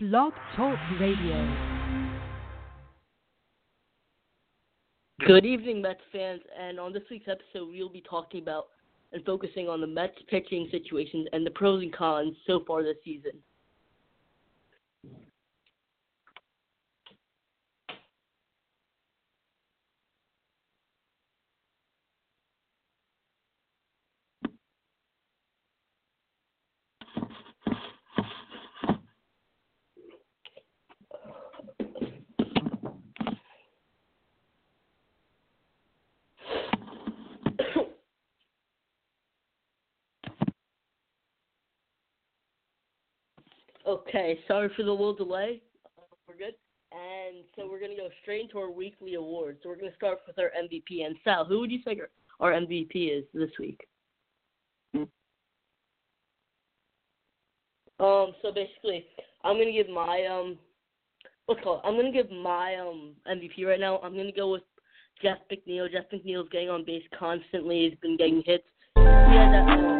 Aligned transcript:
Blog 0.00 0.32
Talk 0.54 0.78
Radio. 1.00 1.56
Good 5.26 5.44
evening, 5.44 5.82
Mets 5.82 5.98
fans. 6.12 6.40
And 6.56 6.78
on 6.78 6.92
this 6.92 7.02
week's 7.10 7.26
episode, 7.26 7.68
we'll 7.72 7.88
be 7.88 8.04
talking 8.08 8.40
about 8.40 8.68
and 9.12 9.24
focusing 9.24 9.68
on 9.68 9.80
the 9.80 9.88
Mets 9.88 10.14
pitching 10.28 10.68
situations 10.70 11.26
and 11.32 11.44
the 11.44 11.50
pros 11.50 11.82
and 11.82 11.92
cons 11.92 12.36
so 12.46 12.62
far 12.64 12.84
this 12.84 12.94
season. 13.04 13.32
Okay, 44.08 44.38
sorry 44.48 44.70
for 44.74 44.84
the 44.84 44.90
little 44.90 45.14
delay. 45.14 45.60
Uh, 45.84 46.02
we're 46.26 46.36
good. 46.36 46.54
And 46.92 47.44
so 47.54 47.68
we're 47.70 47.78
going 47.78 47.90
to 47.90 47.96
go 47.96 48.08
straight 48.22 48.42
into 48.42 48.58
our 48.58 48.70
weekly 48.70 49.14
awards. 49.14 49.58
So 49.62 49.68
we're 49.68 49.76
going 49.76 49.90
to 49.90 49.96
start 49.96 50.20
with 50.26 50.38
our 50.38 50.50
MVP. 50.58 51.04
And 51.04 51.16
Sal, 51.24 51.44
who 51.44 51.60
would 51.60 51.70
you 51.70 51.80
say 51.84 52.00
our 52.40 52.52
MVP 52.52 53.18
is 53.18 53.24
this 53.34 53.50
week? 53.58 53.86
Um, 58.00 58.32
so 58.42 58.52
basically, 58.54 59.04
I'm 59.42 59.56
going 59.56 59.66
to 59.66 59.72
give 59.72 59.88
my, 59.88 60.24
um, 60.30 60.56
what's 61.46 61.60
called? 61.62 61.80
I'm 61.84 61.94
going 61.94 62.12
to 62.12 62.12
give 62.12 62.30
my 62.30 62.76
um 62.76 63.14
MVP 63.28 63.66
right 63.66 63.80
now. 63.80 63.98
I'm 63.98 64.14
going 64.14 64.26
to 64.26 64.32
go 64.32 64.52
with 64.52 64.62
Jeff 65.20 65.38
McNeil. 65.50 65.90
Jeff 65.90 66.04
McNeil's 66.12 66.48
getting 66.50 66.70
on 66.70 66.84
base 66.84 67.02
constantly. 67.18 67.88
He's 67.88 67.98
been 67.98 68.16
getting 68.16 68.42
hits. 68.46 69.97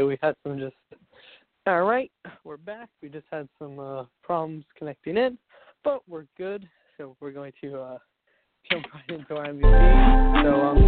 We 0.00 0.16
had 0.22 0.34
some 0.42 0.58
just. 0.58 0.74
All 1.66 1.82
right, 1.82 2.10
we're 2.44 2.56
back. 2.56 2.88
We 3.02 3.10
just 3.10 3.26
had 3.30 3.46
some 3.58 3.78
uh, 3.78 4.04
problems 4.22 4.64
connecting 4.76 5.18
in, 5.18 5.36
but 5.84 6.00
we're 6.08 6.24
good. 6.38 6.66
So 6.96 7.14
we're 7.20 7.30
going 7.30 7.52
to 7.62 7.78
uh, 7.78 7.98
jump 8.70 8.86
right 8.94 9.10
into 9.10 9.36
our 9.36 9.48
MVP. 9.48 10.42
So 10.44 10.54
um. 10.62 10.78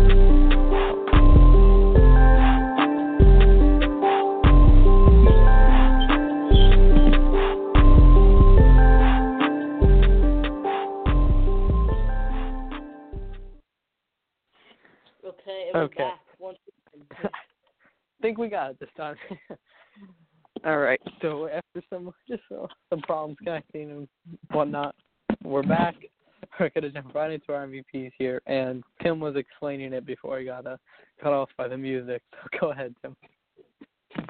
okay, 15.27 15.71
Okay. 15.75 15.75
back 15.75 15.75
once 15.75 15.93
again. 15.93 16.24
Think 18.25 18.39
we 18.39 18.49
got 18.49 18.71
it 18.71 18.81
this 18.81 18.89
time. 18.97 19.17
All 20.65 20.79
right. 20.79 21.01
So 21.21 21.47
after 21.49 21.83
some 21.91 22.11
just 22.27 22.43
uh, 22.51 22.67
some 22.89 23.01
problems 23.01 23.37
connecting 23.39 23.91
and 23.91 24.09
whatnot, 24.51 24.95
we're 25.43 25.63
back. 25.63 25.95
We're 26.59 26.71
gonna 26.71 26.89
jump 26.89 27.15
right 27.15 27.31
into 27.31 27.53
our 27.53 27.67
MVPs 27.67 28.13
here, 28.19 28.41
and 28.47 28.83
Tim 29.03 29.21
was 29.21 29.37
explaining 29.37 29.93
it 29.93 30.07
before 30.07 30.39
he 30.39 30.47
got 30.47 30.67
uh, 30.67 30.79
cut 31.23 31.33
off 31.35 31.51
by 31.59 31.69
the 31.69 31.77
music. 31.77 32.23
So 32.53 32.59
go 32.61 32.73
ahead, 32.73 32.95
Tim. 33.03 33.15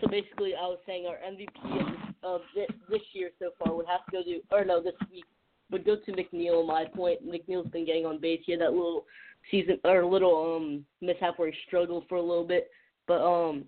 So 0.01 0.09
basically, 0.09 0.55
I 0.55 0.67
was 0.67 0.79
saying 0.87 1.07
our 1.07 1.17
MVP 1.17 1.81
of 1.81 1.87
this, 1.87 2.15
of 2.23 2.41
this, 2.55 2.67
this 2.91 3.03
year 3.13 3.31
so 3.39 3.51
far 3.59 3.77
would 3.77 3.87
have 3.87 4.05
to 4.07 4.13
go 4.13 4.23
to, 4.23 4.41
or 4.51 4.65
no, 4.65 4.83
this 4.83 4.95
week 5.13 5.25
would 5.71 5.85
go 5.85 5.97
to 5.97 6.13
McNeil. 6.13 6.67
My 6.67 6.85
point, 6.85 7.21
McNeil's 7.25 7.71
been 7.71 7.87
getting 7.87 8.07
on 8.07 8.21
base. 8.21 8.41
He 8.45 8.53
had 8.53 8.61
that 8.63 8.73
little 8.73 9.05
season 9.51 9.79
or 9.85 10.05
little 10.05 10.57
um 10.57 10.85
mishap 11.01 11.39
where 11.39 11.51
he 11.51 11.57
struggled 11.67 12.07
for 12.09 12.17
a 12.17 12.23
little 12.23 12.47
bit, 12.47 12.71
but 13.07 13.21
um, 13.23 13.65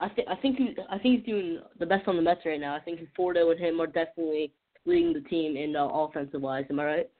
I 0.00 0.08
think 0.10 0.28
I 0.28 0.36
think 0.36 0.58
he 0.58 0.76
I 0.90 0.98
think 0.98 1.16
he's 1.16 1.26
doing 1.26 1.60
the 1.78 1.86
best 1.86 2.06
on 2.06 2.16
the 2.16 2.22
Mets 2.22 2.42
right 2.44 2.60
now. 2.60 2.74
I 2.74 2.80
think 2.80 3.00
Fordo 3.18 3.50
and 3.50 3.60
him 3.60 3.80
are 3.80 3.86
definitely 3.86 4.52
leading 4.84 5.12
the 5.12 5.20
team 5.20 5.56
in 5.56 5.74
uh, 5.74 5.86
offensive 5.86 6.42
wise. 6.42 6.64
Am 6.70 6.80
I 6.80 6.84
right? 6.84 7.10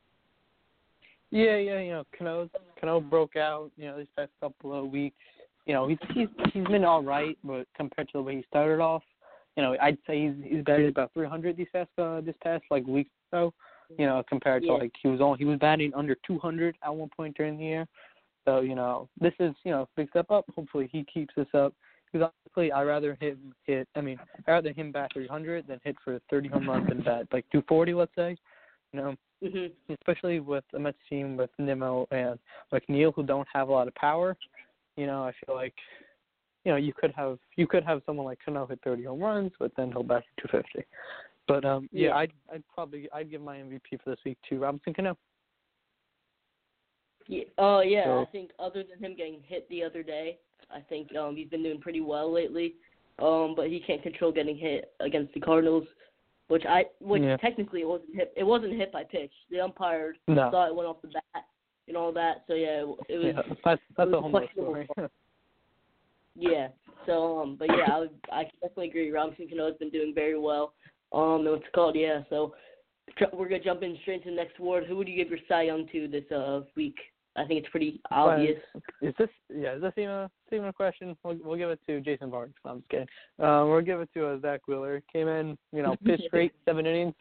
Yeah, 1.31 1.57
yeah, 1.57 1.81
you 1.81 1.91
know, 1.91 2.05
Cano 2.17 2.49
Cano 2.81 3.01
broke 3.01 3.37
out, 3.37 3.71
you 3.77 3.87
know, 3.87 3.99
these 3.99 4.07
past 4.17 4.31
couple 4.41 4.73
of 4.73 4.91
weeks. 4.91 5.17
You 5.67 5.75
know, 5.75 5.89
he's 5.89 5.99
he's 6.15 6.29
he's 6.53 6.67
been 6.67 6.85
all 6.85 7.03
right, 7.03 7.37
but 7.43 7.67
compared 7.77 8.09
to 8.09 8.19
the 8.19 8.23
way 8.23 8.37
he 8.37 8.45
started 8.49 8.81
off, 8.81 9.03
you 9.57 9.63
know, 9.63 9.77
I'd 9.81 9.99
say 10.07 10.27
he's 10.27 10.35
he's 10.45 10.65
batted 10.65 10.91
about 10.91 11.13
300 11.15 11.57
these 11.57 11.67
past 11.73 11.91
uh, 11.99 12.21
this 12.21 12.37
past 12.43 12.65
like 12.71 12.87
week 12.87 13.09
or 13.33 13.51
so. 13.51 13.55
You 13.99 14.07
know, 14.07 14.23
compared 14.29 14.63
to 14.63 14.69
Yeah. 14.69 14.75
like 14.75 14.93
he 15.01 15.09
was 15.09 15.21
on 15.21 15.39
he 15.39 15.45
was 15.45 15.59
batting 15.59 15.93
under 15.95 16.17
200 16.27 16.77
at 16.83 16.95
one 16.95 17.09
point 17.17 17.37
during 17.37 17.57
the 17.57 17.65
year. 17.65 17.87
So 18.45 18.61
you 18.61 18.75
know, 18.75 19.09
this 19.21 19.33
is 19.41 19.55
you 19.65 19.73
know 19.73 19.89
big 19.97 20.09
step 20.11 20.31
up. 20.31 20.45
Hopefully 20.55 20.89
he 20.93 21.05
keeps 21.05 21.35
this 21.37 21.47
up. 21.55 21.73
Because 22.13 22.31
honestly, 22.47 22.73
I'd 22.73 22.83
rather 22.85 23.17
him 23.21 23.55
hit. 23.65 23.89
I 23.97 24.01
mean, 24.01 24.19
I'd 24.39 24.51
rather 24.51 24.73
him 24.73 24.93
bat 24.93 25.11
300 25.13 25.67
than 25.67 25.81
hit 25.85 25.97
for 26.05 26.19
30 26.31 26.49
home 26.49 26.69
runs 26.71 26.89
than 26.89 27.03
bat 27.03 27.27
like 27.33 27.45
240, 27.51 27.95
let's 27.95 28.15
say. 28.15 28.37
You 28.93 29.01
know, 29.01 29.17
Mhm. 29.43 29.73
especially 29.91 30.41
with 30.41 30.65
a 30.73 30.79
Mets 30.79 30.97
team 31.09 31.37
with 31.37 31.51
Nimmo 31.59 32.07
and 32.11 32.39
McNeil 32.73 33.13
who 33.15 33.23
don't 33.23 33.47
have 33.53 33.69
a 33.69 33.73
lot 33.73 33.89
of 33.89 33.95
power. 33.97 34.37
You 34.97 35.07
know, 35.07 35.25
I 35.25 35.33
feel 35.45 35.55
like 35.55 35.75
you 36.65 36.73
know 36.73 36.77
you 36.77 36.93
could 36.95 37.13
have 37.13 37.39
you 37.57 37.67
could 37.67 37.85
have 37.85 38.03
someone 38.07 38.25
like 38.27 38.39
Cano 38.45 38.67
hit 38.67 38.81
30 38.83 39.05
home 39.05 39.21
runs, 39.21 39.53
but 39.59 39.75
then 39.77 39.91
he'll 39.93 40.03
bat 40.03 40.25
250. 40.39 40.87
But 41.47 41.65
um, 41.65 41.89
yeah, 41.93 42.09
Yeah. 42.09 42.17
I'd 42.17 42.33
I'd 42.53 42.63
probably 42.73 43.09
I'd 43.13 43.31
give 43.31 43.43
my 43.43 43.59
MVP 43.59 43.99
for 44.03 44.11
this 44.11 44.25
week 44.25 44.39
to 44.49 44.59
Robinson 44.61 44.95
Cano. 44.95 45.19
Yeah. 47.27 47.45
Oh 47.59 47.81
yeah. 47.81 48.05
So- 48.05 48.21
I 48.23 48.25
think 48.27 48.53
other 48.59 48.83
than 48.85 48.99
him 48.99 49.17
getting 49.17 49.43
hit 49.43 49.69
the 49.69 49.83
other 49.83 50.03
day, 50.03 50.39
I 50.71 50.81
think 50.81 51.15
um 51.17 51.37
he's 51.37 51.49
been 51.49 51.63
doing 51.63 51.81
pretty 51.81 52.01
well 52.01 52.33
lately. 52.33 52.75
Um, 53.19 53.55
but 53.57 53.69
he 53.69 53.81
can't 53.81 54.03
control 54.03 54.31
getting 54.31 54.59
hit 54.59 54.93
against 55.01 55.33
the 55.33 55.41
Cardinals, 55.41 55.87
which 56.49 56.65
I 56.69 56.85
which 57.01 57.23
Yeah. 57.23 57.37
technically 57.39 57.81
it 57.81 57.89
wasn't 57.89 58.15
hit. 58.15 58.33
It 58.37 58.45
wasn't 58.45 58.75
hit 58.75 58.93
by 58.93 59.05
pitch. 59.05 59.33
The 59.51 59.61
umpire 59.61 60.17
No. 60.29 60.51
thought 60.51 60.69
it 60.69 60.75
went 60.75 60.89
off 60.89 61.01
the 61.01 61.09
bat 61.09 61.45
and 61.89 61.97
all 61.97 62.13
that. 62.13 62.45
So 62.47 62.55
yeah, 62.55 62.83
it, 62.83 62.87
was. 62.87 62.97
Yeah, 63.09 63.43
that's 63.65 63.81
that's 63.97 64.11
was 64.11 64.19
a 64.19 64.21
whole 64.21 64.49
story. 64.53 64.89
Yeah. 66.35 66.69
So 67.07 67.41
um, 67.41 67.57
but 67.59 67.69
yeah, 67.69 67.95
I 67.95 67.99
would 68.01 68.11
I 68.31 68.45
definitely 68.61 68.89
agree. 68.89 69.11
Robinson 69.11 69.49
Cano 69.49 69.67
has 69.67 69.77
been 69.79 69.91
doing 69.91 70.13
very 70.15 70.39
well. 70.39 70.75
Um, 71.13 71.41
and 71.41 71.51
what's 71.51 71.65
it 71.65 71.73
called? 71.73 71.97
Yeah. 71.97 72.23
So 72.29 72.55
we're 73.33 73.49
gonna 73.49 73.63
jump 73.63 73.83
in 73.83 73.97
straight 74.03 74.25
to 74.25 74.31
the 74.31 74.37
next 74.37 74.59
award. 74.59 74.85
Who 74.85 74.97
would 74.97 75.09
you 75.09 75.17
give 75.17 75.31
your 75.31 75.39
Cy 75.49 75.63
Young 75.63 75.89
to 75.93 76.09
this 76.09 76.31
uh 76.31 76.63
week? 76.77 76.97
I 77.37 77.45
think 77.45 77.61
it's 77.61 77.71
pretty 77.71 78.01
obvious. 78.11 78.59
Is 79.03 79.15
this 79.19 79.29
yeah? 79.55 79.77
Is 79.77 79.83
this 79.83 79.93
even 79.97 80.11
a, 80.11 80.31
even 80.53 80.67
a 80.67 80.73
question? 80.73 81.17
We'll 81.23 81.39
we'll 81.45 81.57
give 81.57 81.71
it 81.71 81.81
to 81.87 82.01
Jason 82.01 82.31
Vargas. 82.31 82.55
No, 82.65 82.73
I'm 82.73 82.79
just 82.79 82.89
kidding. 82.91 83.07
Uh, 83.43 83.67
we'll 83.67 83.83
give 83.83 84.01
it 84.01 84.09
to 84.15 84.29
uh, 84.29 84.41
Zack 84.41 84.67
Wheeler. 84.67 85.03
Came 85.13 85.29
in, 85.29 85.59
you 85.73 85.83
know, 85.83 85.97
pitched 86.05 86.31
great, 86.31 86.53
seven 86.65 86.87
innings, 86.87 87.15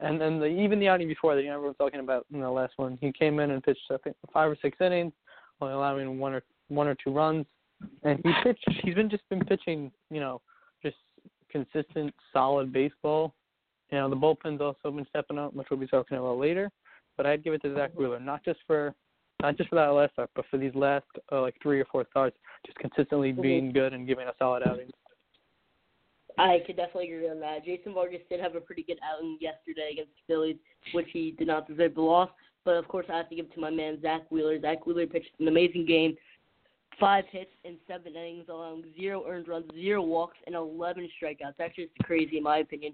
and 0.00 0.20
then 0.20 0.40
the, 0.40 0.46
even 0.46 0.80
the 0.80 0.88
outing 0.88 1.08
before 1.08 1.34
that, 1.34 1.42
you 1.42 1.48
know, 1.48 1.54
everyone's 1.54 1.78
talking 1.78 2.00
about 2.00 2.26
in 2.32 2.40
the 2.40 2.50
last 2.50 2.74
one. 2.76 2.98
He 3.00 3.12
came 3.12 3.38
in 3.38 3.52
and 3.52 3.62
pitched 3.62 3.80
I 3.90 3.96
think 3.98 4.16
five 4.32 4.50
or 4.50 4.56
six 4.60 4.76
innings, 4.80 5.12
only 5.60 5.74
allowing 5.74 6.18
one 6.18 6.34
or 6.34 6.42
one 6.68 6.88
or 6.88 6.96
two 6.96 7.12
runs, 7.12 7.46
and 8.02 8.18
he 8.24 8.32
pitched. 8.42 8.64
He's 8.82 8.94
been 8.94 9.10
just 9.10 9.28
been 9.28 9.44
pitching, 9.44 9.92
you 10.10 10.20
know, 10.20 10.40
just 10.82 10.96
consistent, 11.50 12.12
solid 12.32 12.72
baseball. 12.72 13.34
You 13.90 13.98
know, 13.98 14.10
the 14.10 14.16
bullpen's 14.16 14.60
also 14.60 14.90
been 14.90 15.06
stepping 15.08 15.38
up, 15.38 15.52
which 15.54 15.68
we'll 15.70 15.80
be 15.80 15.86
talking 15.86 16.16
about 16.16 16.38
later. 16.38 16.70
But 17.16 17.26
I'd 17.26 17.44
give 17.44 17.52
it 17.52 17.62
to 17.62 17.74
Zack 17.74 17.90
Wheeler, 17.94 18.20
not 18.20 18.44
just 18.44 18.60
for 18.66 18.94
not 19.42 19.56
just 19.56 19.68
for 19.68 19.76
that 19.76 19.88
last 19.88 20.12
start, 20.12 20.30
but 20.34 20.44
for 20.50 20.58
these 20.58 20.74
last 20.74 21.06
uh, 21.32 21.40
like 21.40 21.54
three 21.62 21.80
or 21.80 21.84
four 21.86 22.06
starts, 22.10 22.36
just 22.66 22.78
consistently 22.78 23.32
Mhm. 23.32 23.42
being 23.42 23.72
good 23.72 23.92
and 23.92 24.06
giving 24.06 24.28
a 24.28 24.34
solid 24.38 24.62
outing. 24.62 24.90
I 26.38 26.60
could 26.60 26.76
definitely 26.76 27.12
agree 27.12 27.28
on 27.28 27.40
that. 27.40 27.64
Jason 27.64 27.92
Vargas 27.92 28.22
did 28.28 28.40
have 28.40 28.54
a 28.54 28.60
pretty 28.60 28.82
good 28.82 28.98
outing 29.02 29.36
yesterday 29.40 29.90
against 29.92 30.12
the 30.16 30.22
Phillies, 30.26 30.56
which 30.92 31.10
he 31.10 31.32
did 31.32 31.48
not 31.48 31.66
deserve 31.66 31.94
the 31.94 32.00
loss. 32.00 32.30
But 32.64 32.76
of 32.76 32.88
course, 32.88 33.06
I 33.08 33.16
have 33.16 33.28
to 33.30 33.34
give 33.34 33.46
it 33.46 33.54
to 33.54 33.60
my 33.60 33.70
man 33.70 34.00
Zack 34.00 34.30
Wheeler. 34.30 34.60
Zack 34.60 34.86
Wheeler 34.86 35.06
pitched 35.06 35.38
an 35.38 35.48
amazing 35.48 35.86
game, 35.86 36.16
five 36.98 37.24
hits 37.30 37.50
in 37.64 37.76
seven 37.88 38.14
innings, 38.14 38.48
allowing 38.48 38.84
zero 38.96 39.24
earned 39.26 39.48
runs, 39.48 39.70
zero 39.74 40.02
walks, 40.02 40.36
and 40.46 40.54
11 40.54 41.08
strikeouts. 41.20 41.56
That's 41.58 41.74
just 41.74 41.92
crazy 42.02 42.36
in 42.36 42.42
my 42.42 42.58
opinion. 42.58 42.92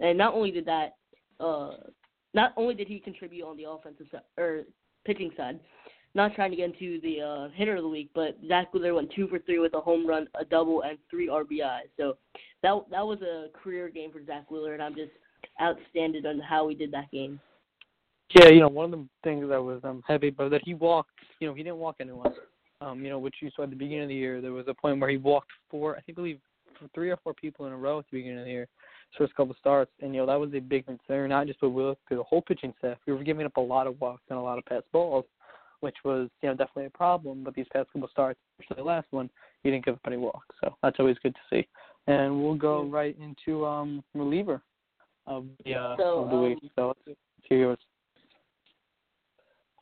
And 0.00 0.16
not 0.16 0.34
only 0.34 0.50
did 0.50 0.64
that, 0.66 0.96
uh, 1.40 1.76
not 2.34 2.52
only 2.56 2.74
did 2.74 2.88
he 2.88 3.00
contribute 3.00 3.44
on 3.44 3.56
the 3.56 3.68
offensive 3.68 4.06
side 4.12 4.22
or 4.36 4.64
pitching 5.04 5.32
side, 5.36 5.58
not 6.18 6.34
trying 6.34 6.50
to 6.50 6.56
get 6.56 6.66
into 6.66 7.00
the 7.00 7.22
uh, 7.22 7.48
hitter 7.54 7.76
of 7.76 7.82
the 7.82 7.88
week, 7.88 8.10
but 8.14 8.36
Zack 8.46 8.74
Wheeler 8.74 8.92
went 8.92 9.10
two 9.14 9.28
for 9.28 9.38
three 9.38 9.60
with 9.60 9.72
a 9.74 9.80
home 9.80 10.06
run, 10.06 10.28
a 10.38 10.44
double, 10.44 10.82
and 10.82 10.98
three 11.08 11.28
RBI. 11.28 11.82
So 11.96 12.18
that 12.62 12.74
that 12.90 13.06
was 13.06 13.22
a 13.22 13.46
career 13.56 13.88
game 13.88 14.12
for 14.12 14.22
Zack 14.26 14.50
Wheeler, 14.50 14.74
and 14.74 14.82
I'm 14.82 14.94
just 14.94 15.12
outstanding 15.62 16.26
on 16.26 16.40
how 16.40 16.68
he 16.68 16.74
did 16.74 16.92
that 16.92 17.10
game. 17.10 17.40
Yeah, 18.34 18.48
you 18.48 18.60
know, 18.60 18.68
one 18.68 18.92
of 18.92 18.98
the 18.98 19.06
things 19.24 19.48
that 19.48 19.62
was 19.62 19.80
um 19.84 20.02
heavy, 20.06 20.30
but 20.30 20.50
that 20.50 20.62
he 20.64 20.74
walked. 20.74 21.10
You 21.40 21.48
know, 21.48 21.54
he 21.54 21.62
didn't 21.62 21.78
walk 21.78 21.96
anyone. 22.00 22.34
Um, 22.80 23.02
you 23.02 23.10
know, 23.10 23.18
which 23.18 23.36
you 23.40 23.50
saw 23.56 23.62
at 23.62 23.70
the 23.70 23.76
beginning 23.76 24.04
of 24.04 24.08
the 24.08 24.14
year. 24.14 24.40
There 24.40 24.52
was 24.52 24.66
a 24.68 24.74
point 24.74 25.00
where 25.00 25.10
he 25.10 25.16
walked 25.16 25.50
four, 25.70 25.96
I 25.96 26.00
think, 26.00 26.16
believe 26.16 26.38
three 26.94 27.10
or 27.10 27.16
four 27.24 27.34
people 27.34 27.66
in 27.66 27.72
a 27.72 27.76
row 27.76 27.98
at 27.98 28.04
the 28.10 28.18
beginning 28.18 28.38
of 28.38 28.44
the 28.44 28.50
year, 28.52 28.68
first 29.16 29.34
couple 29.34 29.54
starts, 29.58 29.90
and 30.00 30.14
you 30.14 30.20
know 30.20 30.26
that 30.26 30.38
was 30.38 30.52
a 30.54 30.60
big 30.60 30.86
concern, 30.86 31.30
not 31.30 31.46
just 31.46 31.62
with 31.62 31.72
Will, 31.72 31.98
but 32.08 32.16
the 32.16 32.22
whole 32.22 32.42
pitching 32.42 32.74
staff. 32.78 32.98
We 33.06 33.12
were 33.12 33.24
giving 33.24 33.46
up 33.46 33.56
a 33.56 33.60
lot 33.60 33.86
of 33.86 34.00
walks 34.00 34.22
and 34.28 34.38
a 34.38 34.42
lot 34.42 34.58
of 34.58 34.64
pass 34.66 34.82
balls, 34.92 35.24
which 35.80 35.96
was 36.04 36.28
you 36.42 36.48
know 36.48 36.54
definitely 36.54 36.86
a 36.86 36.90
problem. 36.90 37.44
But 37.44 37.54
these 37.54 37.66
past 37.72 37.88
couple 37.92 38.08
starts, 38.08 38.38
especially 38.58 38.82
the 38.82 38.88
last 38.88 39.08
one, 39.10 39.30
he 39.62 39.70
didn't 39.70 39.84
give 39.84 39.94
up 39.94 40.00
any 40.06 40.16
walks, 40.16 40.56
so 40.62 40.74
that's 40.82 40.98
always 40.98 41.16
good 41.22 41.34
to 41.34 41.40
see. 41.50 41.66
And 42.06 42.42
we'll 42.42 42.54
go 42.54 42.84
right 42.84 43.16
into 43.18 43.66
um 43.66 44.02
reliever 44.14 44.62
of 45.26 45.46
the 45.64 45.74
uh, 45.74 45.96
So, 45.96 46.24
of 46.24 46.30
the 46.30 46.38
week. 46.38 46.58
um, 46.62 46.70
So 46.76 46.94
let's 47.06 47.18
hear 47.42 47.58
yours. 47.58 47.78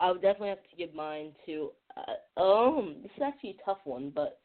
I 0.00 0.12
would 0.12 0.20
definitely 0.20 0.50
have 0.50 0.62
to 0.70 0.76
give 0.76 0.94
mine 0.94 1.32
to. 1.46 1.70
Uh, 1.96 2.40
um, 2.40 2.96
this 3.02 3.10
is 3.16 3.22
actually 3.25 3.56
a 3.60 3.64
tough 3.64 3.78
one, 3.84 4.12
but 4.14 4.40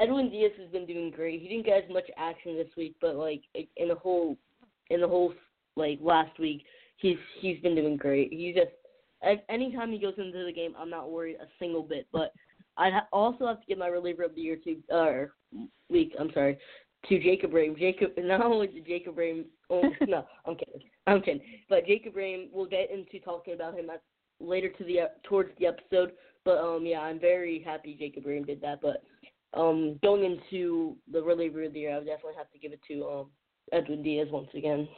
Edwin 0.00 0.30
Diaz 0.30 0.52
has 0.60 0.70
been 0.70 0.86
doing 0.86 1.10
great. 1.10 1.40
He 1.40 1.48
didn't 1.48 1.66
get 1.66 1.84
as 1.84 1.90
much 1.90 2.04
action 2.16 2.56
this 2.56 2.68
week, 2.76 2.96
but 3.00 3.16
like 3.16 3.42
in 3.54 3.88
the 3.88 3.94
whole, 3.94 4.36
in 4.90 5.00
the 5.00 5.08
whole 5.08 5.32
like 5.76 5.98
last 6.02 6.38
week, 6.38 6.64
he's 6.96 7.18
he's 7.40 7.60
been 7.60 7.74
doing 7.74 7.96
great. 7.96 8.32
He 8.32 8.52
just 8.52 8.72
anytime 9.48 9.92
he 9.92 9.98
goes 9.98 10.14
into 10.18 10.44
the 10.44 10.52
game, 10.52 10.74
I'm 10.78 10.90
not 10.90 11.10
worried 11.10 11.36
a 11.40 11.46
single 11.58 11.82
bit. 11.82 12.06
But 12.12 12.32
I 12.76 12.90
ha- 12.90 13.08
also 13.12 13.46
have 13.46 13.60
to 13.60 13.66
give 13.66 13.78
my 13.78 13.88
reliever 13.88 14.24
of 14.24 14.34
the 14.34 14.40
year 14.40 14.56
to 14.64 14.76
or 14.90 15.34
week. 15.88 16.14
I'm 16.18 16.30
sorry. 16.32 16.58
To 17.08 17.20
Jacob 17.20 17.52
Rhame. 17.52 17.78
Jacob, 17.78 18.12
not 18.18 18.42
only 18.42 18.66
did 18.66 18.86
Jacob 18.86 19.16
Rhame, 19.16 19.44
oh, 19.70 19.82
no, 20.08 20.26
I'm 20.44 20.56
kidding, 20.56 20.82
I'm 21.06 21.22
kidding. 21.22 21.42
But 21.68 21.86
Jacob 21.86 22.14
Rhame, 22.14 22.48
we'll 22.52 22.66
get 22.66 22.90
into 22.90 23.24
talking 23.24 23.54
about 23.54 23.78
him 23.78 23.90
at, 23.90 24.02
later 24.40 24.68
to 24.68 24.84
the 24.84 25.10
towards 25.24 25.50
the 25.58 25.66
episode. 25.66 26.12
But 26.44 26.58
um, 26.58 26.84
yeah, 26.84 27.00
I'm 27.00 27.20
very 27.20 27.62
happy 27.64 27.96
Jacob 27.98 28.24
Rhame 28.24 28.46
did 28.46 28.60
that. 28.60 28.80
But 28.80 29.02
um, 29.58 29.98
going 30.02 30.24
into 30.24 30.96
the 31.10 31.22
reliever 31.22 31.64
of 31.64 31.72
the 31.72 31.80
year, 31.80 31.94
I 31.94 31.98
would 31.98 32.06
definitely 32.06 32.36
have 32.36 32.50
to 32.50 32.58
give 32.58 32.72
it 32.72 32.80
to 32.88 33.04
um 33.06 33.26
Edwin 33.72 34.02
Diaz 34.02 34.28
once 34.30 34.50
again. 34.54 34.88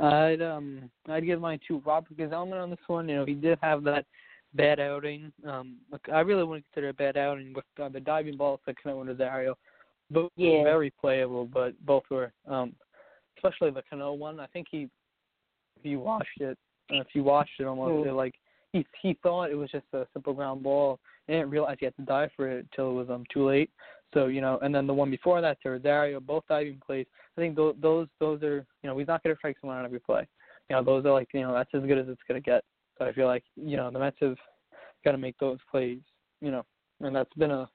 I'd 0.00 0.42
um 0.42 0.90
I'd 1.08 1.26
give 1.26 1.40
mine 1.40 1.60
to 1.68 1.82
Robert 1.84 2.16
Gsellman 2.16 2.62
on 2.62 2.70
this 2.70 2.78
one. 2.86 3.08
You 3.08 3.16
know, 3.16 3.24
he 3.24 3.34
did 3.34 3.58
have 3.62 3.82
that 3.84 4.06
bad 4.54 4.80
outing. 4.80 5.32
Um, 5.46 5.76
I 6.12 6.20
really 6.20 6.44
wouldn't 6.44 6.66
consider 6.72 6.88
it 6.88 6.90
a 6.90 6.94
bad 6.94 7.16
outing 7.16 7.52
with 7.52 7.64
uh, 7.80 7.88
the 7.88 8.00
diving 8.00 8.36
balls 8.36 8.60
that 8.66 8.82
Cano 8.82 9.00
and 9.00 9.08
Rosario. 9.10 9.56
Both 10.10 10.32
Yeah. 10.36 10.58
were 10.58 10.64
very 10.64 10.90
playable, 10.90 11.46
but 11.46 11.74
both 11.84 12.04
were 12.10 12.32
um, 12.46 12.74
especially 13.36 13.70
the 13.70 13.82
Cano 13.88 14.12
one. 14.12 14.40
I 14.40 14.46
think 14.46 14.68
he, 14.70 14.88
if 15.78 15.84
you 15.84 16.00
watched 16.00 16.40
it, 16.40 16.56
if 16.90 17.08
you 17.14 17.24
watched 17.24 17.60
it 17.60 17.64
almost, 17.64 18.04
Hmm. 18.04 18.08
it, 18.08 18.12
like 18.12 18.34
he 18.72 18.86
he 19.02 19.14
thought 19.22 19.50
it 19.50 19.54
was 19.54 19.70
just 19.70 19.86
a 19.92 20.06
simple 20.12 20.32
ground 20.32 20.62
ball. 20.62 20.98
He 21.26 21.34
didn't 21.34 21.50
realize 21.50 21.76
he 21.78 21.86
had 21.86 21.96
to 21.96 22.02
dive 22.02 22.30
for 22.36 22.48
it 22.48 22.66
till 22.74 22.90
it 22.90 22.94
was 22.94 23.10
um 23.10 23.24
too 23.32 23.46
late. 23.46 23.70
So 24.14 24.26
you 24.26 24.40
know, 24.40 24.58
and 24.62 24.74
then 24.74 24.86
the 24.86 24.94
one 24.94 25.10
before 25.10 25.40
that 25.40 25.58
to 25.62 25.70
Rosario, 25.70 26.20
both 26.20 26.44
diving 26.48 26.80
plays. 26.84 27.06
I 27.36 27.40
think 27.40 27.56
those 27.56 27.74
those 27.80 28.08
those 28.20 28.42
are 28.42 28.66
you 28.82 28.88
know 28.88 28.98
he's 28.98 29.08
not 29.08 29.22
going 29.22 29.34
to 29.34 29.38
strike 29.38 29.56
someone 29.60 29.78
on 29.78 29.84
every 29.84 30.00
play. 30.00 30.26
You 30.68 30.76
know 30.76 30.82
those 30.82 31.04
are 31.04 31.12
like 31.12 31.28
you 31.32 31.42
know 31.42 31.52
that's 31.52 31.70
as 31.74 31.82
good 31.82 31.98
as 31.98 32.08
it's 32.08 32.22
going 32.26 32.40
to 32.40 32.44
get. 32.44 32.64
So 32.98 33.04
I 33.04 33.12
feel 33.12 33.26
like 33.26 33.44
you 33.56 33.76
know 33.76 33.90
the 33.90 33.98
Mets 33.98 34.16
have 34.20 34.36
got 35.04 35.12
to 35.12 35.18
make 35.18 35.38
those 35.38 35.58
plays. 35.70 35.98
You 36.40 36.50
know, 36.50 36.64
and 37.00 37.14
that's 37.14 37.32
been 37.34 37.50
a 37.50 37.68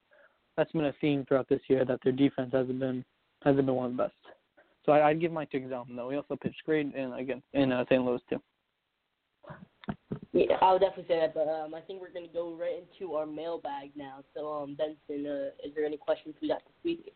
that's 0.57 0.71
been 0.71 0.85
a 0.85 0.94
theme 1.01 1.25
throughout 1.27 1.50
this 1.50 1.62
year 1.68 1.85
that 1.85 2.00
their 2.03 2.13
defense 2.13 2.51
hasn't 2.53 2.79
been 2.79 3.03
hasn't 3.44 3.65
been 3.65 3.75
one 3.75 3.91
of 3.91 3.97
the 3.97 4.03
best. 4.03 4.13
So 4.86 4.91
I, 4.91 5.09
I'd 5.09 5.21
give 5.21 5.31
mine 5.31 5.47
to 5.51 5.59
Gsellman 5.59 5.95
though. 5.95 6.07
We 6.07 6.15
also 6.15 6.36
pitched 6.36 6.63
great 6.65 6.94
in 6.94 7.13
again 7.13 7.41
in 7.53 7.71
uh, 7.71 7.86
St. 7.86 8.03
Louis 8.03 8.21
too. 8.29 8.41
Yeah, 10.33 10.57
I 10.62 10.71
would 10.71 10.81
definitely 10.81 11.06
say 11.07 11.19
that. 11.19 11.33
But 11.33 11.47
um, 11.47 11.74
I 11.75 11.81
think 11.81 12.01
we're 12.01 12.12
gonna 12.12 12.27
go 12.33 12.56
right 12.56 12.83
into 12.83 13.13
our 13.13 13.25
mailbag 13.25 13.91
now. 13.95 14.24
So 14.35 14.51
um, 14.51 14.75
Benson, 14.75 15.27
uh, 15.27 15.50
is 15.65 15.74
there 15.75 15.85
any 15.85 15.97
questions 15.97 16.35
we 16.41 16.47
got 16.47 16.62
this 16.63 16.74
week? 16.83 17.13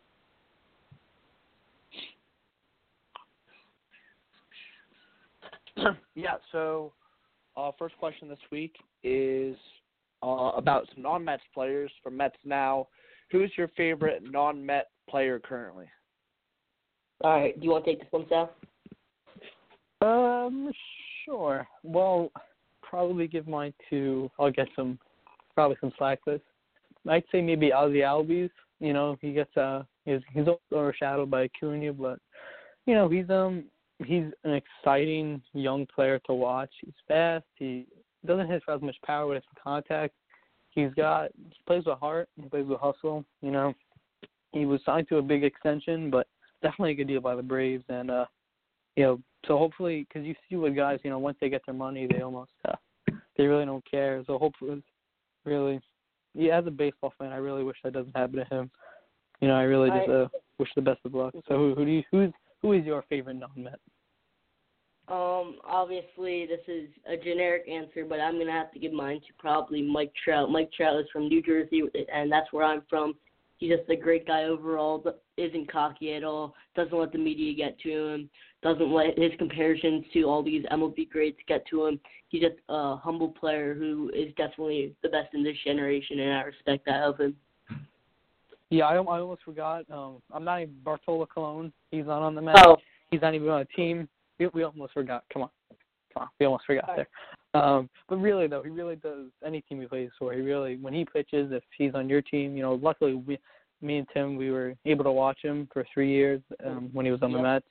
yeah, 6.16 6.36
so 6.52 6.94
uh, 7.56 7.72
first 7.78 7.98
question 7.98 8.30
this 8.30 8.40
week 8.52 8.76
is 9.04 9.56
uh, 10.24 10.52
about 10.56 10.88
some 10.94 11.04
non-Mets 11.04 11.44
players 11.54 11.92
for 12.02 12.10
Mets 12.10 12.38
now. 12.46 12.88
Who's 13.32 13.52
your 13.58 13.68
favorite 13.70 14.24
non-Met 14.24 14.88
player 15.10 15.40
currently? 15.40 15.86
All 17.24 17.32
right, 17.32 17.60
do 17.60 17.66
you 17.66 17.72
want 17.72 17.86
to 17.86 17.92
take 17.92 18.00
this 18.00 18.08
one, 18.12 18.26
Sal? 18.30 18.52
Um, 20.02 20.72
sure. 21.26 21.68
Well, 21.84 22.32
probably 22.90 23.28
give 23.28 23.48
mine 23.48 23.74
to. 23.90 24.30
I'll 24.40 24.52
get 24.52 24.68
some, 24.76 25.00
probably 25.56 25.78
some 25.82 25.92
slack. 25.98 26.20
I'd 26.28 27.24
say 27.32 27.42
maybe 27.42 27.72
Ozzy 27.72 28.02
Albies. 28.02 28.50
You 28.80 28.94
know, 28.94 29.18
he 29.22 29.34
gets 29.34 29.56
uh, 29.58 29.84
he's 30.06 30.20
he's 30.34 30.46
overshadowed 30.74 31.32
by 31.32 31.44
Acuna, 31.46 31.94
but 31.94 32.20
you 32.86 32.94
know 32.94 33.10
he's 33.10 33.30
um 33.30 33.66
he's 34.06 34.26
an 34.44 34.54
exciting 34.54 35.42
young 35.54 35.86
player 35.94 36.20
to 36.28 36.34
watch. 36.34 36.72
He's 36.82 36.94
fast. 37.08 37.46
He 37.56 37.88
doesn't 38.26 38.48
hit 38.48 38.64
for 38.64 38.74
as 38.74 38.82
much 38.82 38.96
power 39.06 39.28
with 39.28 39.44
contact. 39.62 40.14
He's 40.72 40.94
got 40.96 41.32
he 41.36 41.56
plays 41.66 41.84
with 41.86 41.98
heart. 42.00 42.30
He 42.42 42.48
plays 42.50 42.68
with 42.68 42.80
hustle. 42.80 43.26
You 43.42 43.52
know, 43.52 43.74
he 44.52 44.66
was 44.66 44.82
signed 44.86 45.08
to 45.10 45.18
a 45.18 45.22
big 45.22 45.44
extension, 45.44 46.10
but 46.12 46.28
definitely 46.62 46.92
a 46.92 46.96
good 46.96 47.08
deal 47.08 47.22
by 47.22 47.36
the 47.36 47.42
Braves, 47.42 47.84
and 47.90 48.12
uh, 48.12 48.26
you 48.98 49.04
know, 49.04 49.22
so 49.46 49.58
hopefully, 49.58 50.06
because 50.08 50.28
you 50.28 50.36
see 50.50 50.56
what 50.56 50.76
guys, 50.76 51.00
you 51.04 51.12
know, 51.12 51.20
once 51.20 51.38
they 51.40 51.50
get 51.50 51.62
their 51.66 51.76
money, 51.76 52.08
they 52.12 52.22
almost 52.22 52.52
uh, 52.68 52.76
they 53.38 53.46
really 53.46 53.66
don't 53.66 53.90
care. 53.90 54.24
So 54.26 54.40
hopefully, 54.40 54.84
really, 55.46 55.80
yeah, 56.34 56.58
as 56.58 56.66
a 56.66 56.72
baseball 56.72 57.14
fan, 57.18 57.32
I 57.32 57.38
really 57.38 57.64
wish 57.64 57.78
that 57.84 57.94
doesn't 57.94 58.18
happen 58.18 58.38
to 58.38 58.46
him. 58.46 58.72
You 59.40 59.48
know, 59.48 59.54
I 59.54 59.62
really 59.62 59.92
just 59.92 60.10
uh, 60.10 60.28
wish 60.58 60.70
the 60.76 60.82
best 60.82 61.00
of 61.06 61.14
luck. 61.14 61.34
So 61.48 61.56
who 61.56 61.76
who 61.76 61.86
do 61.86 61.92
you 61.92 62.04
who's 62.12 62.32
who 62.62 62.74
is 62.74 62.84
your 62.86 63.04
favorite 63.08 63.36
non-Met? 63.36 63.80
Um, 65.10 65.60
obviously 65.64 66.48
this 66.48 66.60
is 66.68 66.90
a 67.08 67.16
generic 67.24 67.70
answer, 67.70 68.04
but 68.04 68.20
I'm 68.20 68.40
gonna 68.40 68.52
have 68.52 68.72
to 68.74 68.80
give 68.80 68.92
mine 68.92 69.22
to 69.22 69.34
probably 69.38 69.84
Mike 69.84 70.12
Trout. 70.22 70.52
Mike 70.52 70.72
Trout 70.76 71.00
is 71.00 71.06
from 71.14 71.30
New 71.30 71.44
Jersey, 71.44 71.84
and 72.12 72.32
that's 72.32 72.52
where 72.52 72.66
I'm 72.66 72.82
from. 72.90 73.14
He's 73.58 73.72
just 73.72 73.90
a 73.90 73.96
great 73.96 74.28
guy 74.28 74.44
overall. 74.44 75.00
but 75.00 75.24
Isn't 75.38 75.72
cocky 75.72 76.14
at 76.14 76.24
all. 76.24 76.54
Doesn't 76.76 76.98
let 76.98 77.12
the 77.12 77.18
media 77.18 77.54
get 77.56 77.80
to 77.80 77.90
him. 77.90 78.30
Doesn't 78.64 78.92
let 78.92 79.18
his 79.18 79.32
comparisons 79.38 80.06
to 80.14 80.24
all 80.24 80.42
these 80.44 80.66
MLB 80.72 81.10
greats 81.10 81.38
get 81.48 81.66
to 81.68 81.86
him. 81.86 82.00
He's 82.30 82.42
just 82.42 82.56
a 82.70 82.96
humble 82.98 83.30
player 83.30 83.76
who 83.76 84.10
is 84.16 84.34
definitely 84.36 84.96
the 85.04 85.10
best 85.10 85.34
in 85.34 85.44
this 85.44 85.56
generation, 85.64 86.20
and 86.20 86.34
I 86.34 86.42
respect 86.42 86.86
that 86.86 87.04
of 87.04 87.20
him. 87.20 87.36
Yeah, 88.70 88.86
I, 88.86 88.96
I 88.96 89.20
almost 89.20 89.44
forgot. 89.44 89.86
Um, 89.92 90.22
I'm 90.34 90.44
not 90.44 90.62
even 90.62 90.76
Bartolo 90.84 91.26
Colon. 91.26 91.72
He's 91.92 92.06
not 92.06 92.22
on 92.22 92.36
the 92.36 92.42
Mets. 92.42 92.60
Oh, 92.66 92.78
He's 93.12 93.22
not 93.22 93.34
even 93.34 93.48
on 93.50 93.62
a 93.62 93.66
team. 93.66 94.10
We 94.40 94.48
we 94.48 94.64
almost 94.64 94.94
forgot. 94.94 95.24
Come 95.32 95.44
on, 95.44 95.50
come 96.14 96.24
on. 96.24 96.30
We 96.40 96.46
almost 96.46 96.66
forgot 96.66 96.90
there. 96.96 97.08
Um, 97.54 97.90
but 98.10 98.18
really 98.18 98.48
though, 98.48 98.62
he 98.62 98.70
really 98.70 98.98
does 98.98 99.28
any 99.46 99.62
team 99.62 99.82
he 99.82 99.88
plays 99.88 100.10
for. 100.20 100.34
He 100.34 100.42
really 100.42 100.78
when 100.78 100.94
he 100.94 101.06
pitches, 101.06 101.52
if 101.52 101.64
he's 101.78 101.96
on 101.96 102.10
your 102.10 102.22
team, 102.22 102.56
you 102.56 102.62
know, 102.62 102.74
luckily 102.76 103.14
we, 103.14 103.40
me 103.82 103.98
and 103.98 104.08
Tim, 104.14 104.36
we 104.36 104.52
were 104.52 104.76
able 104.86 105.04
to 105.06 105.12
watch 105.12 105.40
him 105.42 105.68
for 105.72 105.86
three 105.94 106.12
years 106.12 106.42
um, 106.66 106.90
when 106.92 107.06
he 107.06 107.12
was 107.12 107.22
on 107.22 107.32
the. 107.32 107.42
Mets. 107.42 107.66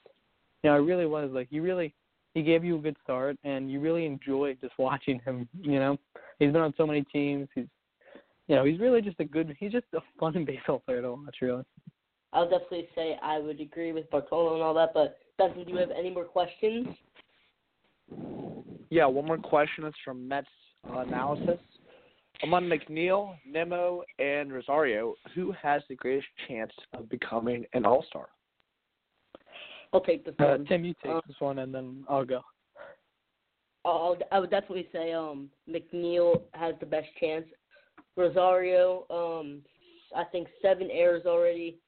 You 0.62 0.70
know, 0.70 0.76
it 0.76 0.80
really 0.80 1.06
was 1.06 1.30
like 1.32 1.48
he 1.50 1.60
really 1.60 1.94
he 2.34 2.42
gave 2.42 2.64
you 2.64 2.76
a 2.76 2.80
good 2.80 2.96
start, 3.02 3.36
and 3.44 3.70
you 3.70 3.80
really 3.80 4.04
enjoyed 4.04 4.58
just 4.60 4.74
watching 4.78 5.20
him. 5.24 5.48
You 5.60 5.78
know, 5.78 5.96
he's 6.38 6.52
been 6.52 6.62
on 6.62 6.74
so 6.76 6.86
many 6.86 7.02
teams. 7.04 7.48
He's 7.54 7.66
you 8.48 8.54
know, 8.54 8.64
he's 8.64 8.78
really 8.78 9.02
just 9.02 9.18
a 9.20 9.24
good. 9.24 9.56
He's 9.58 9.72
just 9.72 9.86
a 9.94 10.00
fun 10.18 10.44
baseball 10.46 10.82
player 10.86 11.02
to 11.02 11.12
watch, 11.12 11.36
really. 11.40 11.64
I'll 12.32 12.48
definitely 12.48 12.88
say 12.94 13.18
I 13.22 13.38
would 13.38 13.60
agree 13.60 13.92
with 13.92 14.10
Bartolo 14.10 14.54
and 14.54 14.62
all 14.62 14.74
that. 14.74 14.92
But 14.92 15.18
Benson, 15.38 15.64
do 15.64 15.72
you 15.72 15.78
have 15.78 15.90
any 15.90 16.10
more 16.10 16.24
questions? 16.24 16.88
Yeah, 18.90 19.06
one 19.06 19.26
more 19.26 19.38
question 19.38 19.84
is 19.84 19.94
from 20.04 20.28
Mets 20.28 20.46
uh, 20.88 20.98
analysis. 20.98 21.58
Among 22.42 22.64
McNeil, 22.64 23.34
Nimmo, 23.46 24.02
and 24.18 24.52
Rosario, 24.52 25.14
who 25.34 25.52
has 25.60 25.80
the 25.88 25.96
greatest 25.96 26.28
chance 26.46 26.72
of 26.92 27.08
becoming 27.08 27.64
an 27.72 27.86
All 27.86 28.04
Star? 28.08 28.28
I'll 29.96 30.02
take 30.02 30.26
this 30.26 30.34
Uh, 30.38 30.44
one. 30.44 30.66
Tim, 30.66 30.84
you 30.84 30.94
take 31.02 31.12
Uh, 31.12 31.20
this 31.26 31.40
one, 31.40 31.58
and 31.60 31.74
then 31.74 32.04
I'll 32.06 32.24
go. 32.24 32.42
I'll, 33.86 34.18
I 34.30 34.40
would 34.40 34.50
definitely 34.50 34.88
say 34.92 35.12
um 35.12 35.50
McNeil 35.68 36.42
has 36.52 36.74
the 36.80 36.86
best 36.86 37.08
chance. 37.18 37.46
Rosario, 38.16 39.06
um, 39.10 39.62
I 40.14 40.24
think 40.24 40.48
seven 40.60 40.90
errors 40.90 41.24
already. 41.24 41.78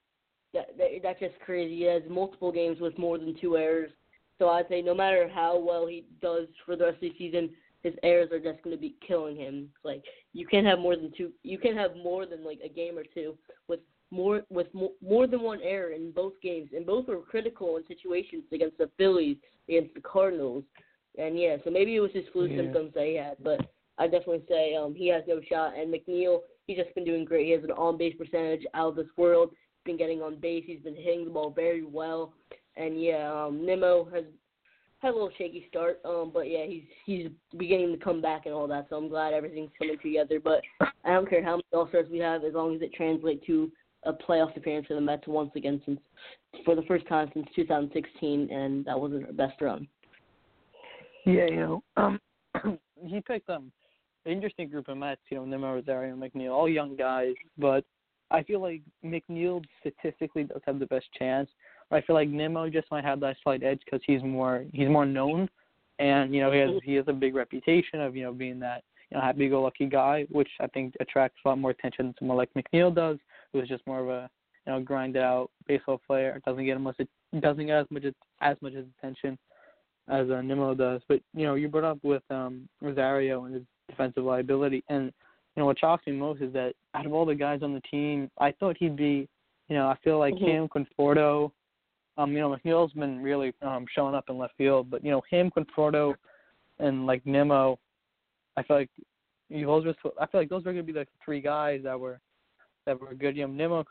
That, 0.54 0.76
that 0.78 0.88
that's 1.02 1.20
just 1.20 1.38
crazy. 1.40 1.76
He 1.76 1.82
has 1.82 2.02
multiple 2.08 2.50
games 2.50 2.80
with 2.80 2.96
more 2.98 3.18
than 3.18 3.34
two 3.38 3.58
errors. 3.58 3.90
So 4.38 4.48
I'd 4.48 4.68
say 4.68 4.80
no 4.80 4.94
matter 4.94 5.28
how 5.28 5.58
well 5.58 5.86
he 5.86 6.06
does 6.22 6.46
for 6.64 6.76
the 6.76 6.84
rest 6.84 6.94
of 6.96 7.00
the 7.00 7.14
season, 7.18 7.50
his 7.82 7.94
errors 8.02 8.30
are 8.32 8.40
just 8.40 8.62
going 8.62 8.74
to 8.74 8.80
be 8.80 8.94
killing 9.06 9.36
him. 9.36 9.68
Like 9.84 10.02
you 10.32 10.46
can't 10.46 10.66
have 10.66 10.78
more 10.78 10.96
than 10.96 11.12
two. 11.14 11.32
You 11.42 11.58
can't 11.58 11.76
have 11.76 11.96
more 11.96 12.24
than 12.24 12.42
like 12.42 12.60
a 12.64 12.68
game 12.68 12.96
or 12.96 13.04
two 13.12 13.36
with 13.66 13.80
more 14.10 14.42
with 14.50 14.72
more, 14.72 14.90
more 15.02 15.26
than 15.26 15.42
one 15.42 15.60
error 15.62 15.90
in 15.90 16.10
both 16.12 16.34
games, 16.42 16.70
and 16.74 16.86
both 16.86 17.08
were 17.08 17.18
critical 17.18 17.76
in 17.76 17.86
situations 17.86 18.44
against 18.52 18.78
the 18.78 18.90
Phillies, 18.96 19.36
against 19.68 19.94
the 19.94 20.00
Cardinals, 20.00 20.64
and 21.18 21.38
yeah. 21.38 21.56
So 21.64 21.70
maybe 21.70 21.96
it 21.96 22.00
was 22.00 22.12
his 22.12 22.24
flu 22.32 22.46
Yeah. 22.46 22.62
symptoms 22.62 22.92
that 22.94 23.06
he 23.06 23.14
had, 23.16 23.36
but 23.42 23.60
I 23.98 24.06
definitely 24.06 24.44
say 24.48 24.74
um 24.74 24.94
he 24.94 25.08
has 25.08 25.24
no 25.26 25.40
shot. 25.48 25.76
And 25.76 25.92
McNeil, 25.92 26.40
he's 26.66 26.78
just 26.78 26.94
been 26.94 27.04
doing 27.04 27.24
great. 27.24 27.46
He 27.46 27.52
has 27.52 27.64
an 27.64 27.72
on 27.72 27.98
base 27.98 28.14
percentage 28.16 28.64
out 28.74 28.90
of 28.90 28.96
this 28.96 29.16
world. 29.16 29.50
He's 29.50 29.92
been 29.92 29.98
getting 29.98 30.22
on 30.22 30.36
base. 30.36 30.64
He's 30.66 30.80
been 30.80 30.96
hitting 30.96 31.24
the 31.24 31.30
ball 31.30 31.50
very 31.50 31.84
well. 31.84 32.32
And 32.76 33.02
yeah, 33.02 33.30
um, 33.30 33.66
Nimmo 33.66 34.08
has 34.14 34.24
had 35.00 35.10
a 35.10 35.12
little 35.12 35.30
shaky 35.38 35.66
start, 35.68 36.00
um, 36.04 36.30
but 36.32 36.48
yeah, 36.48 36.64
he's 36.66 36.84
he's 37.04 37.28
beginning 37.56 37.96
to 37.96 38.02
come 38.02 38.20
back 38.20 38.46
and 38.46 38.54
all 38.54 38.66
that. 38.68 38.86
So 38.88 38.96
I'm 38.96 39.08
glad 39.08 39.34
everything's 39.34 39.70
coming 39.78 39.98
together. 40.02 40.40
But 40.42 40.62
I 41.04 41.12
don't 41.12 41.28
care 41.28 41.42
how 41.42 41.56
many 41.56 41.64
All 41.72 41.88
Stars 41.88 42.06
we 42.10 42.18
have, 42.18 42.44
as 42.44 42.54
long 42.54 42.74
as 42.74 42.82
it 42.82 42.92
translates 42.94 43.44
to 43.46 43.70
a 44.04 44.12
playoff 44.12 44.56
appearance 44.56 44.86
for 44.86 44.94
the 44.94 45.00
Mets 45.00 45.26
once 45.26 45.50
again 45.56 45.80
since 45.84 46.00
for 46.64 46.74
the 46.74 46.82
first 46.82 47.06
time 47.08 47.30
since 47.34 47.46
2016, 47.54 48.50
and 48.50 48.84
that 48.84 48.98
wasn't 48.98 49.26
our 49.26 49.32
best 49.32 49.60
run. 49.60 49.86
Yeah, 51.26 51.46
you 51.46 51.56
know, 51.56 51.82
um, 51.96 52.20
he 53.04 53.20
picked 53.20 53.50
um 53.50 53.70
an 54.24 54.32
interesting 54.32 54.68
group 54.68 54.88
of 54.88 54.96
Mets. 54.96 55.20
You 55.30 55.38
know, 55.38 55.44
Nimmo, 55.44 55.74
Rosario, 55.74 56.14
McNeil, 56.14 56.52
all 56.52 56.68
young 56.68 56.96
guys, 56.96 57.34
but 57.56 57.84
I 58.30 58.42
feel 58.42 58.60
like 58.60 58.82
McNeil 59.04 59.64
statistically 59.80 60.44
does 60.44 60.60
have 60.66 60.78
the 60.78 60.86
best 60.86 61.06
chance. 61.18 61.48
I 61.90 62.00
feel 62.02 62.14
like 62.14 62.28
Nimmo 62.28 62.68
just 62.68 62.90
might 62.90 63.04
have 63.04 63.20
that 63.20 63.36
slight 63.42 63.62
edge 63.62 63.80
because 63.84 64.00
he's 64.06 64.22
more 64.22 64.64
he's 64.72 64.88
more 64.88 65.06
known, 65.06 65.48
and 65.98 66.34
you 66.34 66.40
know 66.40 66.52
he 66.52 66.58
has 66.58 66.70
he 66.84 66.94
has 66.94 67.04
a 67.08 67.12
big 67.12 67.34
reputation 67.34 68.00
of 68.00 68.14
you 68.14 68.24
know 68.24 68.32
being 68.32 68.60
that 68.60 68.84
you 69.10 69.16
know 69.16 69.22
happy-go-lucky 69.22 69.86
guy, 69.86 70.26
which 70.30 70.50
I 70.60 70.66
think 70.66 70.94
attracts 71.00 71.38
a 71.44 71.48
lot 71.48 71.58
more 71.58 71.70
attention 71.70 72.06
than 72.06 72.14
someone 72.18 72.36
like 72.36 72.50
McNeil 72.54 72.94
does, 72.94 73.18
who's 73.52 73.68
just 73.68 73.86
more 73.86 74.00
of 74.00 74.08
a 74.08 74.30
you 74.66 74.72
know 74.72 74.80
grinded 74.80 75.22
out 75.22 75.50
baseball 75.66 76.00
player, 76.06 76.40
doesn't 76.44 76.64
get 76.64 76.80
much 76.80 76.96
doesn't 77.40 77.66
get 77.66 77.80
as 77.80 77.86
much 77.90 78.04
as 78.40 78.56
much 78.60 78.74
attention 78.74 79.38
as 80.08 80.30
uh, 80.30 80.40
Nimmo 80.40 80.74
does. 80.74 81.00
But 81.08 81.20
you 81.34 81.44
know 81.44 81.54
you 81.54 81.68
brought 81.68 81.84
up 81.84 81.98
with 82.02 82.22
um 82.30 82.68
Rosario 82.80 83.44
and 83.44 83.54
his 83.54 83.64
defensive 83.88 84.24
liability, 84.24 84.82
and 84.88 85.06
you 85.06 85.60
know 85.60 85.66
what 85.66 85.78
shocks 85.78 86.06
me 86.06 86.12
most 86.12 86.42
is 86.42 86.52
that 86.52 86.74
out 86.94 87.06
of 87.06 87.12
all 87.12 87.26
the 87.26 87.34
guys 87.34 87.62
on 87.62 87.74
the 87.74 87.82
team, 87.82 88.30
I 88.38 88.52
thought 88.52 88.76
he'd 88.78 88.96
be 88.96 89.28
you 89.68 89.76
know 89.76 89.88
I 89.88 89.96
feel 90.02 90.18
like 90.18 90.34
Mhm. 90.34 90.48
him, 90.48 90.68
Conforto. 90.68 91.52
Um, 92.16 92.32
you 92.32 92.40
know, 92.40 92.50
McNeil's 92.50 92.92
been 92.94 93.22
really 93.22 93.52
um 93.62 93.86
showing 93.94 94.14
up 94.14 94.28
in 94.28 94.38
left 94.38 94.56
field, 94.56 94.90
but 94.90 95.04
you 95.04 95.10
know, 95.10 95.22
him, 95.30 95.50
Conforto, 95.50 96.14
and 96.78 97.06
like 97.06 97.24
Nimmo, 97.24 97.78
I 98.56 98.62
feel 98.62 98.76
like 98.76 98.90
you 99.48 99.66
those 99.66 99.84
were 99.84 99.94
I 100.20 100.26
feel 100.26 100.40
like 100.40 100.48
those 100.48 100.64
were 100.64 100.72
gonna 100.72 100.82
be 100.82 100.92
like 100.92 101.10
the 101.10 101.18
three 101.24 101.40
guys 101.40 101.82
that 101.84 101.98
were 101.98 102.20
good. 103.18 103.36
Nimmo, 103.36 103.84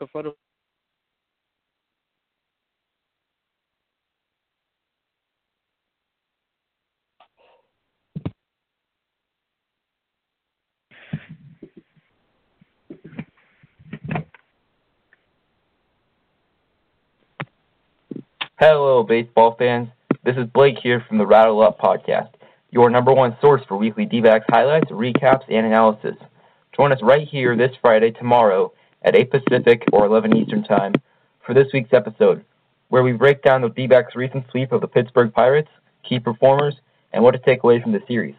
Hello, 18.58 19.04
baseball 19.04 19.54
fans. 19.56 19.88
This 20.24 20.36
is 20.36 20.46
Blake 20.52 20.78
here 20.82 21.04
from 21.06 21.18
the 21.18 21.26
Rattle 21.26 21.62
Up 21.62 21.78
Podcast, 21.78 22.30
your 22.72 22.90
number 22.90 23.12
one 23.12 23.36
source 23.40 23.62
for 23.68 23.76
weekly 23.76 24.04
D-backs 24.04 24.46
highlights, 24.48 24.90
recaps, 24.90 25.44
and 25.48 25.66
analysis. 25.66 26.16
Join 26.76 26.90
us 26.90 26.98
right 27.00 27.28
here 27.28 27.56
this 27.56 27.70
Friday, 27.80 28.10
tomorrow, 28.10 28.72
at 29.08 29.16
8 29.16 29.30
Pacific 29.30 29.84
or 29.90 30.04
11 30.04 30.36
Eastern 30.36 30.62
Time, 30.62 30.92
for 31.46 31.54
this 31.54 31.68
week's 31.72 31.94
episode, 31.94 32.44
where 32.88 33.02
we 33.02 33.12
break 33.12 33.42
down 33.42 33.62
the 33.62 33.70
D-backs' 33.70 34.14
recent 34.14 34.44
sweep 34.50 34.70
of 34.70 34.82
the 34.82 34.86
Pittsburgh 34.86 35.32
Pirates, 35.32 35.70
key 36.06 36.20
performers, 36.20 36.74
and 37.14 37.24
what 37.24 37.30
to 37.30 37.38
take 37.38 37.62
away 37.62 37.80
from 37.80 37.92
the 37.92 38.02
series. 38.06 38.34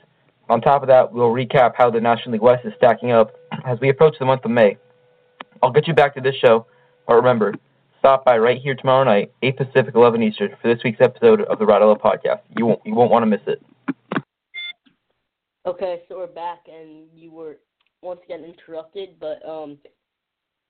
On 0.48 0.62
top 0.62 0.84
of 0.84 0.88
that, 0.90 1.12
we'll 1.12 1.32
recap 1.32 1.74
how 1.76 1.90
the 1.90 2.00
National 2.00 2.34
League 2.34 2.44
West 2.44 2.68
is 2.68 2.74
stacking 2.78 3.12
up 3.12 3.36
as 3.66 3.80
we 3.80 3.90
approach 3.90 4.16
the 4.20 4.26
month 4.26 4.46
of 4.46 4.52
May. 4.52 4.78
I'll 5.64 5.72
get 5.72 5.88
you 5.88 5.96
back 5.96 6.14
to 6.16 6.22
this 6.22 6.36
show, 6.36 6.68
but 7.08 7.16
remember, 7.16 7.56
stop 7.98 8.24
by 8.24 8.38
right 8.38 8.62
here 8.62 8.76
tomorrow 8.76 9.04
night, 9.04 9.32
8 9.42 9.58
Pacific, 9.58 9.96
11 9.96 10.22
Eastern, 10.22 10.56
for 10.62 10.72
this 10.72 10.84
week's 10.84 11.02
episode 11.02 11.42
of 11.42 11.58
the 11.58 11.66
Rattle 11.66 11.98
Podcast. 11.98 12.42
You 12.56 12.68
won't, 12.68 12.82
you 12.86 12.94
won't 12.94 13.10
want 13.10 13.24
to 13.24 13.26
miss 13.26 13.42
it. 13.48 13.60
Okay, 15.66 16.04
so 16.08 16.18
we're 16.18 16.28
back, 16.28 16.60
and 16.72 17.08
you 17.12 17.32
were 17.32 17.58
once 18.04 18.20
again 18.24 18.44
interrupted, 18.44 19.20
but 19.20 19.44
um, 19.48 19.80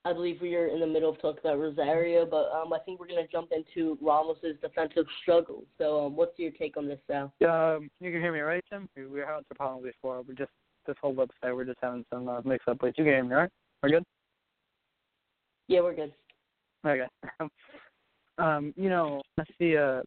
I 0.04 0.14
believe 0.14 0.40
we 0.40 0.56
are 0.56 0.68
in 0.68 0.80
the 0.80 0.86
middle 0.86 1.10
of 1.10 1.20
talking 1.20 1.40
about 1.44 1.58
Rosario, 1.58 2.24
but 2.24 2.50
um, 2.52 2.72
I 2.72 2.78
think 2.78 2.98
we're 2.98 3.08
gonna 3.08 3.26
jump 3.30 3.50
into 3.52 3.98
Ramos's 4.00 4.56
defensive 4.62 5.04
struggles. 5.20 5.64
So, 5.76 6.06
um, 6.06 6.16
what's 6.16 6.38
your 6.38 6.52
take 6.52 6.78
on 6.78 6.88
this, 6.88 6.98
Sal? 7.06 7.32
Um, 7.42 7.90
you 8.00 8.10
can 8.10 8.22
hear 8.22 8.32
me, 8.32 8.40
right, 8.40 8.64
Tim? 8.70 8.88
We 8.96 9.06
we 9.06 9.20
were 9.20 9.26
having 9.26 9.44
some 9.48 9.56
problems 9.56 9.86
before. 9.86 10.22
We're 10.22 10.34
just 10.34 10.52
this 10.86 10.96
whole 11.02 11.14
website. 11.14 11.54
We're 11.54 11.66
just 11.66 11.80
having 11.82 12.06
some 12.10 12.28
uh, 12.28 12.40
mix-up. 12.44 12.78
But 12.80 12.96
you 12.96 13.04
can 13.04 13.12
hear 13.12 13.24
me, 13.24 13.34
right? 13.34 13.50
We're 13.82 13.90
good. 13.90 14.04
Yeah, 15.68 15.80
we're 15.80 15.94
good. 15.94 16.12
Okay. 16.86 17.06
um, 18.38 18.72
you 18.76 18.88
know, 18.88 19.20
I 19.38 19.44
see. 19.58 19.76
Uh, 19.76 20.00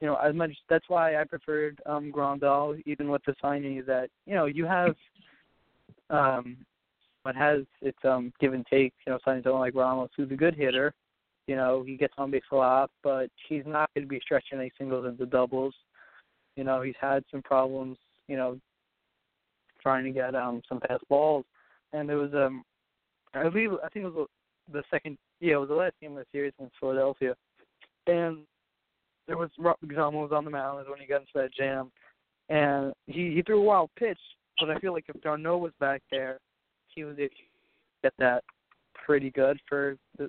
you 0.00 0.06
know, 0.06 0.14
as 0.16 0.34
much 0.34 0.52
that's 0.70 0.88
why 0.88 1.20
I 1.20 1.24
preferred 1.24 1.80
um 1.84 2.10
Grandal, 2.10 2.80
even 2.86 3.10
with 3.10 3.22
the 3.26 3.34
signing, 3.42 3.82
that 3.86 4.08
you 4.26 4.34
know 4.34 4.46
you 4.46 4.64
have 4.64 4.94
um 6.08 6.56
what 7.28 7.36
has 7.36 7.60
its 7.82 7.98
um 8.04 8.32
give 8.40 8.54
and 8.54 8.64
take. 8.70 8.94
You 9.06 9.12
know, 9.12 9.18
someone 9.22 9.60
like 9.60 9.74
Ramos, 9.74 10.08
who's 10.16 10.30
a 10.30 10.34
good 10.34 10.54
hitter. 10.54 10.94
You 11.46 11.56
know, 11.56 11.84
he 11.86 11.96
gets 11.96 12.14
on 12.16 12.30
base 12.30 12.40
a 12.50 12.56
lot, 12.56 12.90
but 13.02 13.28
he's 13.50 13.64
not 13.66 13.90
going 13.94 14.06
to 14.06 14.08
be 14.08 14.20
stretching 14.22 14.58
any 14.58 14.72
singles 14.78 15.04
into 15.06 15.26
doubles. 15.26 15.74
You 16.56 16.64
know, 16.64 16.80
he's 16.80 16.94
had 16.98 17.24
some 17.30 17.42
problems. 17.42 17.98
You 18.28 18.36
know, 18.38 18.58
trying 19.82 20.04
to 20.04 20.10
get 20.10 20.34
um 20.34 20.62
some 20.70 20.80
fast 20.80 21.06
balls, 21.10 21.44
and 21.92 22.08
there 22.08 22.16
was 22.16 22.32
um 22.32 22.64
I 23.34 23.46
believe 23.46 23.72
I 23.84 23.90
think 23.90 24.06
it 24.06 24.14
was 24.14 24.26
the 24.72 24.82
second 24.90 25.18
yeah, 25.40 25.54
it 25.54 25.60
was 25.60 25.68
the 25.68 25.74
last 25.74 25.96
game 26.00 26.12
of 26.12 26.18
the 26.18 26.24
series 26.32 26.54
against 26.58 26.76
Philadelphia. 26.80 27.34
And 28.06 28.38
there 29.26 29.36
was 29.36 29.50
was 29.58 30.30
on 30.32 30.44
the 30.46 30.50
mound 30.50 30.88
when 30.88 30.98
he 30.98 31.06
got 31.06 31.20
into 31.20 31.32
that 31.34 31.52
jam. 31.52 31.92
And 32.48 32.94
he, 33.06 33.34
he 33.34 33.42
threw 33.42 33.60
a 33.60 33.62
wild 33.62 33.90
pitch, 33.98 34.18
but 34.58 34.70
I 34.70 34.78
feel 34.78 34.94
like 34.94 35.04
if 35.14 35.20
d'Arnaud 35.20 35.58
was 35.58 35.72
back 35.78 36.00
there, 36.10 36.38
he 36.98 37.04
would 37.04 37.16
get 38.02 38.12
that 38.18 38.42
pretty 39.06 39.30
good 39.30 39.58
for 39.68 39.96
the, 40.18 40.28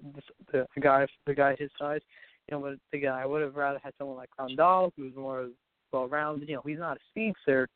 the, 0.52 0.68
the 0.76 0.82
guy 0.82 1.08
the 1.26 1.34
guy 1.34 1.56
his 1.58 1.72
size. 1.80 2.02
You 2.48 2.58
know, 2.58 2.62
but 2.62 2.98
again, 2.98 3.14
I 3.14 3.26
would 3.26 3.42
have 3.42 3.56
rather 3.56 3.80
had 3.84 3.94
someone 3.98 4.18
like 4.18 4.30
Grandal, 4.40 4.92
who's 4.96 5.16
more 5.16 5.48
well 5.92 6.08
rounded. 6.08 6.48
You 6.48 6.56
know, 6.56 6.64
he's 6.66 6.80
not 6.80 6.98
a 6.98 7.00
speedster, 7.10 7.68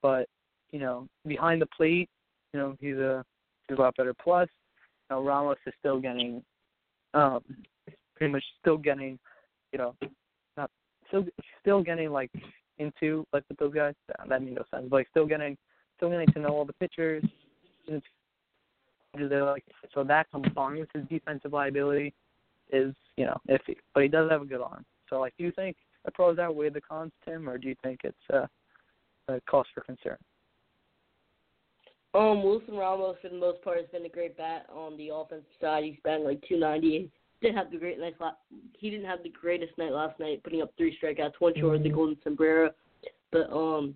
but 0.00 0.26
you 0.70 0.78
know, 0.78 1.06
behind 1.26 1.60
the 1.60 1.66
plate, 1.76 2.08
you 2.52 2.60
know, 2.60 2.76
he's 2.80 2.96
a 2.96 3.22
he's 3.68 3.76
a 3.76 3.80
lot 3.80 3.96
better. 3.96 4.14
Plus, 4.14 4.48
you 5.10 5.16
know, 5.16 5.22
Ramos 5.22 5.58
is 5.66 5.74
still 5.78 6.00
getting 6.00 6.42
um 7.14 7.42
pretty 8.16 8.32
much 8.32 8.44
still 8.60 8.78
getting 8.78 9.18
you 9.72 9.78
know 9.78 9.94
not 10.56 10.70
still 11.08 11.24
still 11.60 11.82
getting 11.82 12.10
like 12.10 12.30
into 12.78 13.26
like 13.32 13.44
with 13.50 13.58
those 13.58 13.74
guys 13.74 13.94
that, 14.08 14.42
made 14.42 14.54
no 14.54 14.62
sense 14.70 14.86
but 14.88 14.96
like 14.96 15.08
still 15.10 15.26
getting 15.26 15.56
still 15.96 16.08
getting 16.08 16.26
to 16.32 16.40
know 16.40 16.48
all 16.48 16.64
the 16.64 16.72
pitchers 16.74 17.22
and 17.88 18.02
do 19.16 19.28
they 19.28 19.40
like 19.40 19.64
so 19.94 20.02
that 20.02 20.30
combined 20.30 20.78
with 20.78 20.88
his 20.94 21.04
defensive 21.08 21.52
liability 21.52 22.14
is 22.72 22.94
you 23.16 23.26
know 23.26 23.38
iffy 23.48 23.76
but 23.94 24.02
he 24.02 24.08
does 24.08 24.30
have 24.30 24.42
a 24.42 24.46
good 24.46 24.60
arm 24.60 24.84
so 25.08 25.20
like 25.20 25.34
do 25.36 25.44
you 25.44 25.52
think 25.52 25.76
the 26.04 26.10
pros 26.10 26.38
outweigh 26.38 26.70
the 26.70 26.80
cons 26.80 27.12
Tim 27.24 27.48
or 27.48 27.58
do 27.58 27.68
you 27.68 27.76
think 27.82 28.00
it's 28.04 28.16
uh, 28.32 28.46
a 29.28 29.40
cause 29.48 29.66
for 29.74 29.82
concern 29.82 30.16
Um, 32.14 32.42
Wilson 32.42 32.74
Ramos 32.74 33.16
for 33.22 33.28
the 33.28 33.36
most 33.36 33.62
part 33.62 33.78
has 33.78 33.86
been 33.88 34.04
a 34.04 34.08
great 34.08 34.36
bat 34.36 34.66
on 34.74 34.96
the 34.96 35.10
offensive 35.14 35.46
side. 35.60 35.84
He's 35.84 35.96
batting 36.04 36.24
like 36.26 36.42
290. 36.46 37.10
Didn't 37.40 37.56
have 37.56 37.70
the 37.70 37.78
great 37.78 37.98
night. 37.98 38.14
La- 38.20 38.32
he 38.78 38.90
didn't 38.90 39.06
have 39.06 39.22
the 39.22 39.30
greatest 39.30 39.76
night 39.78 39.92
last 39.92 40.20
night, 40.20 40.42
putting 40.44 40.60
up 40.60 40.72
three 40.76 40.96
strikeouts, 41.02 41.32
one 41.38 41.54
short, 41.58 41.76
of 41.76 41.82
the 41.82 41.88
golden 41.88 42.18
sombrero. 42.22 42.70
But 43.30 43.50
um, 43.50 43.94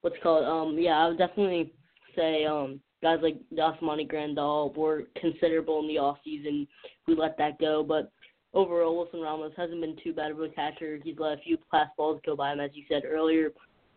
what's 0.00 0.16
it 0.16 0.22
called? 0.22 0.44
Um, 0.44 0.78
yeah, 0.78 0.98
I 0.98 1.08
would 1.08 1.18
definitely 1.18 1.72
say 2.16 2.46
um 2.46 2.80
guys 3.02 3.18
like 3.22 3.36
Yasmani 3.54 4.10
Grandal 4.10 4.74
were 4.76 5.04
considerable 5.20 5.80
in 5.80 5.88
the 5.88 5.98
off 5.98 6.18
season. 6.24 6.66
We 7.06 7.14
let 7.14 7.36
that 7.38 7.58
go, 7.58 7.82
but 7.82 8.12
overall, 8.54 8.96
Wilson 8.96 9.20
Ramos 9.20 9.52
hasn't 9.56 9.80
been 9.80 9.96
too 10.02 10.12
bad 10.12 10.30
of 10.30 10.40
a 10.40 10.48
catcher. 10.48 10.98
He's 11.02 11.16
let 11.18 11.38
a 11.38 11.42
few 11.42 11.58
pass 11.70 11.88
balls 11.96 12.20
go 12.24 12.36
by 12.36 12.52
him, 12.52 12.60
as 12.60 12.70
you 12.74 12.84
said 12.88 13.02
earlier. 13.06 13.52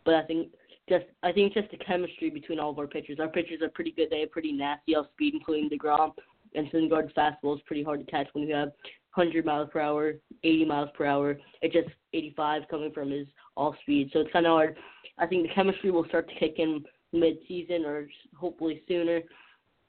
But 0.06 0.16
I 0.16 0.24
think 0.24 0.50
just 0.90 1.06
I 1.22 1.32
think 1.32 1.54
just 1.54 1.72
the 1.72 1.78
chemistry 1.78 2.30
between 2.30 2.60
all 2.60 2.72
of 2.72 2.80
our 2.80 2.88
pitchers. 2.88 3.20
Our 3.20 3.30
pitchers 3.30 3.62
are 3.62 3.70
pretty 3.70 3.92
good. 3.92 4.10
They 4.10 4.22
have 4.22 4.32
pretty 4.32 4.52
nasty 4.52 4.96
off 4.96 5.08
speed, 5.14 5.34
including 5.34 5.70
Degrom. 5.70 6.12
And 6.56 6.70
Syndergaard's 6.72 7.14
fastball 7.14 7.56
is 7.56 7.64
pretty 7.66 7.84
hard 7.84 8.06
to 8.06 8.12
catch 8.12 8.28
when 8.34 8.48
you 8.48 8.54
have 8.54 8.70
100 9.16 9.44
miles 9.44 9.70
per 9.72 9.80
hour, 9.80 10.14
80 10.44 10.66
miles 10.66 10.90
per 10.96 11.06
hour. 11.06 11.38
It's 11.62 11.74
just 11.74 11.90
85 12.14 12.64
coming 12.70 12.92
from 12.92 13.10
his 13.10 13.28
off 13.56 13.76
speed. 13.82 14.12
So 14.14 14.20
it's 14.20 14.32
kind 14.32 14.46
of 14.46 14.52
hard. 14.52 14.78
I 15.18 15.26
think 15.26 15.48
the 15.48 15.54
chemistry 15.54 15.90
will 15.90 16.06
start 16.06 16.30
to 16.30 16.36
kick 16.36 16.56
in 16.58 16.84
mid-season 17.14 17.86
or 17.86 18.08
hopefully 18.36 18.84
sooner. 18.88 19.22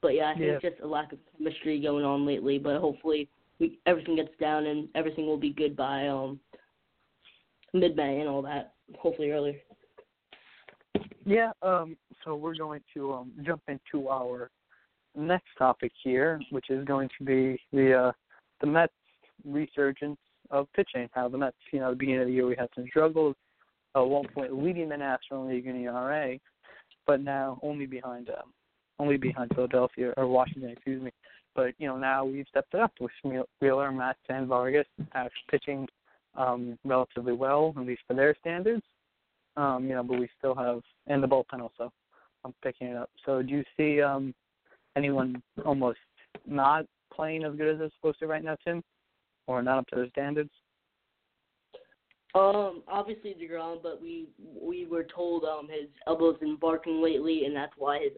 But 0.01 0.15
yeah, 0.15 0.31
I 0.31 0.35
think 0.35 0.63
Yeah. 0.63 0.71
just 0.71 0.83
a 0.83 0.87
lack 0.87 1.13
of 1.13 1.19
chemistry 1.37 1.81
going 1.81 2.05
on 2.05 2.27
lately. 2.27 2.59
But 2.59 2.81
hopefully 2.81 3.29
we, 3.59 3.79
everything 3.87 4.17
gets 4.17 4.37
down 4.39 4.67
and 4.67 4.89
everything 4.95 5.27
will 5.27 5.39
be 5.39 5.51
good 5.51 5.75
by 5.77 6.09
um 6.09 6.39
mid-May 7.73 8.21
and 8.21 8.29
all 8.29 8.43
that. 8.43 8.75
Hopefully 8.99 9.31
earlier. 9.31 9.57
Yeah, 11.27 11.53
um, 11.63 11.97
so 12.23 12.37
we're 12.37 12.55
going 12.55 12.83
to 12.93 13.13
um, 13.15 13.33
jump 13.45 13.63
into 13.69 14.09
our 14.09 14.51
next 15.17 15.49
topic 15.57 15.93
here, 16.03 16.41
which 16.51 16.69
is 16.69 16.85
going 16.85 17.09
to 17.19 17.25
be 17.25 17.59
the 17.73 17.95
uh, 17.95 18.13
the 18.61 18.67
Mets 18.67 18.93
resurgence 19.45 20.19
of 20.51 20.71
pitching. 20.75 21.09
How 21.13 21.29
the 21.29 21.39
Mets, 21.39 21.57
you 21.73 21.81
know, 21.81 21.87
at 21.87 21.91
the 21.91 21.97
beginning 21.97 22.21
of 22.23 22.27
the 22.27 22.33
year 22.33 22.47
we 22.47 22.57
had 22.57 22.69
some 22.75 22.87
struggles. 22.89 23.35
At 23.97 24.01
one 24.01 24.27
point, 24.35 24.53
leading 24.63 24.89
the 24.89 24.97
National 24.97 25.49
League 25.49 25.67
in 25.67 25.77
the 25.77 25.85
ERA, 25.85 26.37
but 27.07 27.21
now 27.21 27.59
only 27.63 27.87
behind 27.87 28.31
um, 28.31 28.53
only 28.99 29.17
behind 29.17 29.51
Philadelphia 29.55 30.13
or 30.17 30.27
Washington, 30.27 30.71
excuse 30.71 31.03
me. 31.03 31.11
But 31.55 31.75
you 31.79 31.87
know 31.87 31.97
now 31.97 32.25
we've 32.25 32.47
stepped 32.49 32.75
it 32.75 32.81
up 32.81 32.93
with 33.01 33.13
Wheeler, 33.61 33.93
Matz, 33.93 34.19
and 34.29 34.47
Vargas 34.47 34.87
actually 35.15 35.43
pitching 35.51 35.89
um, 36.37 36.79
relatively 36.85 37.33
well, 37.33 37.75
at 37.77 37.87
least 37.87 38.03
for 38.07 38.15
their 38.15 38.35
standards. 38.41 38.83
Um, 39.57 39.87
you 39.89 39.95
know, 39.95 40.03
but 40.03 40.19
we 40.19 40.29
still 40.39 40.55
have 40.55 40.81
and 41.07 41.23
the 41.23 41.29
bullpen 41.29 41.61
also. 41.61 41.93
I'm 42.45 42.55
picking 42.63 42.89
it 42.89 42.97
up. 42.97 43.11
So 43.25 43.41
do 43.41 43.49
you 43.49 43.65
see 43.77 44.03
um, 44.03 44.35
anyone 44.97 45.43
almost 45.65 45.99
not 46.47 46.85
playing 47.13 47.45
as 47.45 47.55
good 47.57 47.73
as 47.73 47.79
they're 47.79 47.91
supposed 47.97 48.19
to 48.19 48.27
right 48.27 48.45
now, 48.45 48.57
Tim, 48.65 48.83
or 49.47 49.63
not 49.63 49.79
up 49.79 49.87
to 49.89 49.97
their 49.97 50.11
standards? 50.11 50.51
Um, 52.35 52.83
obviously 52.89 53.35
Degrom, 53.35 53.81
but 53.83 54.03
we 54.03 54.27
we 54.61 54.87
were 54.87 55.05
told 55.05 55.45
um 55.45 55.69
his 55.69 55.89
elbow's 56.07 56.39
been 56.39 56.57
barking 56.57 57.03
lately, 57.03 57.45
and 57.45 57.55
that's 57.55 57.75
why 57.79 58.01
his 58.03 58.13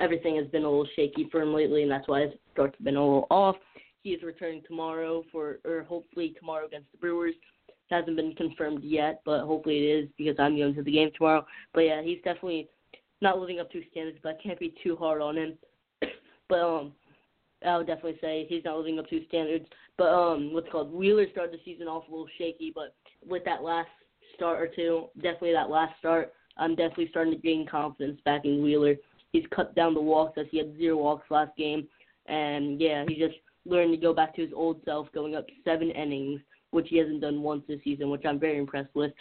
everything 0.00 0.36
has 0.36 0.46
been 0.48 0.64
a 0.64 0.68
little 0.68 0.88
shaky 0.96 1.28
for 1.30 1.42
him 1.42 1.54
lately, 1.54 1.82
and 1.82 1.90
that's 1.90 2.08
why 2.08 2.22
his 2.22 2.32
starts 2.52 2.74
have 2.78 2.84
been 2.84 2.96
a 2.96 3.02
little 3.04 3.26
off. 3.30 3.56
He 4.02 4.10
is 4.10 4.22
returning 4.22 4.62
tomorrow 4.66 5.22
for, 5.30 5.60
or 5.64 5.82
hopefully 5.84 6.34
tomorrow 6.38 6.66
against 6.66 6.90
the 6.90 6.98
Brewers. 6.98 7.34
It 7.68 7.74
hasn't 7.88 8.16
been 8.16 8.34
confirmed 8.34 8.82
yet, 8.82 9.20
but 9.24 9.44
hopefully 9.44 9.78
it 9.78 10.04
is 10.04 10.08
because 10.18 10.34
I'm 10.38 10.56
going 10.56 10.74
to 10.74 10.82
the 10.82 10.90
game 10.90 11.10
tomorrow. 11.16 11.46
But 11.72 11.82
yeah, 11.82 12.02
he's 12.02 12.18
definitely 12.24 12.68
not 13.20 13.38
living 13.38 13.60
up 13.60 13.70
to 13.72 13.82
standards, 13.90 14.18
but 14.22 14.36
I 14.38 14.42
can't 14.42 14.58
be 14.58 14.74
too 14.82 14.96
hard 14.96 15.22
on 15.22 15.36
him. 15.36 15.58
but 16.48 16.58
um, 16.58 16.92
I 17.64 17.76
would 17.76 17.86
definitely 17.86 18.18
say 18.20 18.46
he's 18.48 18.64
not 18.64 18.78
living 18.78 18.98
up 18.98 19.08
to 19.10 19.24
standards. 19.28 19.66
But 19.98 20.08
um, 20.08 20.52
what's 20.52 20.68
called 20.70 20.92
Wheeler 20.92 21.26
started 21.30 21.54
the 21.54 21.62
season 21.64 21.86
off 21.86 22.08
a 22.08 22.10
little 22.10 22.26
shaky, 22.38 22.72
but 22.74 22.94
with 23.26 23.44
that 23.44 23.62
last 23.62 23.88
start 24.34 24.60
or 24.60 24.68
two, 24.68 25.06
definitely 25.16 25.52
that 25.52 25.70
last 25.70 25.98
start, 25.98 26.32
I'm 26.56 26.74
definitely 26.74 27.08
starting 27.10 27.34
to 27.34 27.38
gain 27.38 27.66
confidence 27.66 28.20
back 28.24 28.44
in 28.44 28.62
Wheeler. 28.62 28.96
He's 29.32 29.44
cut 29.54 29.74
down 29.74 29.94
the 29.94 30.00
walks 30.00 30.38
as 30.38 30.46
he 30.50 30.58
had 30.58 30.76
zero 30.76 30.96
walks 30.96 31.30
last 31.30 31.56
game, 31.56 31.88
and 32.26 32.80
yeah, 32.80 33.04
he 33.08 33.14
just 33.16 33.36
learned 33.64 33.92
to 33.92 33.96
go 33.96 34.12
back 34.12 34.34
to 34.36 34.42
his 34.42 34.52
old 34.54 34.80
self, 34.84 35.08
going 35.12 35.34
up 35.34 35.46
seven 35.64 35.90
innings, 35.90 36.40
which 36.70 36.88
he 36.88 36.98
hasn't 36.98 37.20
done 37.20 37.42
once 37.42 37.62
this 37.66 37.80
season, 37.84 38.10
which 38.10 38.24
I'm 38.26 38.38
very 38.38 38.58
impressed 38.58 38.94
with. 38.94 39.12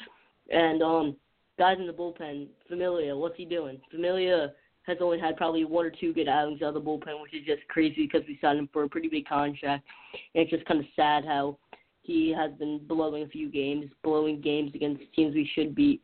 And 0.50 0.82
um, 0.82 1.16
guys 1.58 1.78
in 1.80 1.88
the 1.88 1.94
bullpen, 1.94 2.48
Familia, 2.68 3.16
what's 3.16 3.38
he 3.38 3.46
doing? 3.46 3.80
Familia 3.92 4.54
has 4.84 4.98
only 5.00 5.20
had 5.20 5.38
probably 5.38 5.64
one 5.64 5.86
or 5.86 5.92
two 5.92 6.14
good 6.14 6.28
outings 6.28 6.62
out 6.62 6.70
of 6.70 6.74
the 6.74 6.82
bullpen, 6.82 7.22
which 7.22 7.34
is 7.34 7.46
just 7.46 7.66
crazy 7.68 8.10
because 8.12 8.28
we 8.28 8.38
signed 8.42 8.60
him 8.60 8.70
for 8.74 8.84
a 8.84 8.90
pretty 8.90 9.08
big 9.08 9.28
contract. 9.28 9.86
And 10.34 10.44
it's 10.44 10.52
just 10.52 10.66
kind 10.66 10.80
of 10.80 10.86
sad 10.96 11.24
how 11.24 11.58
he 12.02 12.34
has 12.36 12.52
been 12.58 12.82
blowing 12.88 13.24
a 13.24 13.28
few 13.28 13.50
games, 13.50 13.86
blowing 14.04 14.42
games 14.42 14.72
against 14.74 15.04
teams 15.16 15.36
we 15.36 15.50
should 15.54 15.76
beat. 15.76 16.02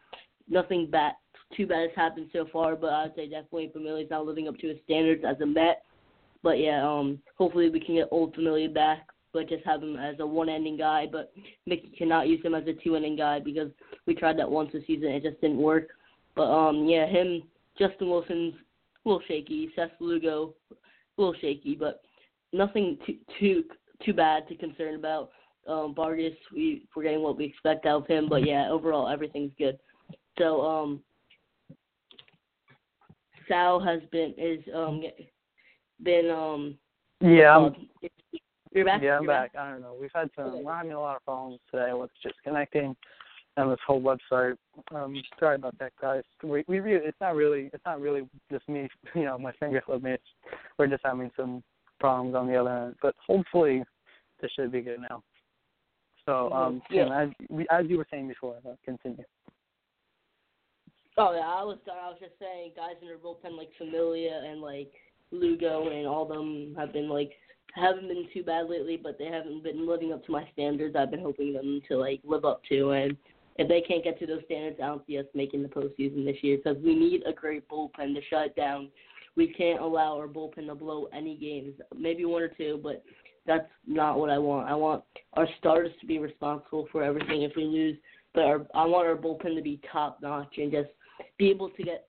Nothing 0.49 0.89
bad, 0.89 1.13
too 1.55 1.67
bad 1.67 1.89
has 1.89 1.95
happened 1.95 2.29
so 2.31 2.45
far, 2.51 2.75
but 2.75 2.93
I'd 2.93 3.15
say 3.15 3.27
definitely 3.27 3.69
Familia's 3.73 4.09
not 4.09 4.25
living 4.25 4.47
up 4.47 4.57
to 4.59 4.67
his 4.67 4.77
standards 4.85 5.23
as 5.27 5.39
a 5.41 5.45
Met. 5.45 5.83
But 6.43 6.59
yeah, 6.59 6.87
um, 6.87 7.19
hopefully 7.37 7.69
we 7.69 7.79
can 7.79 7.95
get 7.95 8.07
old 8.11 8.35
Familia 8.35 8.69
back, 8.69 9.07
but 9.33 9.49
just 9.49 9.65
have 9.65 9.81
him 9.81 9.97
as 9.97 10.15
a 10.19 10.25
one-ending 10.25 10.77
guy. 10.77 11.07
But 11.11 11.33
Mickey 11.65 11.91
cannot 11.97 12.27
use 12.27 12.43
him 12.45 12.53
as 12.55 12.67
a 12.67 12.73
two-ending 12.73 13.15
guy 13.15 13.39
because 13.39 13.71
we 14.05 14.13
tried 14.13 14.37
that 14.39 14.49
once 14.49 14.69
this 14.71 14.83
season, 14.85 15.09
it 15.09 15.23
just 15.23 15.41
didn't 15.41 15.57
work. 15.57 15.89
But 16.35 16.51
um, 16.51 16.85
yeah, 16.87 17.07
him, 17.07 17.43
Justin 17.77 18.09
Wilson's 18.09 18.53
a 19.05 19.09
little 19.09 19.23
shaky, 19.27 19.71
Seth 19.75 19.91
Lugo, 19.99 20.53
a 20.71 20.75
little 21.17 21.35
shaky, 21.41 21.75
but 21.75 22.01
nothing 22.53 22.97
too 23.05 23.15
too 23.39 23.63
too 24.05 24.13
bad 24.13 24.47
to 24.47 24.55
concern 24.55 24.95
about. 24.95 25.31
Um, 25.67 25.93
Vargas, 25.95 26.33
we 26.53 26.83
we're 26.95 27.03
getting 27.03 27.21
what 27.21 27.37
we 27.37 27.45
expect 27.45 27.85
out 27.85 28.03
of 28.03 28.07
him, 28.07 28.27
but 28.29 28.45
yeah, 28.45 28.69
overall 28.69 29.09
everything's 29.09 29.51
good. 29.57 29.77
So 30.37 30.61
um, 30.61 31.01
Sal 33.47 33.79
has 33.79 34.01
been 34.11 34.33
is 34.37 34.59
um 34.73 35.01
been 36.03 36.29
um 36.29 36.77
Yeah, 37.21 37.55
I'm, 37.55 37.65
uh, 37.65 37.69
you're 38.71 38.85
back. 38.85 39.01
yeah, 39.01 39.17
I'm 39.17 39.23
You're 39.23 39.31
back. 39.31 39.51
I 39.57 39.71
don't 39.71 39.81
know. 39.81 39.95
We've 39.99 40.11
had 40.13 40.29
some. 40.35 40.45
Okay. 40.45 40.63
We're 40.63 40.75
having 40.75 40.91
a 40.91 40.99
lot 40.99 41.17
of 41.17 41.25
problems 41.25 41.59
today 41.71 41.93
with 41.93 42.11
just 42.21 42.35
connecting 42.43 42.95
and 43.57 43.71
this 43.71 43.79
whole 43.85 44.01
website. 44.01 44.55
Um, 44.93 45.21
sorry 45.39 45.55
about 45.55 45.77
that, 45.79 45.93
guys. 45.99 46.23
We 46.43 46.63
we 46.67 46.79
really, 46.79 47.05
it's 47.05 47.19
not 47.19 47.35
really 47.35 47.69
it's 47.73 47.85
not 47.85 47.99
really 47.99 48.27
just 48.51 48.67
me. 48.69 48.87
You 49.15 49.25
know, 49.25 49.37
my 49.37 49.51
finger 49.53 49.81
slipped 49.85 50.03
me. 50.03 50.11
It's, 50.11 50.23
we're 50.77 50.87
just 50.87 51.03
having 51.03 51.31
some 51.35 51.63
problems 51.99 52.35
on 52.35 52.47
the 52.47 52.55
other 52.55 52.69
end, 52.69 52.95
but 53.01 53.15
hopefully 53.25 53.83
this 54.41 54.51
should 54.51 54.71
be 54.71 54.81
good 54.81 54.99
now. 55.01 55.23
So, 56.27 56.51
um, 56.51 56.81
Mhm. 56.81 56.83
Yeah. 56.89 57.03
Tim, 57.05 57.13
as 57.13 57.47
we, 57.49 57.67
as 57.69 57.87
you 57.87 57.97
were 57.97 58.07
saying 58.11 58.27
before, 58.27 58.57
uh, 58.65 58.75
continue. 58.83 59.23
Oh 61.17 61.33
yeah, 61.33 61.47
I 61.47 61.63
was 61.63 61.79
I 61.87 62.09
was 62.09 62.19
just 62.19 62.37
saying 62.37 62.73
guys 62.75 62.95
in 63.01 63.07
their 63.07 63.17
bullpen 63.17 63.57
like 63.57 63.73
Familia 63.77 64.43
and 64.45 64.61
like 64.61 64.93
Lugo 65.31 65.89
and 65.89 66.05
all 66.05 66.25
them 66.25 66.75
have 66.75 66.93
been 66.93 67.09
like 67.09 67.31
haven't 67.73 68.07
been 68.07 68.27
too 68.33 68.43
bad 68.43 68.69
lately, 68.69 68.97
but 68.97 69.17
they 69.17 69.25
haven't 69.25 69.63
been 69.63 69.87
living 69.87 70.11
up 70.13 70.23
to 70.25 70.31
my 70.31 70.47
standards. 70.53 70.95
I've 70.95 71.11
been 71.11 71.21
hoping 71.21 71.53
them 71.53 71.81
to 71.87 71.97
like 71.97 72.19
live 72.23 72.45
up 72.45 72.61
to, 72.69 72.91
and 72.91 73.15
if 73.57 73.67
they 73.67 73.81
can't 73.81 74.03
get 74.03 74.19
to 74.19 74.27
those 74.27 74.43
standards, 74.45 74.79
I 74.81 74.87
don't 74.87 75.05
see 75.07 75.17
us 75.17 75.25
making 75.33 75.63
the 75.63 75.69
postseason 75.69 76.25
this 76.25 76.43
year 76.43 76.57
because 76.57 76.77
we 76.83 76.93
need 76.93 77.23
a 77.25 77.33
great 77.33 77.67
bullpen 77.69 78.13
to 78.13 78.21
shut 78.29 78.55
down. 78.55 78.89
We 79.35 79.47
can't 79.53 79.81
allow 79.81 80.17
our 80.17 80.27
bullpen 80.27 80.67
to 80.67 80.75
blow 80.75 81.07
any 81.13 81.35
games, 81.35 81.73
maybe 81.95 82.25
one 82.25 82.41
or 82.41 82.49
two, 82.49 82.79
but 82.83 83.03
that's 83.47 83.69
not 83.87 84.19
what 84.19 84.29
I 84.29 84.37
want. 84.37 84.69
I 84.69 84.75
want 84.75 85.03
our 85.33 85.47
starters 85.57 85.91
to 86.01 86.05
be 86.05 86.19
responsible 86.19 86.87
for 86.91 87.03
everything 87.03 87.43
if 87.43 87.53
we 87.55 87.63
lose, 87.63 87.97
but 88.33 88.43
our, 88.43 88.67
I 88.75 88.85
want 88.85 89.07
our 89.07 89.15
bullpen 89.15 89.55
to 89.55 89.61
be 89.61 89.79
top 89.91 90.19
notch 90.21 90.57
and 90.57 90.71
just 90.71 90.89
be 91.37 91.49
able 91.49 91.69
to 91.71 91.83
get 91.83 92.07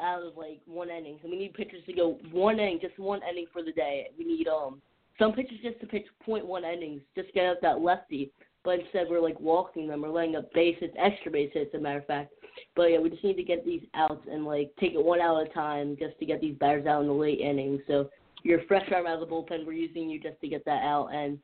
out 0.00 0.22
of 0.22 0.36
like 0.36 0.60
one 0.66 0.88
inning. 0.88 1.18
So 1.22 1.28
we 1.28 1.36
need 1.36 1.54
pitchers 1.54 1.84
to 1.86 1.92
go 1.92 2.18
one 2.30 2.58
inning, 2.58 2.78
just 2.80 2.98
one 2.98 3.20
inning 3.30 3.46
for 3.52 3.62
the 3.62 3.72
day. 3.72 4.08
We 4.18 4.24
need 4.24 4.48
um 4.48 4.80
some 5.18 5.32
pitchers 5.32 5.58
just 5.62 5.80
to 5.80 5.86
pitch 5.86 6.06
point 6.24 6.46
one 6.46 6.64
innings, 6.64 7.02
just 7.14 7.32
get 7.34 7.44
out 7.46 7.56
that 7.62 7.80
lefty. 7.80 8.32
But 8.64 8.80
instead 8.80 9.06
we're 9.10 9.20
like 9.20 9.38
walking 9.40 9.88
them 9.88 10.04
or 10.04 10.08
laying 10.08 10.36
up 10.36 10.52
base 10.54 10.76
hits, 10.80 10.94
extra 10.98 11.30
base 11.30 11.50
hits, 11.52 11.70
as 11.74 11.80
a 11.80 11.82
matter 11.82 11.98
of 11.98 12.06
fact. 12.06 12.32
But 12.76 12.84
yeah, 12.84 12.98
we 12.98 13.10
just 13.10 13.24
need 13.24 13.36
to 13.36 13.42
get 13.42 13.66
these 13.66 13.82
outs 13.94 14.26
and 14.30 14.46
like 14.46 14.70
take 14.78 14.92
it 14.92 15.04
one 15.04 15.20
out 15.20 15.40
at 15.40 15.50
a 15.50 15.54
time 15.54 15.96
just 15.98 16.18
to 16.20 16.26
get 16.26 16.40
these 16.40 16.56
batters 16.58 16.86
out 16.86 17.02
in 17.02 17.08
the 17.08 17.12
late 17.12 17.40
innings. 17.40 17.80
So 17.86 18.08
you're 18.42 18.60
a 18.60 18.66
fresh 18.66 18.88
arm 18.94 19.06
out 19.06 19.20
of 19.22 19.28
the 19.28 19.34
bullpen. 19.34 19.66
We're 19.66 19.72
using 19.72 20.10
you 20.10 20.20
just 20.20 20.40
to 20.40 20.48
get 20.48 20.64
that 20.64 20.82
out, 20.82 21.08
and 21.08 21.38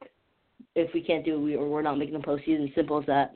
if 0.75 0.93
we 0.95 1.03
can't 1.03 1.25
do 1.25 1.37
it, 1.37 1.41
we, 1.41 1.57
we're 1.57 1.83
not 1.83 1.99
making 1.99 2.19
the 2.19 2.27
postseason. 2.27 2.75
Simple 2.75 2.99
as 2.99 3.07
that. 3.07 3.35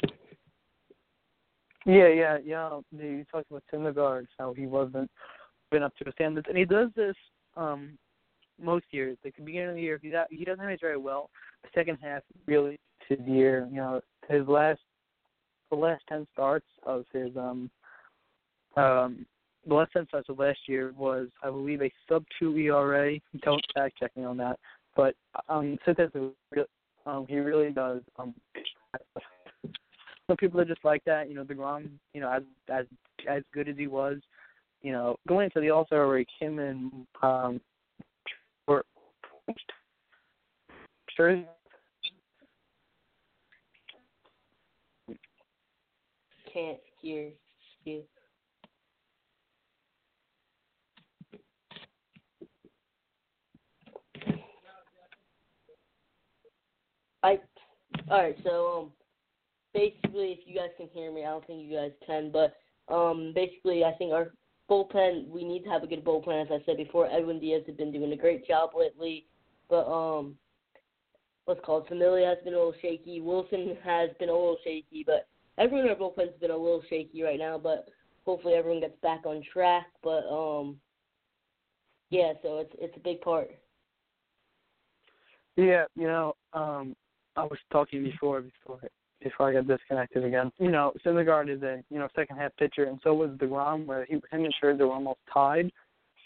Yeah, 1.84 2.08
yeah, 2.08 2.38
yeah. 2.44 2.78
You 2.92 3.24
talked 3.30 3.50
about 3.50 3.64
Syndergaard, 3.72 4.26
how 4.38 4.52
he 4.52 4.66
wasn't 4.66 5.10
been 5.70 5.82
up 5.82 5.96
to 5.96 6.04
his 6.04 6.14
standards, 6.14 6.46
and 6.48 6.56
he 6.56 6.64
does 6.64 6.90
this 6.94 7.16
um 7.56 7.98
most 8.60 8.86
years. 8.90 9.18
Like 9.24 9.36
the 9.36 9.42
beginning 9.42 9.70
of 9.70 9.74
the 9.74 9.82
year, 9.82 9.98
he 10.00 10.12
he 10.30 10.44
doesn't 10.44 10.62
manage 10.62 10.80
very 10.80 10.98
well. 10.98 11.30
The 11.62 11.70
second 11.74 11.98
half, 12.00 12.22
really, 12.46 12.78
his 13.08 13.18
year, 13.26 13.68
you 13.70 13.78
know, 13.78 14.00
his 14.28 14.46
last 14.46 14.80
the 15.70 15.76
last 15.76 16.02
ten 16.08 16.26
starts 16.32 16.66
of 16.84 17.04
his 17.12 17.36
um 17.36 17.70
um 18.76 19.26
the 19.66 19.74
last 19.74 19.90
starts 20.08 20.28
of 20.28 20.38
last 20.38 20.58
year 20.66 20.92
was, 20.96 21.28
I 21.42 21.50
believe, 21.50 21.82
a 21.82 21.92
sub 22.08 22.24
two 22.38 22.56
ERA. 22.56 23.18
Don't 23.42 23.64
fact 23.74 23.98
check 23.98 24.16
me 24.16 24.24
on 24.24 24.36
that, 24.38 24.58
but 24.96 25.14
um 25.48 25.78
um 27.06 27.26
he 27.28 27.38
really 27.38 27.70
does 27.70 28.00
um 28.18 28.34
some 30.26 30.36
people 30.36 30.60
are 30.60 30.64
just 30.64 30.84
like 30.84 31.04
that. 31.04 31.28
You 31.28 31.34
know, 31.34 31.44
Degrom, 31.44 31.90
you 32.14 32.20
know, 32.20 32.30
as 32.30 32.42
as 32.70 32.86
as 33.28 33.42
good 33.52 33.68
as 33.68 33.76
he 33.76 33.86
was, 33.86 34.18
you 34.80 34.92
know, 34.92 35.16
going 35.28 35.44
into 35.44 35.60
the 35.60 35.70
All 35.70 35.86
Star 35.86 36.06
break, 36.06 36.28
him 36.40 36.58
and 36.58 37.06
um, 37.22 37.60
were 38.66 38.84
sure. 41.16 41.44
Can't 46.52 46.78
hear 47.00 47.30
you. 47.84 48.02
I 57.24 57.38
All 58.10 58.22
right, 58.22 58.36
so 58.44 58.78
um, 58.78 58.92
basically, 59.74 60.32
if 60.32 60.40
you 60.46 60.54
guys 60.54 60.70
can 60.76 60.88
hear 60.92 61.12
me, 61.12 61.22
I 61.22 61.30
don't 61.30 61.46
think 61.46 61.62
you 61.62 61.76
guys 61.76 61.92
can, 62.06 62.30
but 62.30 62.56
um, 62.92 63.32
basically, 63.34 63.84
I 63.84 63.92
think 63.92 64.12
our 64.12 64.32
bullpen, 64.70 65.28
we 65.28 65.44
need 65.44 65.64
to 65.64 65.70
have 65.70 65.82
a 65.82 65.86
good 65.86 66.04
bullpen. 66.04 66.42
As 66.42 66.48
I 66.50 66.64
said 66.66 66.76
before, 66.76 67.10
Edwin 67.10 67.40
Diaz 67.40 67.62
has 67.66 67.76
been 67.76 67.92
doing 67.92 68.12
a 68.12 68.16
great 68.16 68.46
job 68.46 68.70
lately, 68.76 69.26
but 69.70 69.86
um, 69.86 70.34
what's 71.44 71.64
called 71.64 71.86
Familia 71.88 72.26
has 72.26 72.38
been 72.44 72.54
a 72.54 72.56
little 72.56 72.74
shaky. 72.82 73.20
Wilson 73.20 73.76
has 73.84 74.10
been 74.18 74.28
a 74.28 74.32
little 74.32 74.58
shaky, 74.64 75.04
but 75.06 75.28
everyone 75.58 75.86
in 75.86 75.90
our 75.90 75.96
bullpen's 75.96 76.38
been 76.40 76.50
a 76.50 76.56
little 76.56 76.82
shaky 76.88 77.22
right 77.22 77.38
now. 77.38 77.58
But 77.58 77.86
hopefully, 78.24 78.54
everyone 78.54 78.80
gets 78.80 79.00
back 79.02 79.26
on 79.26 79.42
track. 79.52 79.86
But 80.02 80.26
um, 80.28 80.76
yeah, 82.10 82.32
so 82.42 82.58
it's 82.58 82.72
it's 82.78 82.96
a 82.96 83.00
big 83.00 83.20
part. 83.20 83.50
Yeah, 85.56 85.84
you 85.96 86.06
know, 86.06 86.34
um, 86.54 86.96
I 87.36 87.44
was 87.44 87.58
talking 87.70 88.04
before 88.04 88.42
before 88.42 88.80
before 89.22 89.48
I 89.50 89.52
got 89.54 89.66
disconnected 89.66 90.24
again. 90.24 90.50
You 90.58 90.70
know, 90.70 90.92
Syndergaard 91.04 91.54
is 91.54 91.62
a 91.62 91.82
you 91.90 91.98
know 91.98 92.08
second 92.14 92.36
half 92.36 92.54
pitcher, 92.56 92.84
and 92.84 92.98
so 93.02 93.14
was 93.14 93.30
Degrom, 93.30 93.86
where 93.86 94.04
he 94.04 94.14
him 94.14 94.22
and 94.32 94.54
Scherzer 94.62 94.80
were 94.80 94.92
almost 94.92 95.20
tied 95.32 95.70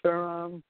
for 0.03 0.29
um 0.29 0.63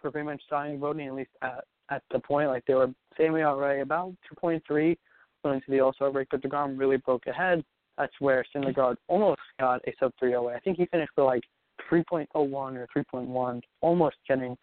for 0.00 0.10
pretty 0.10 0.26
much 0.26 0.40
Cy 0.48 0.68
Young 0.68 0.78
voting 0.78 1.08
at 1.08 1.14
least 1.14 1.30
at 1.42 1.64
at 1.90 2.02
the 2.12 2.18
point 2.18 2.48
like 2.48 2.64
they 2.66 2.74
were 2.74 2.92
same 3.16 3.34
ERA 3.34 3.82
about 3.82 4.14
2.3 4.42 4.96
going 5.42 5.54
into 5.54 5.70
the 5.70 5.80
All 5.80 5.92
Star 5.92 6.10
break, 6.10 6.28
but 6.30 6.42
Degrom 6.42 6.78
really 6.78 6.98
broke 6.98 7.26
ahead. 7.26 7.64
That's 7.96 8.12
where 8.20 8.44
Syndergaard 8.54 8.96
almost 9.08 9.40
got 9.58 9.80
a 9.88 9.94
sub 9.98 10.12
3 10.20 10.34
OA. 10.34 10.54
I 10.54 10.60
think 10.60 10.76
he 10.76 10.86
finished 10.86 11.10
for 11.14 11.24
like 11.24 11.42
3.01 11.90 12.26
or 12.34 12.86
3.1, 12.96 13.60
almost 13.80 14.16
getting 14.28 14.56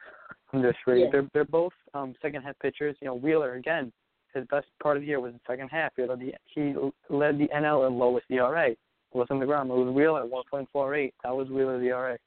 under 0.54 0.74
three. 0.84 1.04
Yeah. 1.04 1.10
They're 1.12 1.30
they're 1.34 1.46
both 1.46 1.74
um, 1.94 2.14
second 2.22 2.44
half 2.44 2.58
pitchers. 2.60 2.96
You 3.02 3.08
know, 3.08 3.16
Wheeler 3.16 3.56
again, 3.56 3.92
his 4.36 4.46
best 4.48 4.68
part 4.82 4.98
of 4.98 5.02
the 5.02 5.08
year 5.08 5.20
was 5.20 5.34
the 5.34 5.40
second 5.48 5.70
half. 5.70 5.94
He 5.96 6.04
led 6.04 6.20
the, 6.20 6.34
he 6.46 6.74
led 7.10 7.40
the 7.40 7.48
NL 7.48 7.88
in 7.88 7.98
lowest 7.98 8.26
ERA. 8.30 8.72
It 8.72 8.78
wasn't 9.14 9.40
the 9.40 9.46
ground. 9.46 9.72
It 9.72 9.74
was 9.74 9.94
Wheeler 9.94 10.24
at 10.24 10.30
1.48. 10.30 11.14
That 11.24 11.36
was 11.36 11.50
Wheeler's 11.50 11.84
ERA 11.84 12.18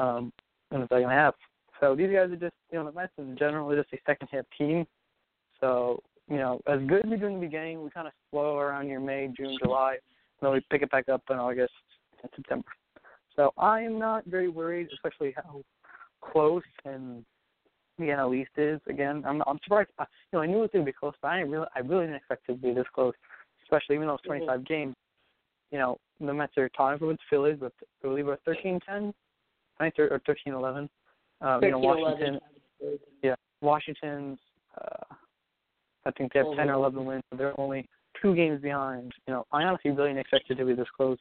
um, 0.00 0.32
in 0.72 0.80
the 0.80 0.88
second 0.88 1.10
half. 1.10 1.34
So 1.80 1.94
these 1.94 2.10
guys 2.12 2.30
are 2.30 2.36
just, 2.36 2.54
you 2.70 2.78
know, 2.78 2.84
the 2.84 2.92
Mets 2.92 3.12
in 3.18 3.36
general 3.36 3.74
just 3.74 3.92
a 3.92 3.98
second 4.06 4.28
half 4.30 4.44
team. 4.58 4.86
So, 5.60 6.00
you 6.28 6.36
know, 6.36 6.60
as 6.66 6.80
good 6.86 7.04
as 7.04 7.10
we 7.10 7.16
do 7.16 7.26
in 7.26 7.34
the 7.34 7.40
beginning, 7.40 7.82
we 7.82 7.90
kind 7.90 8.06
of 8.06 8.12
slow 8.30 8.58
around 8.58 8.86
here 8.86 9.00
May, 9.00 9.28
June, 9.36 9.56
July. 9.62 9.92
And 9.92 10.48
then 10.48 10.52
we 10.52 10.60
pick 10.70 10.82
it 10.82 10.90
back 10.90 11.08
up 11.08 11.22
in 11.30 11.36
August 11.36 11.72
and 12.22 12.30
September. 12.34 12.68
So 13.36 13.52
I 13.56 13.80
am 13.80 13.98
not 13.98 14.24
very 14.26 14.48
worried, 14.48 14.88
especially 14.92 15.34
how 15.36 15.62
close 16.20 16.62
and 16.84 17.24
the 17.98 18.06
NL 18.06 18.36
East 18.36 18.50
is. 18.56 18.80
Again, 18.88 19.22
I'm 19.26 19.42
I'm 19.46 19.58
surprised. 19.64 19.90
I, 19.98 20.04
you 20.32 20.38
know, 20.38 20.42
I 20.42 20.46
knew 20.46 20.58
it 20.58 20.60
was 20.60 20.70
going 20.72 20.84
to 20.84 20.88
be 20.88 20.96
close, 20.98 21.14
but 21.20 21.28
I 21.28 21.38
didn't 21.38 21.52
really 21.52 21.66
I 21.74 21.80
really 21.80 22.06
didn't 22.06 22.16
expect 22.16 22.48
it 22.48 22.52
to 22.52 22.58
be 22.58 22.72
this 22.72 22.86
close. 22.94 23.14
Especially 23.64 23.96
even 23.96 24.08
though 24.08 24.14
it's 24.14 24.24
25 24.24 24.66
games. 24.66 24.94
You 25.70 25.78
know, 25.78 25.98
the 26.20 26.34
Mets 26.34 26.56
are 26.58 26.68
tied 26.70 27.00
with 27.00 27.16
the 27.16 27.22
Phillies 27.30 27.58
with 27.60 27.72
I 28.04 28.08
believe 28.08 28.28
a 28.28 28.36
13-10, 28.46 29.12
I 29.80 29.90
think 29.90 29.98
or 29.98 30.20
13-11. 30.28 30.88
Um, 31.40 31.62
you 31.62 31.70
know, 31.70 31.78
Washington. 31.78 32.38
11. 32.80 32.98
Yeah, 33.22 33.34
Washington's. 33.60 34.38
Uh, 34.76 35.14
I 36.04 36.10
think 36.12 36.32
they 36.32 36.40
have 36.40 36.56
10 36.56 36.68
or 36.68 36.74
11 36.74 37.04
wins. 37.04 37.22
So 37.30 37.36
they're 37.36 37.58
only 37.58 37.88
two 38.20 38.34
games 38.34 38.60
behind. 38.60 39.12
You 39.26 39.34
know, 39.34 39.46
I 39.52 39.62
honestly 39.62 39.90
really 39.90 40.10
didn't 40.10 40.20
expect 40.20 40.50
it 40.50 40.56
to 40.56 40.64
be 40.64 40.74
this 40.74 40.86
close. 40.96 41.18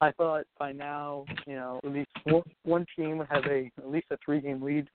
I 0.00 0.10
thought 0.12 0.44
by 0.58 0.72
now, 0.72 1.24
you 1.46 1.54
know, 1.54 1.80
at 1.84 1.92
least 1.92 2.10
one, 2.24 2.42
one 2.64 2.86
team 2.96 3.18
would 3.18 3.28
have 3.30 3.44
a 3.46 3.70
at 3.78 3.90
least 3.90 4.06
a 4.10 4.18
three-game 4.24 4.60
lead. 4.62 4.88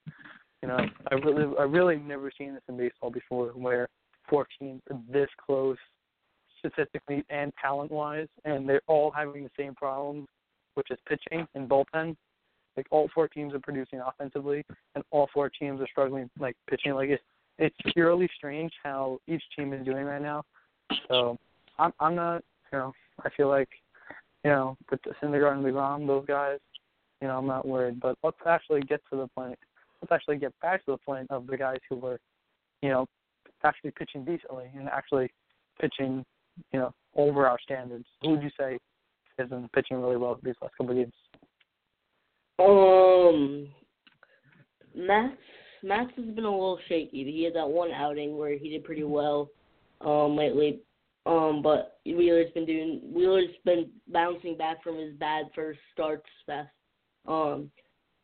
You 0.62 0.70
know, 0.70 0.80
I 1.12 1.15
really, 1.15 1.56
I 1.60 1.63
really 1.63 1.98
never 1.98 2.32
seen 2.38 2.54
this 2.54 2.63
in 2.67 2.78
baseball 2.78 3.12
before, 3.12 3.50
where 3.50 3.88
four 4.30 4.48
teams 4.60 4.82
are 4.89 5.00
this 5.12 5.30
close, 5.46 5.78
statistically 6.60 7.24
and 7.30 7.54
talent-wise, 7.62 8.28
and 8.46 8.67
they're 8.67 8.82
all 8.88 9.12
having 9.12 9.43
the 9.43 9.52
same 9.58 9.76
problems, 9.76 10.28
which 10.74 10.89
is 10.89 10.98
pitching 11.08 11.48
and 11.54 11.70
bullpen. 11.70 12.15
Like 12.76 12.88
all 12.91 13.10
four 13.13 13.28
teams 13.28 13.54
are 13.54 13.60
producing 13.60 14.00
offensively, 14.00 14.63
and 14.96 15.04
all 15.12 15.28
four 15.34 15.50
teams 15.50 15.82
are 15.82 15.88
struggling 15.88 16.30
like 16.39 16.56
pitching. 16.70 16.93
Like 16.93 17.10
it's 17.10 17.24
it's 17.60 17.76
purely 17.93 18.30
strange 18.36 18.72
how 18.84 19.20
each 19.28 19.43
team 19.56 19.74
is 19.74 19.84
doing 19.86 20.06
right 20.06 20.22
now. 20.22 20.43
So 21.08 21.38
I'm 21.80 21.93
I'm 22.00 22.15
not, 22.15 22.43
you 22.72 22.80
know, 22.80 22.93
I 23.24 23.30
feel 23.32 23.50
like, 23.50 23.70
you 24.43 24.52
know, 24.52 24.78
with 24.91 25.02
the 25.04 25.12
Syndergaard 25.22 25.54
and 25.54 25.65
Degrom, 25.65 26.06
those 26.06 26.26
guys, 26.28 26.60
you 27.22 27.28
know, 27.28 27.38
I'm 27.38 27.48
not 27.48 27.67
worried. 27.67 28.00
But 28.00 28.17
let's 28.24 28.38
actually 28.46 28.82
get 28.82 29.02
to 29.12 29.17
the 29.17 29.28
point. 29.28 29.58
Let's 30.01 30.12
actually 30.12 30.38
get 30.38 30.53
back 30.62 30.86
to 30.86 30.91
the 30.91 30.97
point 30.97 31.27
of 31.29 31.47
the 31.47 31.57
guys 31.57 31.79
who 31.89 31.95
were, 31.95 32.19
you 32.81 32.89
know, 32.89 33.07
actually 33.63 33.91
pitching 33.91 34.23
decently 34.23 34.65
and 34.75 34.88
actually 34.89 35.29
pitching, 35.81 36.23
you 36.71 36.79
know, 36.79 36.93
over 37.15 37.47
our 37.47 37.57
standards. 37.63 38.05
Who 38.21 38.31
would 38.31 38.43
you 38.43 38.51
say 38.60 38.77
has 39.39 39.49
been 39.49 39.69
pitching 39.73 40.01
really 40.01 40.17
well 40.17 40.39
these 40.43 40.55
last 40.62 40.73
couple 40.77 40.91
of 40.91 40.97
games? 40.97 41.13
Um, 42.60 43.67
Matz 44.95 45.38
Matz 45.83 46.12
has 46.15 46.25
been 46.25 46.45
a 46.45 46.51
little 46.51 46.79
shaky. 46.89 47.23
He 47.23 47.43
had 47.43 47.53
that 47.53 47.69
one 47.69 47.91
outing 47.91 48.38
where 48.38 48.57
he 48.57 48.69
did 48.69 48.83
pretty 48.83 49.03
well 49.03 49.49
um 50.01 50.36
lately. 50.36 50.79
Um, 51.25 51.62
but 51.62 51.99
Wheeler's 52.05 52.51
been 52.53 52.65
doing 52.65 53.01
Wheeler's 53.13 53.49
been 53.65 53.89
bouncing 54.12 54.57
back 54.57 54.83
from 54.83 54.97
his 54.97 55.13
bad 55.15 55.45
first 55.53 55.79
starts 55.93 56.25
fast. 56.45 56.69
Um, 57.27 57.69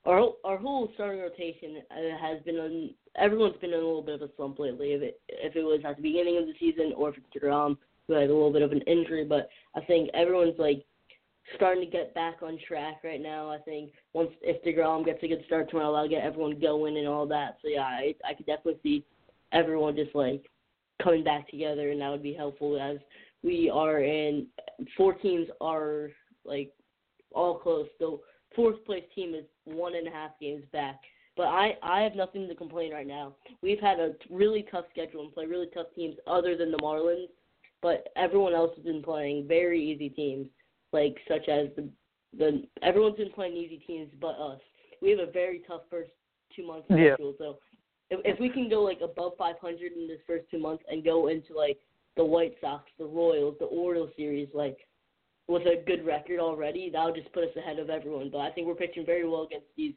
our 0.05 0.33
our 0.43 0.57
whole 0.57 0.89
starting 0.95 1.21
rotation 1.21 1.81
uh, 1.91 2.17
has 2.19 2.41
been 2.43 2.55
on. 2.55 2.89
Everyone's 3.17 3.57
been 3.61 3.71
in 3.71 3.75
a 3.79 3.83
little 3.83 4.01
bit 4.01 4.21
of 4.21 4.29
a 4.29 4.35
slump 4.35 4.59
lately. 4.59 4.93
If 4.93 5.01
it 5.01 5.21
if 5.29 5.55
it 5.55 5.63
was 5.63 5.81
at 5.85 5.97
the 5.97 6.01
beginning 6.01 6.37
of 6.37 6.45
the 6.45 6.53
season 6.59 6.93
or 6.95 7.09
if 7.09 7.15
it's 7.17 7.43
Degrom 7.43 7.77
who 8.07 8.13
had 8.13 8.23
a 8.23 8.33
little 8.33 8.51
bit 8.51 8.63
of 8.63 8.71
an 8.71 8.81
injury, 8.81 9.23
but 9.23 9.49
I 9.75 9.81
think 9.81 10.09
everyone's 10.13 10.59
like 10.59 10.83
starting 11.55 11.85
to 11.85 11.89
get 11.89 12.13
back 12.13 12.41
on 12.41 12.59
track 12.67 12.97
right 13.03 13.21
now. 13.21 13.49
I 13.49 13.59
think 13.59 13.91
once 14.13 14.31
if 14.41 14.63
Degrom 14.63 15.05
gets 15.05 15.23
a 15.23 15.27
good 15.27 15.43
start 15.45 15.69
tomorrow, 15.69 15.93
that'll 15.93 16.09
get 16.09 16.23
everyone 16.23 16.59
going 16.59 16.97
and 16.97 17.07
all 17.07 17.25
that. 17.27 17.57
So 17.61 17.69
yeah, 17.69 17.81
I 17.83 18.15
I 18.27 18.33
could 18.33 18.45
definitely 18.45 18.79
see 18.83 19.05
everyone 19.51 19.95
just 19.95 20.15
like 20.15 20.49
coming 21.01 21.23
back 21.23 21.49
together, 21.49 21.91
and 21.91 22.01
that 22.01 22.09
would 22.09 22.23
be 22.23 22.33
helpful 22.33 22.79
as 22.79 22.97
we 23.43 23.69
are 23.69 24.01
in 24.01 24.47
four 24.97 25.13
teams 25.13 25.47
are 25.61 26.09
like 26.45 26.71
all 27.33 27.57
close. 27.57 27.87
The 27.99 28.17
fourth 28.55 28.83
place 28.85 29.03
team 29.15 29.33
is 29.33 29.45
one 29.65 29.95
and 29.95 30.07
a 30.07 30.11
half 30.11 30.31
games 30.39 30.63
back. 30.71 30.99
But 31.35 31.47
I 31.47 31.77
I 31.81 32.01
have 32.01 32.15
nothing 32.15 32.47
to 32.47 32.55
complain 32.55 32.93
right 32.93 33.07
now. 33.07 33.35
We've 33.61 33.79
had 33.79 33.99
a 33.99 34.13
really 34.29 34.65
tough 34.71 34.85
schedule 34.91 35.23
and 35.23 35.33
play 35.33 35.45
really 35.45 35.69
tough 35.73 35.87
teams 35.95 36.15
other 36.27 36.55
than 36.55 36.71
the 36.71 36.77
Marlins, 36.77 37.29
but 37.81 38.09
everyone 38.15 38.53
else 38.53 38.71
has 38.75 38.85
been 38.85 39.01
playing 39.01 39.47
very 39.47 39.83
easy 39.83 40.09
teams 40.09 40.47
like 40.91 41.17
such 41.27 41.49
as 41.49 41.67
the 41.75 41.89
the 42.37 42.63
everyone's 42.81 43.17
been 43.17 43.31
playing 43.31 43.55
easy 43.55 43.77
teams 43.85 44.09
but 44.21 44.39
us. 44.39 44.59
We 45.01 45.09
have 45.11 45.19
a 45.19 45.31
very 45.31 45.61
tough 45.67 45.81
first 45.89 46.11
two 46.55 46.65
months 46.65 46.87
Yeah. 46.89 47.15
schedule. 47.15 47.35
So 47.37 47.59
if 48.09 48.19
if 48.23 48.39
we 48.39 48.49
can 48.49 48.69
go 48.69 48.83
like 48.83 49.01
above 49.01 49.33
500 49.37 49.91
in 49.93 50.07
this 50.07 50.21
first 50.25 50.45
two 50.49 50.59
months 50.59 50.83
and 50.89 51.03
go 51.03 51.27
into 51.27 51.53
like 51.53 51.79
the 52.15 52.23
White 52.23 52.55
Sox, 52.61 52.89
the 52.99 53.05
Royals, 53.05 53.57
the 53.59 53.65
Orioles 53.65 54.11
series, 54.15 54.49
like 54.53 54.77
with 55.47 55.63
a 55.63 55.83
good 55.85 56.05
record 56.05 56.39
already, 56.39 56.89
that 56.89 57.03
would 57.03 57.15
just 57.15 57.31
put 57.33 57.43
us 57.43 57.55
ahead 57.57 57.79
of 57.79 57.89
everyone. 57.89 58.29
But 58.31 58.39
I 58.39 58.51
think 58.51 58.67
we're 58.67 58.75
pitching 58.75 59.05
very 59.05 59.27
well 59.27 59.43
against 59.43 59.67
these 59.75 59.93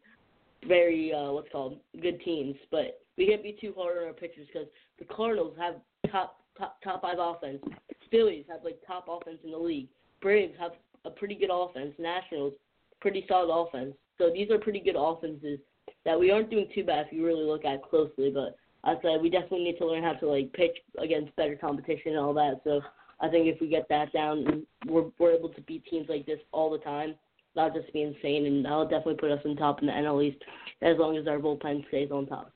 very 0.66 1.12
uh 1.12 1.32
what's 1.32 1.50
called 1.52 1.78
good 2.00 2.20
teams. 2.22 2.56
But 2.70 3.00
we 3.16 3.26
can't 3.26 3.42
be 3.42 3.56
too 3.60 3.72
hard 3.76 3.98
on 3.98 4.08
our 4.08 4.12
pitchers 4.12 4.46
because 4.52 4.68
the 4.98 5.04
Cardinals 5.04 5.56
have 5.58 5.76
top 6.10 6.40
top 6.58 6.78
top 6.82 7.02
five 7.02 7.18
offense. 7.18 7.62
Phillies 8.10 8.44
have 8.48 8.60
like 8.64 8.78
top 8.86 9.06
offense 9.08 9.38
in 9.44 9.50
the 9.50 9.58
league. 9.58 9.88
Braves 10.20 10.54
have 10.58 10.72
a 11.04 11.10
pretty 11.10 11.34
good 11.34 11.50
offense. 11.52 11.94
Nationals 11.98 12.54
pretty 13.00 13.24
solid 13.28 13.52
offense. 13.52 13.94
So 14.18 14.30
these 14.32 14.50
are 14.50 14.58
pretty 14.58 14.80
good 14.80 14.96
offenses 14.98 15.58
that 16.04 16.18
we 16.18 16.30
aren't 16.30 16.50
doing 16.50 16.68
too 16.74 16.84
bad 16.84 17.06
if 17.06 17.12
you 17.12 17.24
really 17.24 17.44
look 17.44 17.64
at 17.64 17.82
closely. 17.82 18.30
But 18.32 18.56
I 18.84 18.94
said 19.02 19.20
we 19.22 19.30
definitely 19.30 19.64
need 19.64 19.78
to 19.78 19.86
learn 19.86 20.02
how 20.02 20.14
to 20.14 20.28
like 20.28 20.52
pitch 20.52 20.76
against 20.98 21.34
better 21.36 21.56
competition 21.56 22.12
and 22.12 22.18
all 22.18 22.34
that. 22.34 22.60
So 22.64 22.80
I 23.20 23.28
think 23.28 23.46
if 23.46 23.60
we 23.60 23.68
get 23.68 23.88
that 23.88 24.12
down 24.12 24.66
we're 24.86 25.06
we're 25.18 25.32
able 25.32 25.48
to 25.50 25.60
beat 25.62 25.84
teams 25.86 26.08
like 26.08 26.26
this 26.26 26.40
all 26.52 26.70
the 26.70 26.78
time, 26.78 27.14
that'll 27.54 27.80
just 27.80 27.92
be 27.92 28.02
insane 28.02 28.46
and 28.46 28.64
that'll 28.64 28.84
definitely 28.84 29.16
put 29.16 29.30
us 29.30 29.40
on 29.44 29.56
top 29.56 29.80
in 29.80 29.86
the 29.86 29.92
NL 29.92 30.24
East 30.24 30.42
as 30.82 30.96
long 30.98 31.16
as 31.16 31.26
our 31.26 31.38
bullpen 31.38 31.86
stays 31.88 32.10
on 32.10 32.26
top. 32.26 32.52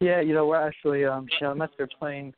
Yeah, 0.00 0.20
you 0.20 0.34
know, 0.34 0.46
we're 0.46 0.60
actually, 0.60 1.04
um, 1.04 1.26
you 1.40 1.46
know, 1.46 1.54
Mets 1.54 1.74
are 1.78 1.88
playing, 1.98 2.34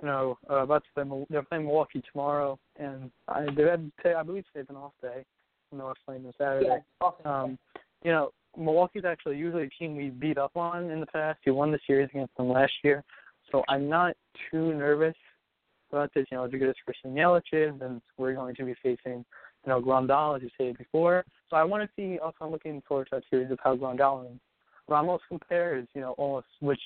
you 0.00 0.08
know, 0.08 0.38
uh, 0.50 0.62
about 0.62 0.84
to 0.84 1.04
play, 1.04 1.26
they're 1.30 1.42
playing 1.42 1.64
Milwaukee 1.64 2.02
tomorrow, 2.12 2.58
and 2.76 3.10
I, 3.28 3.46
they 3.56 3.62
had, 3.64 3.90
I 4.04 4.22
believe 4.22 4.44
today's 4.52 4.68
an 4.68 4.76
off 4.76 4.92
day, 5.00 5.24
and 5.70 5.80
they're 5.80 5.92
playing 6.04 6.26
on 6.26 6.32
Saturday. 6.38 6.82
Um, 7.24 7.58
you 8.04 8.10
know, 8.10 8.30
Milwaukee's 8.56 9.04
actually 9.04 9.36
usually 9.36 9.64
a 9.64 9.70
team 9.70 9.96
we 9.96 10.10
beat 10.10 10.38
up 10.38 10.56
on 10.56 10.90
in 10.90 11.00
the 11.00 11.06
past. 11.06 11.38
We 11.46 11.52
won 11.52 11.70
the 11.70 11.78
series 11.86 12.08
against 12.10 12.36
them 12.36 12.50
last 12.50 12.72
year, 12.82 13.04
so 13.50 13.62
I'm 13.68 13.88
not 13.88 14.14
too 14.50 14.74
nervous 14.74 15.14
about 15.96 16.12
this. 16.14 16.26
You 16.30 16.38
know, 16.38 16.48
Yelich 16.48 17.42
is, 17.52 17.74
and 17.80 18.00
we're 18.16 18.34
going 18.34 18.54
to 18.54 18.64
be 18.64 18.74
facing, 18.82 19.24
you 19.64 19.68
know, 19.68 19.80
Grandal, 19.80 20.36
as 20.36 20.42
you 20.42 20.50
said 20.58 20.78
before. 20.78 21.24
So 21.48 21.56
I 21.56 21.64
want 21.64 21.82
to 21.82 21.88
see. 21.96 22.18
Also, 22.18 22.36
I'm 22.42 22.50
looking 22.50 22.82
forward 22.86 23.08
to 23.10 23.16
that 23.16 23.24
series 23.30 23.50
of 23.50 23.58
how 23.62 23.76
Grandal 23.76 24.26
and 24.26 24.40
Ramos 24.88 25.20
compares. 25.28 25.86
You 25.94 26.02
know, 26.02 26.12
almost 26.12 26.46
which 26.60 26.80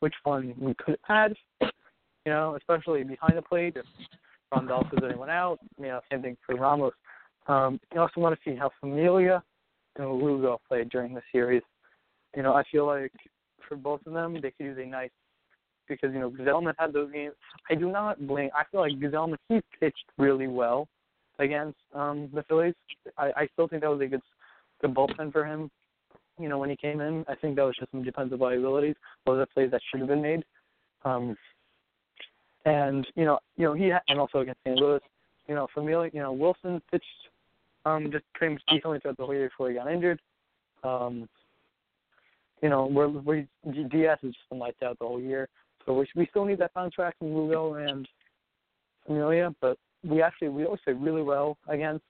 which 0.00 0.14
one 0.24 0.54
we 0.58 0.74
could 0.74 0.98
add. 1.08 1.34
You 1.60 2.32
know, 2.32 2.56
especially 2.56 3.04
behind 3.04 3.36
the 3.36 3.42
plate. 3.42 3.76
If 3.76 3.86
Grandal 4.52 4.84
Rondolphus 4.84 5.04
anyone 5.04 5.30
out, 5.30 5.58
you 5.78 5.86
know, 5.86 6.00
same 6.10 6.22
thing 6.22 6.36
for 6.46 6.54
Ramos. 6.56 6.92
Um, 7.46 7.80
you 7.92 8.00
also 8.00 8.20
want 8.20 8.38
to 8.38 8.50
see 8.50 8.56
how 8.56 8.70
Familia 8.80 9.42
and 9.96 10.10
Lugo 10.10 10.60
played 10.66 10.88
during 10.90 11.14
the 11.14 11.22
series. 11.32 11.62
You 12.36 12.42
know, 12.42 12.54
I 12.54 12.64
feel 12.70 12.86
like 12.86 13.12
for 13.68 13.76
both 13.76 14.00
of 14.06 14.12
them, 14.12 14.34
they 14.34 14.50
could 14.50 14.64
use 14.64 14.78
a 14.80 14.86
nice 14.86 15.10
because 15.88 16.12
you 16.12 16.20
know 16.20 16.30
Gsellman 16.30 16.74
had 16.78 16.92
those 16.92 17.12
games. 17.12 17.34
I 17.70 17.74
do 17.74 17.90
not 17.90 18.26
blame. 18.26 18.50
I 18.54 18.64
feel 18.70 18.80
like 18.80 18.92
Gsellman 18.92 19.36
he 19.48 19.60
pitched 19.80 20.04
really 20.18 20.46
well 20.46 20.88
against 21.38 21.78
um 21.94 22.28
the 22.32 22.42
Phillies. 22.44 22.74
I, 23.18 23.32
I 23.36 23.48
still 23.52 23.68
think 23.68 23.82
that 23.82 23.90
was 23.90 24.00
a 24.00 24.06
good 24.06 24.22
good 24.80 24.94
bullpen 24.94 25.32
for 25.32 25.44
him. 25.44 25.70
You 26.38 26.48
know, 26.48 26.58
when 26.58 26.70
he 26.70 26.76
came 26.76 27.00
in, 27.00 27.24
I 27.28 27.34
think 27.36 27.56
that 27.56 27.62
was 27.62 27.76
just 27.78 27.90
some 27.92 28.02
defensive 28.02 28.40
liabilities. 28.40 28.96
Those 29.24 29.40
are 29.40 29.46
plays 29.46 29.70
that 29.70 29.80
should 29.90 30.00
have 30.00 30.08
been 30.08 30.22
made. 30.22 30.44
Um, 31.04 31.36
and 32.64 33.06
you 33.14 33.24
know, 33.24 33.38
you 33.56 33.66
know 33.66 33.74
he 33.74 33.88
had, 33.88 34.02
and 34.08 34.18
also 34.18 34.38
against 34.38 34.60
St. 34.64 34.76
Louis, 34.76 35.00
you 35.48 35.54
know, 35.54 35.68
Familia, 35.74 36.10
you 36.12 36.20
know, 36.20 36.32
Wilson 36.32 36.80
pitched 36.90 37.04
um 37.84 38.10
just 38.10 38.24
pretty 38.34 38.54
much 38.54 38.62
decently 38.68 38.98
throughout 39.00 39.16
the 39.16 39.24
whole 39.24 39.34
year 39.34 39.48
before 39.48 39.68
he 39.68 39.76
got 39.76 39.90
injured. 39.90 40.20
Um, 40.82 41.28
you 42.62 42.68
know, 42.68 42.86
we're 42.86 43.08
we 43.08 43.46
Diaz 43.90 44.18
has 44.22 44.32
just 44.32 44.48
been 44.48 44.58
lights 44.58 44.82
out 44.82 44.98
the 44.98 45.06
whole 45.06 45.20
year. 45.20 45.48
So 45.86 45.94
we 45.94 46.06
we 46.14 46.26
still 46.30 46.44
need 46.44 46.58
that 46.58 46.74
contract 46.74 47.18
from 47.18 47.34
Lugo 47.34 47.74
and 47.74 48.08
Familia, 49.06 49.54
but 49.60 49.78
we 50.02 50.22
actually 50.22 50.48
we 50.48 50.64
always 50.64 50.80
play 50.84 50.92
really 50.92 51.22
well 51.22 51.56
against 51.68 52.04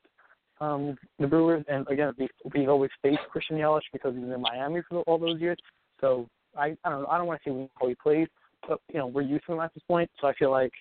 um 0.61 0.97
the 1.19 1.27
Brewers 1.27 1.65
and 1.69 1.87
again 1.89 2.13
we 2.19 2.29
we 2.55 2.67
always 2.67 2.91
face 3.03 3.19
Christian 3.31 3.57
Yelich 3.57 3.83
because 3.93 4.15
he's 4.15 4.25
in 4.25 4.41
Miami 4.41 4.83
for 4.89 5.03
all 5.03 5.19
those 5.19 5.41
years. 5.41 5.59
So 6.01 6.29
I 6.57 6.77
I 6.85 6.91
don't 6.91 7.03
know 7.03 7.09
I 7.09 7.19
don't 7.19 7.27
want 7.27 7.41
to 7.43 7.51
say 7.51 7.71
how 7.81 7.89
he 7.89 7.95
plays, 7.97 8.29
but 8.69 8.81
you 8.93 8.99
know 8.99 9.07
we're 9.07 9.23
used 9.23 9.47
to 9.47 9.53
him 9.53 9.61
at 9.61 9.75
this 9.75 9.83
point. 9.89 10.11
So 10.21 10.29
I 10.29 10.35
feel 10.35 10.51
like 10.51 10.73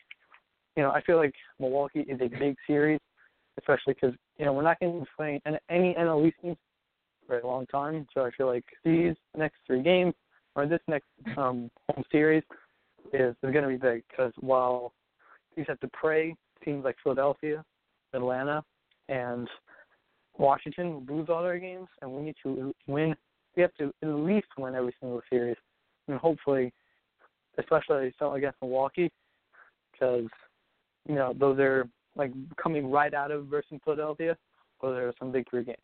you 0.76 0.84
know 0.84 0.92
I 0.92 1.02
feel 1.02 1.18
like 1.18 1.34
Milwaukee 1.60 2.02
is 2.02 2.20
a 2.22 2.28
big 2.28 2.56
series, 2.68 3.00
especially 3.60 3.96
because 3.96 4.16
you 4.38 4.46
know 4.46 4.54
we're 4.54 4.64
not 4.64 4.80
going 4.80 4.94
to 4.94 5.00
be 5.02 5.08
playing 5.18 5.42
any 5.70 5.96
NL 5.96 6.28
East 6.28 6.38
teams 6.42 6.58
for 7.26 7.40
a 7.40 7.48
long 7.48 7.66
time. 7.68 8.06
So 8.14 8.26
I 8.26 8.32
feel 8.32 8.48
like 8.48 8.66
these 8.84 9.16
next 9.36 9.58
three 9.66 9.82
games 9.82 10.14
or 10.56 10.68
this 10.68 10.82
next 10.88 11.08
um 11.38 11.70
home 11.90 12.04
series 12.12 12.44
is, 13.12 13.36
is 13.44 13.52
going 13.52 13.64
to 13.64 13.68
be 13.68 13.78
big 13.78 14.04
because 14.10 14.32
while 14.40 14.94
you 15.56 15.66
have 15.68 15.80
to 15.82 15.90
pray 15.94 16.36
teams 16.64 16.84
like 16.84 16.96
Philadelphia, 17.04 17.64
Atlanta, 18.14 18.64
and 19.10 19.48
Washington 20.38 21.06
lose 21.10 21.30
all 21.30 21.44
their 21.44 21.60
games, 21.60 21.88
and 22.02 22.12
we 22.12 22.24
need 22.24 22.36
to 22.44 22.74
win. 22.88 23.16
We 23.56 23.62
have 23.62 23.74
to 23.76 23.94
at 24.02 24.08
least 24.08 24.48
win 24.58 24.76
every 24.76 24.96
single 25.00 25.22
series, 25.30 25.58
and 26.08 26.18
hopefully, 26.18 26.74
especially 27.60 28.12
against 28.20 28.58
Milwaukee, 28.62 29.12
because 29.92 30.28
you 31.08 31.16
know 31.16 31.34
those 31.38 31.60
are 31.60 31.88
like 32.16 32.32
coming 32.62 32.90
right 32.90 33.14
out 33.14 33.32
of 33.32 33.46
versus 33.48 33.80
Philadelphia. 33.84 34.36
Those 34.82 34.98
are 34.98 35.14
some 35.20 35.32
big 35.32 35.50
three 35.50 35.64
games. 35.64 35.78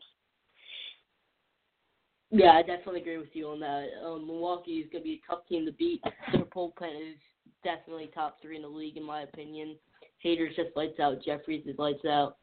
Yeah, 2.32 2.52
I 2.52 2.62
definitely 2.62 3.02
agree 3.02 3.18
with 3.18 3.34
you 3.34 3.48
on 3.48 3.60
that. 3.62 3.88
Um, 4.06 4.28
Milwaukee 4.28 4.74
is 4.74 4.90
going 4.92 5.04
to 5.04 5.08
be 5.08 5.22
a 5.24 5.32
tough 5.32 5.48
team 5.48 5.66
to 5.66 5.72
beat. 5.72 6.04
Their 6.32 6.46
bullpen 6.46 7.12
is 7.12 7.18
definitely 7.64 8.12
top 8.14 8.38
three 8.42 8.56
in 8.56 8.62
the 8.62 8.68
league, 8.68 8.98
in 8.98 9.04
my 9.04 9.22
opinion. 9.22 9.76
Hader's 10.24 10.56
just 10.56 10.70
lights 10.76 11.00
out. 11.00 11.18
Jeffress 11.26 11.68
is 11.68 11.78
lights 11.80 12.06
out. 12.06 12.38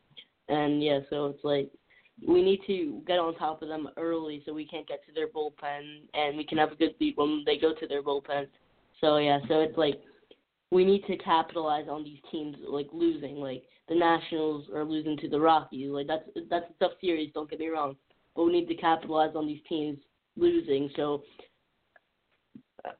And 0.48 0.82
yeah, 0.82 1.00
so 1.08 1.26
it's 1.26 1.44
like 1.44 1.70
we 2.26 2.42
need 2.42 2.60
to 2.66 3.02
get 3.06 3.18
on 3.18 3.36
top 3.36 3.62
of 3.62 3.68
them 3.68 3.88
early 3.96 4.42
so 4.44 4.52
we 4.52 4.66
can't 4.66 4.88
get 4.88 5.04
to 5.06 5.12
their 5.12 5.28
bullpen 5.28 6.02
and 6.14 6.36
we 6.36 6.44
can 6.44 6.58
have 6.58 6.72
a 6.72 6.76
good 6.76 6.94
lead 7.00 7.14
when 7.16 7.42
they 7.44 7.58
go 7.58 7.74
to 7.74 7.86
their 7.86 8.02
bullpen. 8.02 8.46
So 9.00 9.18
yeah, 9.18 9.38
so 9.48 9.60
it's 9.60 9.76
like 9.76 10.00
we 10.70 10.84
need 10.84 11.04
to 11.06 11.16
capitalize 11.18 11.86
on 11.88 12.02
these 12.02 12.18
teams 12.32 12.56
like 12.66 12.88
losing. 12.92 13.36
Like 13.36 13.64
the 13.88 13.94
Nationals 13.94 14.66
are 14.74 14.84
losing 14.84 15.16
to 15.18 15.28
the 15.28 15.38
Rockies. 15.38 15.90
Like 15.90 16.06
that's 16.06 16.24
that's 16.48 16.66
a 16.70 16.84
tough 16.84 16.92
series. 17.00 17.30
Don't 17.34 17.50
get 17.50 17.60
me 17.60 17.68
wrong 17.68 17.96
but 18.36 18.44
we 18.44 18.52
need 18.52 18.68
to 18.68 18.74
capitalize 18.74 19.34
on 19.34 19.46
these 19.46 19.60
teams 19.68 19.98
losing. 20.36 20.90
So 20.94 21.22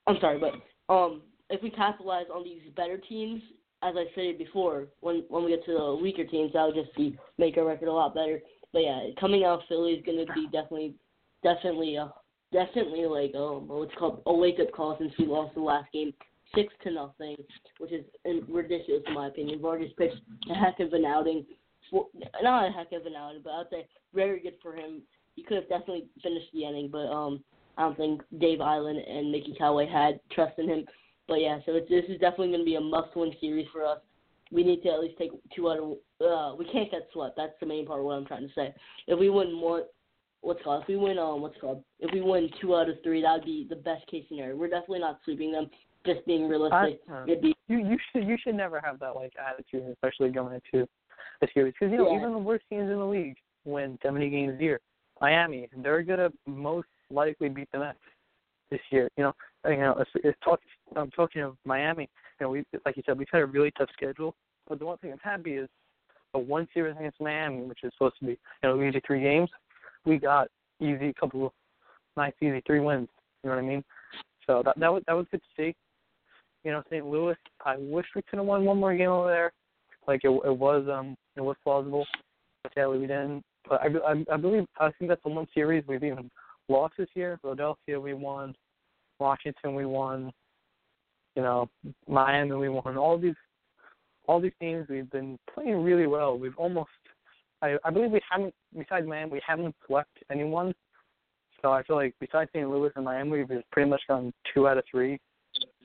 I'm 0.06 0.16
sorry, 0.20 0.38
but 0.38 0.92
um, 0.92 1.22
if 1.50 1.62
we 1.62 1.70
capitalize 1.70 2.26
on 2.34 2.44
these 2.44 2.62
better 2.74 2.98
teams, 2.98 3.42
as 3.82 3.94
I 3.96 4.04
said 4.14 4.38
before, 4.38 4.86
when 5.00 5.24
when 5.28 5.44
we 5.44 5.50
get 5.50 5.64
to 5.66 5.72
the 5.72 5.98
weaker 6.02 6.24
teams, 6.24 6.52
that 6.54 6.64
would 6.64 6.74
just 6.74 6.96
be 6.96 7.16
make 7.38 7.56
our 7.56 7.64
record 7.64 7.88
a 7.88 7.92
lot 7.92 8.14
better. 8.14 8.40
But 8.72 8.80
yeah, 8.80 9.00
coming 9.20 9.44
out 9.44 9.60
Philly 9.68 9.92
is 9.92 10.04
going 10.04 10.26
to 10.26 10.32
be 10.32 10.44
definitely, 10.52 10.94
definitely, 11.42 11.96
uh, 11.96 12.08
definitely 12.52 13.06
like 13.06 13.34
um, 13.34 13.68
what's 13.68 13.94
called 13.98 14.22
a 14.26 14.34
wake 14.34 14.58
up 14.60 14.72
call 14.72 14.96
since 14.98 15.12
we 15.18 15.26
lost 15.26 15.54
the 15.54 15.60
last 15.60 15.92
game 15.92 16.12
six 16.54 16.72
to 16.84 16.90
nothing, 16.90 17.36
which 17.78 17.92
is 17.92 18.04
ridiculous 18.48 19.02
in 19.06 19.14
my 19.14 19.28
opinion. 19.28 19.60
Vargas 19.60 19.92
pitched 19.98 20.20
a 20.50 20.54
heck 20.54 20.80
of 20.80 20.92
an 20.92 21.04
outing, 21.04 21.44
for, 21.90 22.06
not 22.42 22.68
a 22.68 22.72
heck 22.72 22.92
of 22.92 23.06
an 23.06 23.14
outing, 23.16 23.40
but 23.42 23.50
I'd 23.50 23.66
say 23.70 23.88
very 24.14 24.40
good 24.40 24.54
for 24.62 24.74
him 24.74 25.02
he 25.36 25.42
could 25.42 25.56
have 25.58 25.68
definitely 25.68 26.06
finished 26.22 26.48
the 26.52 26.64
inning, 26.64 26.88
but 26.90 27.06
um, 27.10 27.44
I 27.76 27.82
don't 27.82 27.96
think 27.96 28.22
Dave 28.38 28.58
Eiland 28.58 28.98
and 29.08 29.30
Mickey 29.30 29.54
Callaway 29.56 29.86
had 29.86 30.18
trust 30.32 30.58
in 30.58 30.68
him. 30.68 30.84
But 31.28 31.40
yeah, 31.40 31.58
so 31.66 31.72
it's, 31.74 31.88
this 31.88 32.04
is 32.08 32.20
definitely 32.20 32.48
going 32.48 32.60
to 32.60 32.64
be 32.64 32.76
a 32.76 32.80
must-win 32.80 33.32
series 33.40 33.66
for 33.72 33.84
us. 33.84 33.98
We 34.50 34.62
need 34.62 34.82
to 34.82 34.90
at 34.90 35.00
least 35.00 35.18
take 35.18 35.32
two 35.54 35.70
out 35.70 35.78
of. 35.78 35.92
Uh, 36.24 36.56
we 36.56 36.64
can't 36.70 36.90
get 36.90 37.08
swept. 37.12 37.36
That's 37.36 37.52
the 37.60 37.66
main 37.66 37.84
part 37.84 37.98
of 38.00 38.06
what 38.06 38.12
I'm 38.12 38.26
trying 38.26 38.46
to 38.46 38.54
say. 38.54 38.72
If 39.08 39.18
we 39.18 39.28
win 39.28 39.60
one, 39.60 39.82
what's 40.40 40.62
called? 40.62 40.82
If 40.82 40.88
we 40.88 40.96
win 40.96 41.18
um, 41.18 41.42
what's 41.42 41.60
called? 41.60 41.82
If 41.98 42.12
we 42.12 42.20
win 42.20 42.48
two 42.60 42.76
out 42.76 42.88
of 42.88 42.96
three, 43.02 43.22
that'd 43.22 43.44
be 43.44 43.66
the 43.68 43.76
best 43.76 44.06
case 44.06 44.24
scenario. 44.28 44.54
We're 44.56 44.68
definitely 44.68 45.00
not 45.00 45.18
sweeping 45.24 45.52
them. 45.52 45.68
Just 46.06 46.24
being 46.24 46.48
realistic, 46.48 47.00
uh, 47.12 47.24
it'd 47.24 47.42
be. 47.42 47.52
You 47.66 47.78
you 47.78 47.98
should 48.12 48.24
you 48.24 48.36
should 48.40 48.54
never 48.54 48.80
have 48.80 49.00
that 49.00 49.16
like 49.16 49.32
attitude, 49.36 49.92
especially 49.92 50.30
going 50.30 50.54
into 50.54 50.86
a 51.42 51.48
series, 51.52 51.74
because 51.78 51.90
you 51.90 51.98
know 51.98 52.12
Yeah. 52.12 52.18
even 52.18 52.32
the 52.32 52.38
worst 52.38 52.62
teams 52.70 52.88
in 52.88 52.96
the 52.96 53.04
league 53.04 53.34
win 53.64 53.98
70 54.04 54.30
games 54.30 54.60
a 54.60 54.62
year. 54.62 54.80
Miami, 55.20 55.68
they're 55.82 56.02
gonna 56.02 56.30
most 56.46 56.88
likely 57.10 57.48
beat 57.48 57.68
the 57.72 57.78
Mets 57.78 57.98
this 58.70 58.80
year. 58.90 59.08
You 59.16 59.24
know, 59.24 59.32
you 59.68 59.76
know, 59.76 59.96
it's, 59.98 60.10
it's 60.16 60.38
talk, 60.44 60.60
I'm 60.94 61.10
talking 61.10 61.42
of 61.42 61.56
Miami. 61.64 62.08
You 62.40 62.46
know, 62.46 62.50
we 62.50 62.64
like 62.84 62.96
you 62.96 63.02
said, 63.06 63.18
we've 63.18 63.28
had 63.32 63.42
a 63.42 63.46
really 63.46 63.70
tough 63.72 63.88
schedule. 63.92 64.34
But 64.68 64.78
the 64.78 64.86
one 64.86 64.98
thing 64.98 65.12
I'm 65.12 65.18
happy 65.18 65.54
is 65.54 65.68
the 66.32 66.38
one 66.38 66.68
series 66.74 66.96
against 66.98 67.20
Miami, 67.20 67.62
which 67.62 67.80
is 67.82 67.92
supposed 67.94 68.18
to 68.20 68.26
be 68.26 68.32
you 68.32 68.38
know 68.64 68.82
easy 68.82 69.00
three 69.06 69.22
games, 69.22 69.50
we 70.04 70.18
got 70.18 70.48
easy 70.80 71.12
couple 71.18 71.46
of 71.46 71.52
nice 72.16 72.32
easy 72.40 72.62
three 72.66 72.80
wins. 72.80 73.08
You 73.42 73.50
know 73.50 73.56
what 73.56 73.64
I 73.64 73.66
mean? 73.66 73.84
So 74.46 74.62
that 74.64 74.78
that 74.78 74.92
was 74.92 75.02
that 75.06 75.14
was 75.14 75.26
good 75.30 75.40
to 75.40 75.62
see. 75.62 75.74
You 76.64 76.72
know, 76.72 76.82
St. 76.90 77.06
Louis. 77.06 77.36
I 77.64 77.76
wish 77.78 78.06
we 78.14 78.22
could 78.22 78.38
have 78.38 78.46
won 78.46 78.64
one 78.64 78.78
more 78.78 78.94
game 78.94 79.10
over 79.10 79.28
there. 79.28 79.52
Like 80.08 80.20
it, 80.24 80.28
it 80.28 80.56
was 80.56 80.86
um 80.92 81.16
it 81.36 81.40
was 81.40 81.56
plausible. 81.62 82.06
But 82.62 82.72
sadly 82.74 82.98
we 82.98 83.06
didn't. 83.06 83.44
But 83.68 83.80
I, 83.82 83.86
I, 84.12 84.24
I 84.34 84.36
believe 84.36 84.66
I 84.78 84.90
think 84.98 85.08
that's 85.08 85.22
the 85.24 85.30
one 85.30 85.46
series 85.54 85.84
we've 85.86 86.04
even 86.04 86.30
lost 86.68 86.94
this 86.98 87.08
year. 87.14 87.38
Philadelphia 87.42 88.00
we 88.00 88.14
won, 88.14 88.54
Washington 89.18 89.74
we 89.74 89.86
won, 89.86 90.32
you 91.34 91.42
know, 91.42 91.68
Miami 92.08 92.52
we 92.52 92.68
won. 92.68 92.96
All 92.96 93.18
these 93.18 93.34
all 94.28 94.40
these 94.40 94.52
teams 94.60 94.86
we've 94.88 95.10
been 95.10 95.38
playing 95.52 95.82
really 95.82 96.06
well. 96.06 96.38
We've 96.38 96.56
almost 96.56 96.90
I 97.62 97.76
I 97.84 97.90
believe 97.90 98.10
we 98.10 98.20
haven't 98.30 98.54
besides 98.76 99.06
Miami 99.06 99.32
we 99.32 99.42
haven't 99.46 99.74
swept 99.86 100.16
anyone. 100.30 100.74
So 101.62 101.72
I 101.72 101.82
feel 101.82 101.96
like 101.96 102.14
besides 102.20 102.50
St. 102.54 102.68
Louis 102.68 102.90
and 102.96 103.04
Miami 103.04 103.42
we've 103.42 103.62
pretty 103.72 103.90
much 103.90 104.02
gotten 104.08 104.32
two 104.52 104.68
out 104.68 104.78
of 104.78 104.84
three 104.90 105.18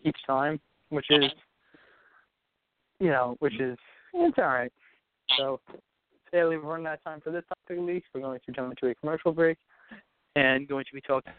each 0.04 0.18
time, 0.28 0.60
which 0.90 1.08
is 1.10 1.26
you 3.00 3.10
know, 3.10 3.36
which 3.40 3.60
is 3.60 3.78
it's 4.14 4.38
all 4.38 4.46
right. 4.46 4.72
So 5.38 5.60
sadly 6.32 6.58
we're 6.58 6.70
running 6.70 6.88
out 6.88 6.94
of 6.96 7.04
time 7.04 7.22
for 7.22 7.32
this 7.32 7.44
topic 7.50 7.78
at 7.78 7.84
least. 7.84 8.06
We're 8.14 8.22
going 8.22 8.40
to 8.46 8.52
jump 8.52 8.72
into 8.72 8.92
a 8.92 8.96
commercial 8.96 9.32
break 9.32 9.58
and 10.36 10.68
going 10.68 10.86
to 10.86 10.96
be 10.96 11.02
talking 11.02 11.34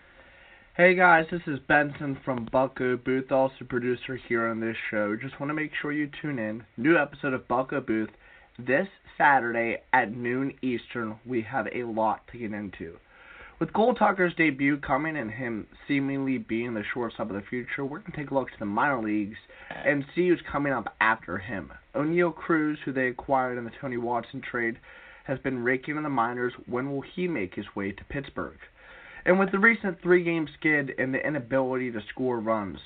Hey 0.75 0.95
guys, 0.95 1.27
this 1.31 1.43
is 1.47 1.59
Benson 1.69 2.19
from 2.25 2.49
Bucco 2.51 2.97
Booth, 2.97 3.31
also 3.31 3.67
producer 3.69 4.19
here 4.27 4.47
on 4.47 4.59
this 4.59 4.77
show. 4.91 5.15
Just 5.21 5.39
want 5.39 5.51
to 5.51 5.55
make 5.55 5.71
sure 5.83 5.93
you 5.93 6.09
tune 6.23 6.39
in. 6.39 6.65
New 6.79 6.97
episode 6.97 7.35
of 7.35 7.47
Bucco 7.47 7.83
Booth 7.83 8.09
this 8.59 8.87
Saturday 9.19 9.83
at 9.93 10.17
noon 10.17 10.55
Eastern. 10.63 11.19
We 11.27 11.43
have 11.43 11.67
a 11.75 11.85
lot 11.85 12.23
to 12.33 12.39
get 12.39 12.55
into. 12.55 12.97
With 13.63 13.75
Cole 13.75 13.95
Tucker's 13.95 14.35
debut 14.35 14.79
coming 14.79 15.17
and 15.17 15.31
him 15.31 15.69
seemingly 15.87 16.37
being 16.37 16.75
the 16.75 16.83
shortstop 16.93 17.31
of 17.31 17.37
the 17.37 17.49
future, 17.49 17.85
we're 17.85 18.01
going 18.01 18.11
to 18.11 18.17
take 18.17 18.33
a 18.33 18.35
look 18.35 18.51
to 18.51 18.59
the 18.59 18.65
minor 18.65 19.01
leagues 19.01 19.37
and 19.71 20.05
see 20.17 20.27
who's 20.27 20.43
coming 20.51 20.73
up 20.73 20.97
after 21.01 21.39
him. 21.39 21.71
Oneil 21.95 22.35
Cruz, 22.35 22.81
who 22.85 22.93
they 22.93 23.07
acquired 23.07 23.59
in 23.59 23.65
the 23.65 23.71
Tony 23.81 23.99
Watson 23.99 24.41
trade, 24.41 24.81
has 25.27 25.39
been 25.39 25.63
raking 25.63 25.97
in 25.97 26.03
the 26.03 26.09
minors. 26.09 26.53
When 26.67 26.91
will 26.91 27.03
he 27.03 27.29
make 27.29 27.55
his 27.55 27.77
way 27.77 27.93
to 27.93 28.05
Pittsburgh? 28.07 28.59
And 29.25 29.39
with 29.39 29.53
the 29.53 29.61
recent 29.61 30.03
three 30.03 30.25
game 30.25 30.49
skid 30.59 30.91
and 30.99 31.15
the 31.15 31.25
inability 31.25 31.93
to 31.93 32.01
score 32.11 32.41
runs, 32.41 32.81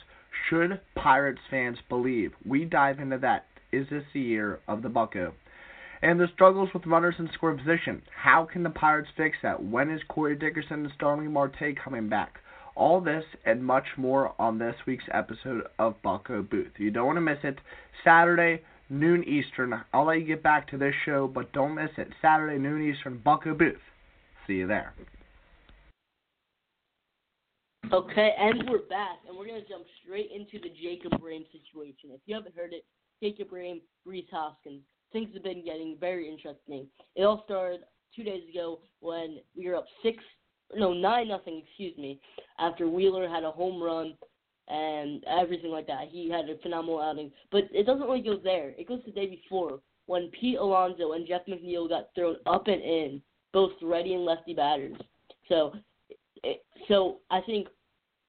should 0.51 0.79
Pirates 0.95 1.41
fans 1.49 1.79
believe? 1.89 2.33
We 2.45 2.67
dive 2.67 2.99
into 2.99 3.17
that. 3.21 3.47
Is 3.73 3.87
this 3.89 4.05
the 4.13 4.21
year 4.21 4.61
of 4.69 4.83
the 4.83 4.91
Bucco? 4.91 5.33
And 6.03 6.21
the 6.21 6.29
struggles 6.35 6.69
with 6.75 6.87
runners 6.87 7.15
in 7.19 7.29
scoring 7.35 7.59
position. 7.59 8.03
How 8.15 8.45
can 8.51 8.63
the 8.63 8.71
Pirates 8.71 9.09
fix 9.17 9.39
that? 9.43 9.63
When 9.63 9.91
is 9.91 10.01
Corey 10.09 10.37
Dickerson 10.37 10.85
and 10.85 10.93
Starling 10.95 11.33
Marte 11.33 11.77
coming 11.83 12.09
back? 12.09 12.35
All 12.75 13.01
this 13.01 13.25
and 13.47 13.65
much 13.65 13.87
more 13.97 14.35
on 14.39 14.59
this 14.59 14.75
week's 14.87 15.05
episode 15.13 15.67
of 15.79 16.01
Bucco 16.03 16.43
Booth. 16.43 16.73
You 16.77 16.91
don't 16.91 17.07
want 17.07 17.17
to 17.17 17.23
miss 17.23 17.39
it. 17.43 17.57
Saturday, 18.05 18.63
noon 18.91 19.25
Eastern. 19.25 19.83
I'll 19.95 20.05
let 20.05 20.21
you 20.21 20.27
get 20.27 20.43
back 20.43 20.69
to 20.71 20.77
this 20.77 20.95
show, 21.05 21.27
but 21.27 21.53
don't 21.53 21.75
miss 21.75 21.91
it. 21.97 22.09
Saturday, 22.21 22.59
noon 22.59 22.87
Eastern, 22.87 23.21
Bucco 23.25 23.55
Booth. 23.55 23.81
See 24.47 24.55
you 24.55 24.67
there. 24.67 24.93
Okay, 27.93 28.35
and 28.39 28.69
we're 28.69 28.87
back, 28.89 29.19
and 29.29 29.37
we're 29.39 29.47
gonna 29.47 29.61
jump 29.61 29.85
straight 30.03 30.31
into 30.35 30.59
the 30.59 30.75
Jacob 30.83 31.21
Rhame 31.21 31.47
situation. 31.53 32.11
If 32.11 32.21
you 32.27 32.35
haven't 32.35 32.57
heard 32.57 32.73
it, 32.73 32.85
Jacob 33.23 33.51
Rhame, 33.51 33.81
Rhys 34.05 34.27
Hoskins. 34.31 34.83
Things 35.17 35.31
have 35.33 35.45
been 35.45 35.65
getting 35.65 35.97
very 35.99 36.29
interesting. 36.29 36.87
It 37.15 37.23
all 37.23 37.41
started 37.47 37.81
two 38.15 38.23
days 38.23 38.43
ago 38.51 38.81
when 39.01 39.39
we 39.57 39.67
were 39.67 39.77
up 39.77 39.87
six, 40.03 40.23
no 40.75 40.93
nine 40.93 41.29
nothing, 41.29 41.63
excuse 41.67 41.97
me, 41.97 42.21
after 42.59 42.87
Wheeler 42.87 43.27
had 43.27 43.43
a 43.43 43.51
home 43.51 43.83
run 43.83 44.13
and 44.69 45.25
everything 45.25 45.71
like 45.71 45.87
that. 45.87 46.09
He 46.11 46.29
had 46.29 46.51
a 46.51 46.59
phenomenal 46.59 47.01
outing, 47.01 47.33
but 47.51 47.63
it 47.73 47.87
doesn't 47.87 48.07
really 48.07 48.21
go 48.21 48.37
there. 48.37 48.75
It 48.77 48.87
goes 48.87 49.01
the 49.07 49.11
day 49.11 49.27
before 49.27 49.81
when 50.05 50.31
Pete 50.39 50.59
Alonso 50.59 51.13
and 51.13 51.27
Jeff 51.27 51.47
McNeil 51.49 51.89
got 51.89 52.11
thrown 52.15 52.37
up 52.45 52.67
and 52.67 52.83
in, 52.83 53.23
both 53.55 53.73
righty 53.81 54.13
and 54.13 54.27
lefty 54.27 54.53
batters. 54.53 54.99
So, 55.49 55.73
so 56.89 57.21
I 57.31 57.41
think 57.41 57.69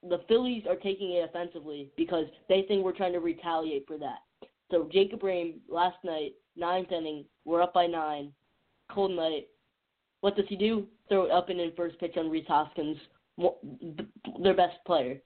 the 0.03 0.21
Phillies 0.29 0.63
are 0.69 0.77
taking 0.77 1.11
it 1.11 1.29
offensively 1.29 1.89
because 1.97 2.27
they 2.47 2.63
think 2.65 2.85
we're 2.85 2.93
trying 2.93 3.11
to 3.11 3.19
retaliate 3.19 3.85
for 3.85 3.97
that. 3.97 4.19
So 4.71 4.87
Jacob 4.89 5.19
Rhame 5.19 5.55
last 5.67 5.97
night, 6.05 6.31
ninth 6.57 6.91
inning, 6.91 7.25
we're 7.45 7.61
up 7.61 7.73
by 7.73 7.87
nine, 7.87 8.31
cold 8.91 9.11
night. 9.11 9.47
What 10.21 10.35
does 10.35 10.45
he 10.49 10.55
do? 10.55 10.87
Throw 11.09 11.25
it 11.25 11.31
up 11.31 11.49
and 11.49 11.59
in 11.59 11.71
first 11.75 11.99
pitch 11.99 12.15
on 12.17 12.29
Rhys 12.29 12.45
Hoskins, 12.47 12.97
their 14.41 14.55
best 14.55 14.77
player. 14.85 15.17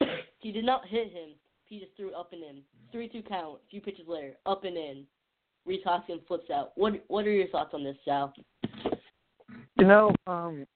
he 0.40 0.52
did 0.52 0.64
not 0.64 0.86
hit 0.86 1.12
him. 1.12 1.30
He 1.64 1.78
just 1.78 1.96
threw 1.96 2.08
it 2.08 2.14
up 2.14 2.32
and 2.32 2.42
in. 2.42 2.62
Three 2.92 3.08
two 3.08 3.22
count. 3.22 3.58
A 3.66 3.70
few 3.70 3.80
pitches 3.80 4.06
later, 4.06 4.34
up 4.46 4.64
and 4.64 4.76
in. 4.76 5.04
Rhys 5.66 5.80
Hoskins 5.84 6.20
flips 6.28 6.50
out. 6.50 6.72
What 6.74 7.04
What 7.08 7.26
are 7.26 7.32
your 7.32 7.48
thoughts 7.48 7.72
on 7.72 7.84
this, 7.84 7.96
Sal? 8.04 8.32
You 9.76 9.86
know, 9.86 10.14
um, 10.26 10.66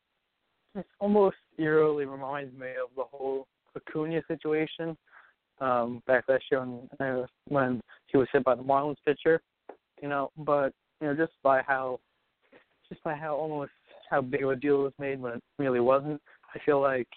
it 0.74 0.86
almost 0.98 1.36
eerily 1.58 2.04
reminds 2.04 2.56
me 2.58 2.68
of 2.82 2.90
the 2.96 3.04
whole 3.10 3.46
Acuna 3.76 4.22
situation 4.28 4.96
um, 5.60 6.02
back 6.06 6.24
last 6.28 6.44
year 6.50 6.60
when 6.60 6.88
uh, 7.00 7.26
when 7.48 7.80
he 8.06 8.16
was 8.16 8.28
hit 8.32 8.44
by 8.44 8.54
the 8.54 8.62
Marlins 8.62 8.96
pitcher. 9.06 9.40
You 10.02 10.08
know, 10.08 10.30
but 10.38 10.72
you 11.00 11.08
know, 11.08 11.14
just 11.14 11.32
by 11.42 11.62
how 11.66 12.00
just 12.88 13.02
by 13.02 13.14
how 13.14 13.34
almost 13.34 13.72
how 14.10 14.20
big 14.20 14.42
of 14.42 14.50
a 14.50 14.56
deal 14.56 14.80
it 14.80 14.84
was 14.84 14.92
made 14.98 15.20
when 15.20 15.34
it 15.34 15.42
really 15.58 15.80
wasn't. 15.80 16.20
I 16.54 16.58
feel 16.64 16.80
like 16.80 17.08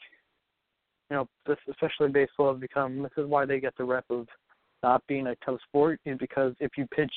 you 1.10 1.18
know, 1.18 1.28
this 1.46 1.58
especially 1.70 2.10
baseball 2.10 2.54
has 2.54 2.62
become 2.62 3.04
this 3.04 3.12
is 3.18 3.28
why 3.28 3.46
they 3.46 3.60
get 3.60 3.76
the 3.78 3.84
rep 3.84 4.06
of 4.10 4.28
not 4.82 5.06
being 5.08 5.28
a 5.28 5.36
tough 5.46 5.60
sport 5.68 6.00
is 6.06 6.18
because 6.18 6.54
if 6.60 6.72
you 6.78 6.88
pitch 6.88 7.14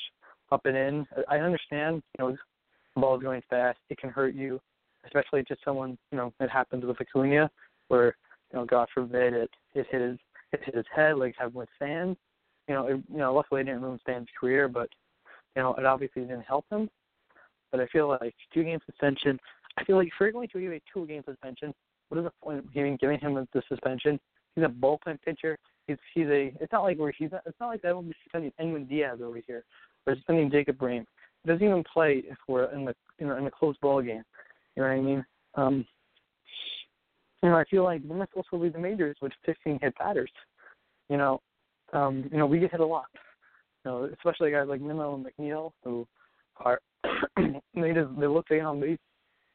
up 0.51 0.65
and 0.65 0.77
in, 0.77 1.07
I 1.29 1.37
understand, 1.37 2.03
you 2.19 2.25
know, 2.25 2.31
the 2.93 3.01
ball's 3.01 3.23
going 3.23 3.41
fast, 3.49 3.79
it 3.89 3.97
can 3.97 4.09
hurt 4.09 4.35
you, 4.35 4.59
especially 5.05 5.43
to 5.45 5.55
someone, 5.63 5.97
you 6.11 6.17
know, 6.17 6.31
it 6.39 6.49
happens 6.49 6.85
with 6.85 6.97
Acuna, 7.01 7.49
where, 7.87 8.15
you 8.51 8.59
know, 8.59 8.65
God 8.65 8.87
forbid 8.93 9.33
it 9.33 9.49
it 9.73 9.87
hit 9.89 10.01
his 10.01 10.17
hit 10.63 10.75
his 10.75 10.85
head 10.93 11.17
like 11.17 11.35
happened 11.37 11.55
with 11.55 11.69
Stan. 11.75 12.15
You 12.67 12.73
know, 12.73 12.87
it, 12.87 13.03
you 13.11 13.17
know, 13.17 13.33
luckily 13.33 13.61
it 13.61 13.65
didn't 13.65 13.81
ruin 13.81 13.99
Stan's 14.01 14.27
career, 14.39 14.67
but 14.67 14.89
you 15.55 15.61
know, 15.61 15.73
it 15.75 15.85
obviously 15.85 16.23
didn't 16.23 16.41
help 16.41 16.65
him. 16.71 16.89
But 17.71 17.79
I 17.79 17.87
feel 17.87 18.07
like 18.07 18.33
two 18.53 18.63
game 18.63 18.79
suspension. 18.85 19.39
I 19.77 19.83
feel 19.83 19.97
like 19.97 20.07
if 20.07 20.13
you're 20.19 20.31
going 20.31 20.47
to 20.47 20.59
give 20.59 20.71
a 20.71 20.81
two 20.93 21.05
game 21.05 21.23
suspension, 21.25 21.73
what 22.09 22.19
is 22.19 22.25
the 22.25 22.31
point 22.43 22.59
of 22.59 22.73
giving 22.73 22.97
giving 22.97 23.19
him 23.19 23.33
the 23.53 23.61
suspension? 23.67 24.19
He's 24.55 24.63
a 24.63 24.67
bullpen 24.67 25.21
pitcher. 25.23 25.57
He's 25.87 25.97
he's 26.13 26.27
a. 26.27 26.53
It's 26.59 26.71
not 26.71 26.83
like 26.83 26.97
we're 26.97 27.11
he's 27.11 27.31
not. 27.31 27.41
It's 27.45 27.59
not 27.59 27.67
like 27.67 27.81
that. 27.81 27.93
We'll 27.93 28.03
be 28.03 28.13
suspending 28.23 28.53
Edwin 28.59 28.85
Diaz 28.85 29.19
over 29.23 29.39
here. 29.45 29.63
We're 30.05 30.15
suspending 30.15 30.51
Jacob 30.51 30.77
Rhame. 30.77 31.05
He 31.43 31.51
doesn't 31.51 31.65
even 31.65 31.83
play 31.91 32.23
if 32.25 32.37
we're 32.47 32.71
in 32.71 32.85
the 32.85 32.95
you 33.19 33.27
know 33.27 33.37
in 33.37 33.45
a 33.45 33.51
close 33.51 33.75
ball 33.81 34.01
game. 34.01 34.23
You 34.75 34.83
know 34.83 34.89
what 34.89 34.95
I 34.95 35.01
mean? 35.01 35.25
Um, 35.55 35.85
you 37.45 37.51
know, 37.51 37.57
I 37.57 37.63
feel 37.65 37.83
like 37.83 38.01
we 38.03 38.15
must 38.15 38.31
also 38.35 38.57
lead 38.57 38.73
the 38.73 38.79
majors 38.79 39.15
with 39.21 39.31
15 39.45 39.77
hit 39.79 39.93
batters. 39.99 40.31
You 41.09 41.17
know, 41.17 41.41
um, 41.93 42.27
you 42.31 42.39
know, 42.39 42.47
we 42.47 42.57
get 42.57 42.71
hit 42.71 42.79
a 42.79 42.85
lot. 42.85 43.05
You 43.85 43.91
know, 43.91 44.09
especially 44.15 44.49
guys 44.49 44.67
like 44.67 44.81
Nimmo 44.81 45.13
and 45.13 45.27
McNeil 45.27 45.69
who 45.83 46.07
are 46.57 46.79
they 47.37 47.93
just 47.93 48.19
they 48.19 48.25
look 48.25 48.47
to 48.47 48.55
get 48.55 48.65
on 48.65 48.79
base 48.79 48.97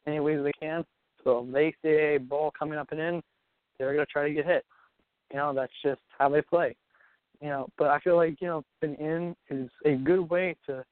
any 0.07 0.21
ways 0.21 0.39
they 0.41 0.53
can. 0.57 0.85
So 1.25 1.45
if 1.45 1.53
they 1.53 1.73
see 1.81 2.15
a 2.15 2.17
ball 2.17 2.53
coming 2.57 2.79
up 2.79 2.87
and 2.91 3.01
in, 3.01 3.21
they're 3.77 3.91
gonna 3.93 4.05
try 4.05 4.25
to 4.25 4.33
get 4.33 4.45
hit. 4.45 4.63
You 5.33 5.39
know, 5.39 5.53
that's 5.53 5.73
just 5.83 5.99
how 6.17 6.29
they 6.29 6.41
play. 6.41 6.77
You 7.41 7.49
know, 7.49 7.67
but 7.77 7.87
I 7.87 7.99
feel 7.99 8.15
like, 8.15 8.39
you 8.39 8.47
know, 8.47 8.63
an 8.83 8.95
in 8.95 9.35
is 9.49 9.69
a 9.83 9.95
good 9.95 10.29
way 10.29 10.55
to 10.67 10.85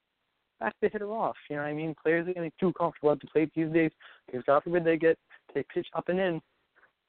back 0.60 0.76
the 0.82 0.90
hitter 0.90 1.12
off. 1.12 1.38
You 1.50 1.56
know 1.56 1.62
what 1.62 1.70
I 1.70 1.74
mean? 1.74 1.96
Players 2.04 2.28
are 2.28 2.34
getting 2.34 2.52
too 2.60 2.74
comfortable 2.74 3.14
at 3.14 3.22
the 3.22 3.28
plate 3.28 3.52
these 3.56 3.72
days 3.72 3.92
because 4.26 4.44
God 4.46 4.64
forbid 4.64 4.84
they 4.84 4.98
get 4.98 5.18
they 5.56 5.64
pitch 5.74 5.88
up 5.96 6.10
and 6.10 6.20
in, 6.20 6.42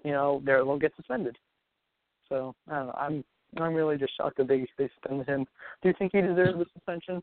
you 0.04 0.12
know, 0.12 0.42
they'll 0.44 0.78
get 0.78 0.94
suspended. 0.96 1.36
So 2.28 2.54
I 2.68 2.76
don't 2.76 2.86
know. 2.86 2.94
I'm 2.98 3.24
I'm 3.58 3.74
really 3.74 3.96
just 3.96 4.16
shocked 4.16 4.38
that 4.38 4.48
they 4.48 4.66
they 4.78 4.88
suspended 4.94 5.28
him. 5.28 5.46
Do 5.82 5.88
you 5.88 5.94
think 5.98 6.12
he 6.12 6.20
deserves 6.20 6.58
the 6.58 6.66
suspension, 6.72 7.20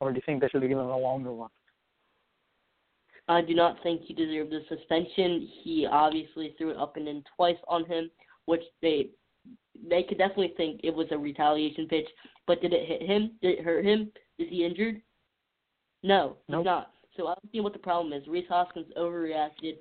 or 0.00 0.10
do 0.10 0.16
you 0.16 0.22
think 0.26 0.40
they 0.40 0.48
should 0.48 0.62
have 0.62 0.68
given 0.68 0.84
him 0.84 0.90
a 0.90 0.98
longer 0.98 1.32
one? 1.32 1.50
I 3.28 3.40
do 3.42 3.54
not 3.54 3.76
think 3.82 4.02
he 4.02 4.12
deserved 4.12 4.50
the 4.50 4.62
suspension. 4.68 5.48
He 5.62 5.86
obviously 5.90 6.54
threw 6.58 6.70
it 6.70 6.76
up 6.76 6.96
and 6.96 7.06
in 7.06 7.22
twice 7.36 7.56
on 7.68 7.84
him, 7.86 8.10
which 8.46 8.62
they 8.82 9.10
they 9.88 10.02
could 10.02 10.18
definitely 10.18 10.52
think 10.56 10.80
it 10.82 10.94
was 10.94 11.06
a 11.10 11.18
retaliation 11.18 11.86
pitch. 11.86 12.08
But 12.46 12.60
did 12.60 12.72
it 12.72 12.86
hit 12.86 13.02
him? 13.02 13.32
Did 13.40 13.58
it 13.58 13.64
hurt 13.64 13.84
him? 13.84 14.10
Is 14.38 14.48
he 14.50 14.64
injured? 14.64 15.00
No, 16.02 16.36
nope. 16.48 16.60
he's 16.60 16.64
not. 16.64 16.90
So 17.16 17.26
I 17.26 17.34
don't 17.34 17.52
see 17.52 17.60
what 17.60 17.72
the 17.72 17.78
problem 17.78 18.12
is. 18.12 18.26
Rhys 18.26 18.44
Hoskins 18.48 18.86
overreacted, 18.98 19.76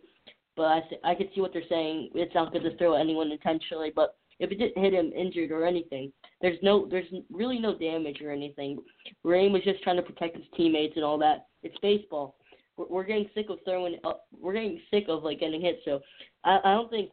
but 0.60 0.66
I 0.66 1.12
I 1.12 1.16
could 1.16 1.30
see 1.34 1.40
what 1.40 1.54
they're 1.54 1.64
saying. 1.70 2.10
It's 2.14 2.36
not 2.36 2.52
good 2.52 2.64
to 2.64 2.76
throw 2.76 2.96
anyone 2.96 3.32
intentionally, 3.32 3.94
but 3.96 4.18
if 4.40 4.52
it 4.52 4.60
didn't 4.60 4.84
hit 4.84 4.94
him 4.94 5.14
injured 5.16 5.52
or 5.52 5.66
anything, 5.66 6.12
there's 6.42 6.58
no 6.62 6.86
there's 6.86 7.08
really 7.32 7.60
no 7.60 7.78
damage 7.80 8.20
or 8.22 8.30
anything. 8.30 8.80
Rhame 9.26 9.54
was 9.54 9.64
just 9.64 9.82
trying 9.84 9.96
to 9.96 10.02
protect 10.02 10.36
his 10.36 10.46
teammates 10.58 10.98
and 10.98 11.06
all 11.06 11.18
that. 11.20 11.48
It's 11.64 11.78
baseball. 11.82 12.36
We're, 12.76 12.88
we're 12.90 13.04
getting 13.06 13.30
sick 13.34 13.46
of 13.50 13.60
throwing. 13.64 14.00
Up, 14.04 14.28
we're 14.38 14.52
getting 14.52 14.82
sick 14.92 15.06
of 15.08 15.24
like 15.24 15.40
getting 15.40 15.62
hit. 15.62 15.80
So 15.86 16.02
I 16.44 16.60
I 16.66 16.74
don't 16.74 16.90
think 16.90 17.12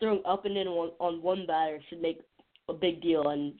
throwing 0.00 0.22
up 0.26 0.44
and 0.44 0.56
in 0.56 0.66
on, 0.66 0.90
on 0.98 1.22
one 1.22 1.46
batter 1.46 1.78
should 1.88 2.02
make 2.02 2.18
a 2.68 2.74
big 2.74 3.00
deal. 3.00 3.28
And 3.28 3.52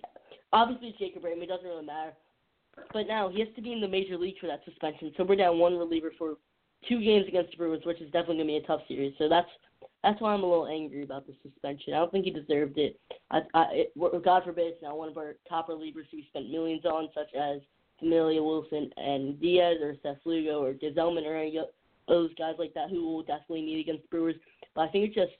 obviously 0.53 0.97
Jacob 0.99 1.23
Rhame, 1.23 1.45
it 1.45 1.47
doesn't 1.47 1.64
really 1.64 1.87
matter. 1.87 2.12
But 2.92 3.07
now 3.07 3.29
he 3.29 3.38
has 3.38 3.49
to 3.55 3.62
be 3.62 3.73
in 3.73 3.81
the 3.81 3.87
major 3.87 4.19
league 4.19 4.38
for 4.40 4.49
that 4.49 4.64
suspension. 4.64 5.12
So 5.16 5.23
we're 5.23 5.37
down 5.37 5.61
one 5.61 5.79
reliever 5.79 6.11
for 6.19 6.35
two 6.88 7.03
games 7.03 7.27
against 7.29 7.53
the 7.53 7.57
Brewers, 7.57 7.85
which 7.85 8.01
is 8.01 8.11
definitely 8.11 8.38
gonna 8.38 8.46
be 8.46 8.57
a 8.57 8.66
tough 8.66 8.83
series. 8.88 9.14
So 9.18 9.29
that's 9.29 9.49
that's 10.03 10.20
why 10.20 10.33
I'm 10.33 10.42
a 10.42 10.46
little 10.46 10.68
angry 10.68 11.03
about 11.03 11.27
the 11.27 11.35
suspension. 11.42 11.92
I 11.92 11.99
don't 11.99 12.12
think 12.12 12.27
he 12.27 12.31
deserved 12.31 12.79
it. 12.79 12.99
I, 13.31 13.40
I, 13.55 13.64
it, 13.72 14.25
God 14.25 14.44
forbid, 14.44 14.66
it's 14.66 14.83
now 14.83 14.94
one 14.94 15.09
of 15.09 15.16
our 15.16 15.35
top 15.49 15.68
relievers 15.68 16.07
who 16.11 16.18
we 16.18 16.27
spent 16.29 16.51
millions 16.51 16.85
on, 16.85 17.09
such 17.12 17.35
as 17.35 17.61
Familia 17.99 18.42
Wilson 18.42 18.90
and 18.96 19.40
Diaz 19.40 19.79
or 19.83 19.96
Seth 20.03 20.18
Lugo 20.25 20.62
or 20.62 20.75
Gsellman 20.75 21.27
or 21.27 21.37
any 21.37 21.59
those 22.09 22.31
guys 22.38 22.55
like 22.59 22.72
that 22.75 22.90
who 22.90 23.03
will 23.05 23.22
definitely 23.22 23.62
need 23.62 23.81
against 23.81 24.09
Brewers. 24.11 24.37
But 24.75 24.83
I 24.83 24.88
think 24.88 25.07
it's 25.07 25.14
just 25.14 25.33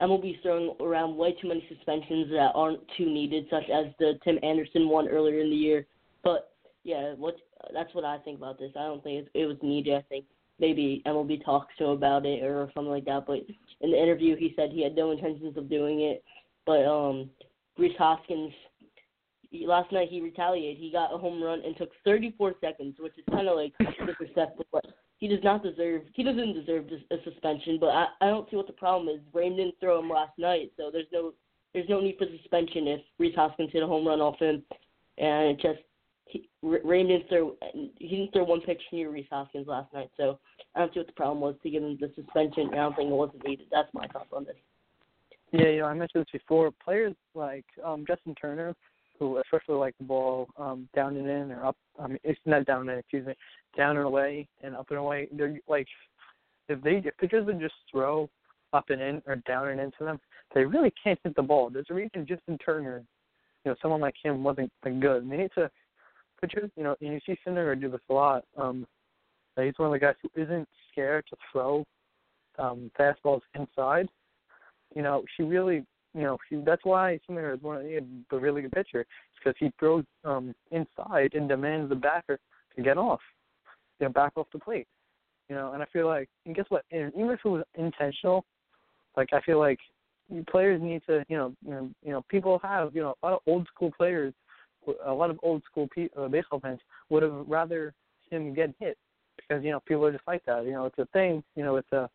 MLB 0.00 0.40
throwing 0.42 0.74
around 0.80 1.16
way 1.16 1.32
too 1.32 1.48
many 1.48 1.64
suspensions 1.68 2.30
that 2.30 2.52
aren't 2.54 2.80
too 2.96 3.06
needed, 3.06 3.46
such 3.50 3.68
as 3.70 3.86
the 3.98 4.18
Tim 4.24 4.38
Anderson 4.42 4.88
one 4.88 5.08
earlier 5.08 5.40
in 5.40 5.50
the 5.50 5.56
year. 5.56 5.86
But 6.22 6.52
yeah, 6.84 7.14
what 7.14 7.36
that's 7.72 7.94
what 7.94 8.04
I 8.04 8.18
think 8.18 8.38
about 8.38 8.58
this. 8.58 8.72
I 8.76 8.84
don't 8.84 9.02
think 9.02 9.26
it, 9.26 9.40
it 9.40 9.46
was 9.46 9.56
needed. 9.62 9.94
I 9.94 10.02
think 10.02 10.24
maybe 10.58 11.02
MLB 11.06 11.44
talks 11.44 11.74
to 11.78 11.86
about 11.88 12.26
it 12.26 12.42
or 12.42 12.70
something 12.74 12.90
like 12.90 13.04
that. 13.04 13.26
But 13.26 13.40
in 13.80 13.90
the 13.90 14.02
interview, 14.02 14.36
he 14.36 14.52
said 14.56 14.70
he 14.70 14.82
had 14.82 14.96
no 14.96 15.10
intentions 15.10 15.56
of 15.56 15.68
doing 15.68 16.00
it. 16.00 16.24
But 16.64 16.84
um, 16.84 17.30
Rhys 17.78 17.96
Hoskins, 17.98 18.52
he, 19.50 19.66
last 19.66 19.92
night 19.92 20.08
he 20.10 20.20
retaliated. 20.20 20.78
He 20.78 20.90
got 20.90 21.14
a 21.14 21.18
home 21.18 21.42
run 21.42 21.62
and 21.64 21.76
took 21.76 21.90
34 22.04 22.54
seconds, 22.60 22.96
which 22.98 23.16
is 23.18 23.24
kind 23.30 23.48
of 23.48 23.56
like 23.56 23.72
disrespectful. 24.06 24.66
But 24.72 24.84
he 25.18 25.28
does 25.28 25.42
not 25.42 25.62
deserve. 25.62 26.02
He 26.14 26.22
doesn't 26.22 26.54
deserve 26.54 26.86
a 27.10 27.16
suspension. 27.24 27.78
But 27.80 27.90
I 27.90 28.06
I 28.20 28.26
don't 28.26 28.48
see 28.50 28.56
what 28.56 28.66
the 28.66 28.72
problem 28.72 29.08
is. 29.08 29.20
Rhame 29.34 29.56
didn't 29.56 29.76
throw 29.80 30.00
him 30.00 30.10
last 30.10 30.38
night, 30.38 30.72
so 30.76 30.90
there's 30.92 31.06
no 31.12 31.32
there's 31.72 31.88
no 31.88 32.00
need 32.00 32.16
for 32.18 32.26
suspension 32.40 32.88
if 32.88 33.00
Rhys 33.18 33.34
Hoskins 33.34 33.70
hit 33.72 33.82
a 33.82 33.86
home 33.86 34.06
run 34.06 34.20
off 34.20 34.38
him, 34.38 34.62
and 35.18 35.50
it 35.50 35.60
just 35.60 35.80
he, 36.26 36.48
Rhame 36.64 37.08
didn't 37.08 37.28
throw 37.28 37.54
he 37.72 38.08
didn't 38.08 38.32
throw 38.32 38.44
one 38.44 38.60
pitch 38.60 38.82
near 38.92 39.10
Rhys 39.10 39.26
Hoskins 39.30 39.66
last 39.66 39.92
night, 39.92 40.10
so 40.16 40.38
I 40.74 40.80
don't 40.80 40.92
see 40.92 41.00
what 41.00 41.06
the 41.06 41.12
problem 41.12 41.40
was 41.40 41.54
to 41.62 41.70
give 41.70 41.82
him 41.82 41.96
the 42.00 42.12
suspension. 42.14 42.70
I 42.72 42.76
don't 42.76 42.96
think 42.96 43.10
it 43.10 43.14
wasn't 43.14 43.46
needed. 43.46 43.66
That's 43.70 43.92
my 43.94 44.06
thoughts 44.08 44.30
on 44.32 44.44
this. 44.44 44.56
Yeah, 45.52 45.68
you 45.68 45.80
know, 45.80 45.86
I 45.86 45.94
mentioned 45.94 46.24
this 46.24 46.40
before. 46.40 46.72
Players 46.84 47.14
like 47.34 47.64
um 47.84 48.04
Justin 48.06 48.34
Turner, 48.34 48.74
who 49.18 49.38
especially 49.38 49.76
like 49.76 49.96
the 49.98 50.04
ball 50.04 50.48
um 50.56 50.88
down 50.94 51.16
and 51.16 51.28
in 51.28 51.52
or 51.52 51.66
up 51.66 51.76
I 52.00 52.08
mean 52.08 52.18
it's 52.24 52.40
not 52.44 52.66
down 52.66 52.82
and 52.82 52.90
in, 52.90 52.98
excuse 52.98 53.26
me, 53.26 53.34
down 53.76 53.96
and 53.96 54.06
away 54.06 54.48
and 54.62 54.74
up 54.74 54.90
and 54.90 54.98
away. 54.98 55.28
They're 55.32 55.58
like 55.68 55.86
if 56.68 56.82
they 56.82 56.96
if 56.96 57.16
pitchers 57.18 57.46
would 57.46 57.60
just 57.60 57.74
throw 57.90 58.28
up 58.72 58.90
and 58.90 59.00
in 59.00 59.22
or 59.26 59.36
down 59.46 59.68
and 59.68 59.80
into 59.80 60.04
them, 60.04 60.18
they 60.54 60.64
really 60.64 60.92
can't 61.02 61.18
hit 61.22 61.36
the 61.36 61.42
ball. 61.42 61.70
There's 61.70 61.86
a 61.90 61.94
reason 61.94 62.26
Justin 62.26 62.58
Turner, 62.58 63.04
you 63.64 63.70
know, 63.70 63.76
someone 63.80 64.00
like 64.00 64.16
him 64.22 64.42
wasn't 64.42 64.72
good. 64.82 65.30
They 65.30 65.36
need 65.36 65.50
to 65.54 65.70
your, 66.52 66.70
you 66.76 66.82
know, 66.82 66.96
and 67.00 67.12
you 67.12 67.20
see 67.26 67.38
Syndergaard 67.46 67.80
do 67.80 67.90
this 67.90 68.00
a 68.10 68.12
lot. 68.12 68.44
Um, 68.56 68.86
he's 69.56 69.74
one 69.76 69.88
of 69.88 69.92
the 69.92 69.98
guys 69.98 70.14
who 70.22 70.30
isn't 70.40 70.68
scared 70.90 71.24
to 71.30 71.36
throw 71.50 71.84
um, 72.58 72.90
fastballs 72.98 73.40
inside. 73.54 74.08
You 74.94 75.02
know, 75.02 75.24
she 75.36 75.42
really, 75.42 75.84
you 76.14 76.22
know, 76.22 76.38
she, 76.48 76.56
that's 76.64 76.84
why 76.84 77.18
Syndergaard 77.28 77.56
is 77.56 77.62
one 77.62 77.76
of 77.76 77.82
the, 77.82 78.36
a 78.36 78.38
really 78.38 78.62
good 78.62 78.72
pitcher 78.72 79.06
because 79.38 79.56
he 79.58 79.70
throws 79.78 80.04
um, 80.24 80.54
inside 80.70 81.34
and 81.34 81.48
demands 81.48 81.88
the 81.88 81.94
backer 81.94 82.38
to 82.74 82.82
get 82.82 82.98
off, 82.98 83.20
you 84.00 84.06
know, 84.06 84.12
back 84.12 84.32
off 84.36 84.46
the 84.52 84.58
plate. 84.58 84.86
You 85.48 85.54
know, 85.54 85.72
and 85.72 85.82
I 85.82 85.86
feel 85.92 86.06
like, 86.06 86.28
and 86.44 86.56
guess 86.56 86.66
what? 86.70 86.84
And 86.90 87.12
even 87.14 87.30
if 87.30 87.40
it 87.44 87.48
was 87.48 87.62
intentional, 87.76 88.44
like 89.16 89.28
I 89.32 89.40
feel 89.42 89.60
like 89.60 89.78
players 90.50 90.82
need 90.82 91.02
to, 91.06 91.24
you 91.28 91.36
know, 91.36 91.52
you 91.64 91.70
know, 91.70 91.90
you 92.02 92.10
know, 92.10 92.24
people 92.28 92.58
have, 92.62 92.94
you 92.94 93.02
know, 93.02 93.14
a 93.22 93.26
lot 93.26 93.34
of 93.34 93.40
old 93.46 93.66
school 93.72 93.92
players, 93.96 94.34
a 95.04 95.12
lot 95.12 95.30
of 95.30 95.38
old 95.42 95.62
school 95.70 95.88
uh, 96.16 96.28
baseball 96.28 96.60
fans 96.60 96.80
would 97.10 97.22
have 97.22 97.44
rather 97.46 97.94
him 98.30 98.54
get 98.54 98.74
hit 98.78 98.96
because 99.36 99.64
you 99.64 99.70
know 99.70 99.80
people 99.80 100.04
are 100.04 100.12
just 100.12 100.26
like 100.26 100.44
that. 100.46 100.64
You 100.64 100.72
know, 100.72 100.86
it's 100.86 100.98
a 100.98 101.06
thing. 101.06 101.42
You 101.54 101.64
know, 101.64 101.76
it's 101.76 101.92
a 101.92 102.08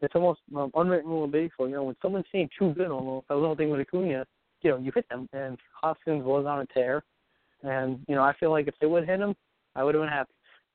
it's 0.00 0.14
almost 0.14 0.40
um, 0.56 0.70
unwritten 0.74 1.10
rule 1.10 1.24
of 1.24 1.32
baseball. 1.32 1.68
You 1.68 1.76
know, 1.76 1.84
when 1.84 1.96
someone's 2.00 2.26
saying 2.32 2.50
too 2.58 2.72
good, 2.74 2.90
almost 2.90 3.26
a 3.30 3.34
little 3.34 3.56
thing 3.56 3.70
with 3.70 3.80
Acuna, 3.80 4.24
you 4.62 4.70
know, 4.70 4.78
you 4.78 4.92
hit 4.94 5.08
them. 5.08 5.28
And 5.32 5.58
Hoskins 5.80 6.24
was 6.24 6.46
on 6.46 6.60
a 6.60 6.66
tear, 6.66 7.02
and 7.62 8.00
you 8.08 8.14
know, 8.14 8.22
I 8.22 8.34
feel 8.38 8.50
like 8.50 8.68
if 8.68 8.74
they 8.80 8.86
would 8.86 9.08
hit 9.08 9.20
him, 9.20 9.34
I 9.74 9.84
would 9.84 9.94
have 9.94 10.02
been 10.02 10.12
happy. 10.12 10.32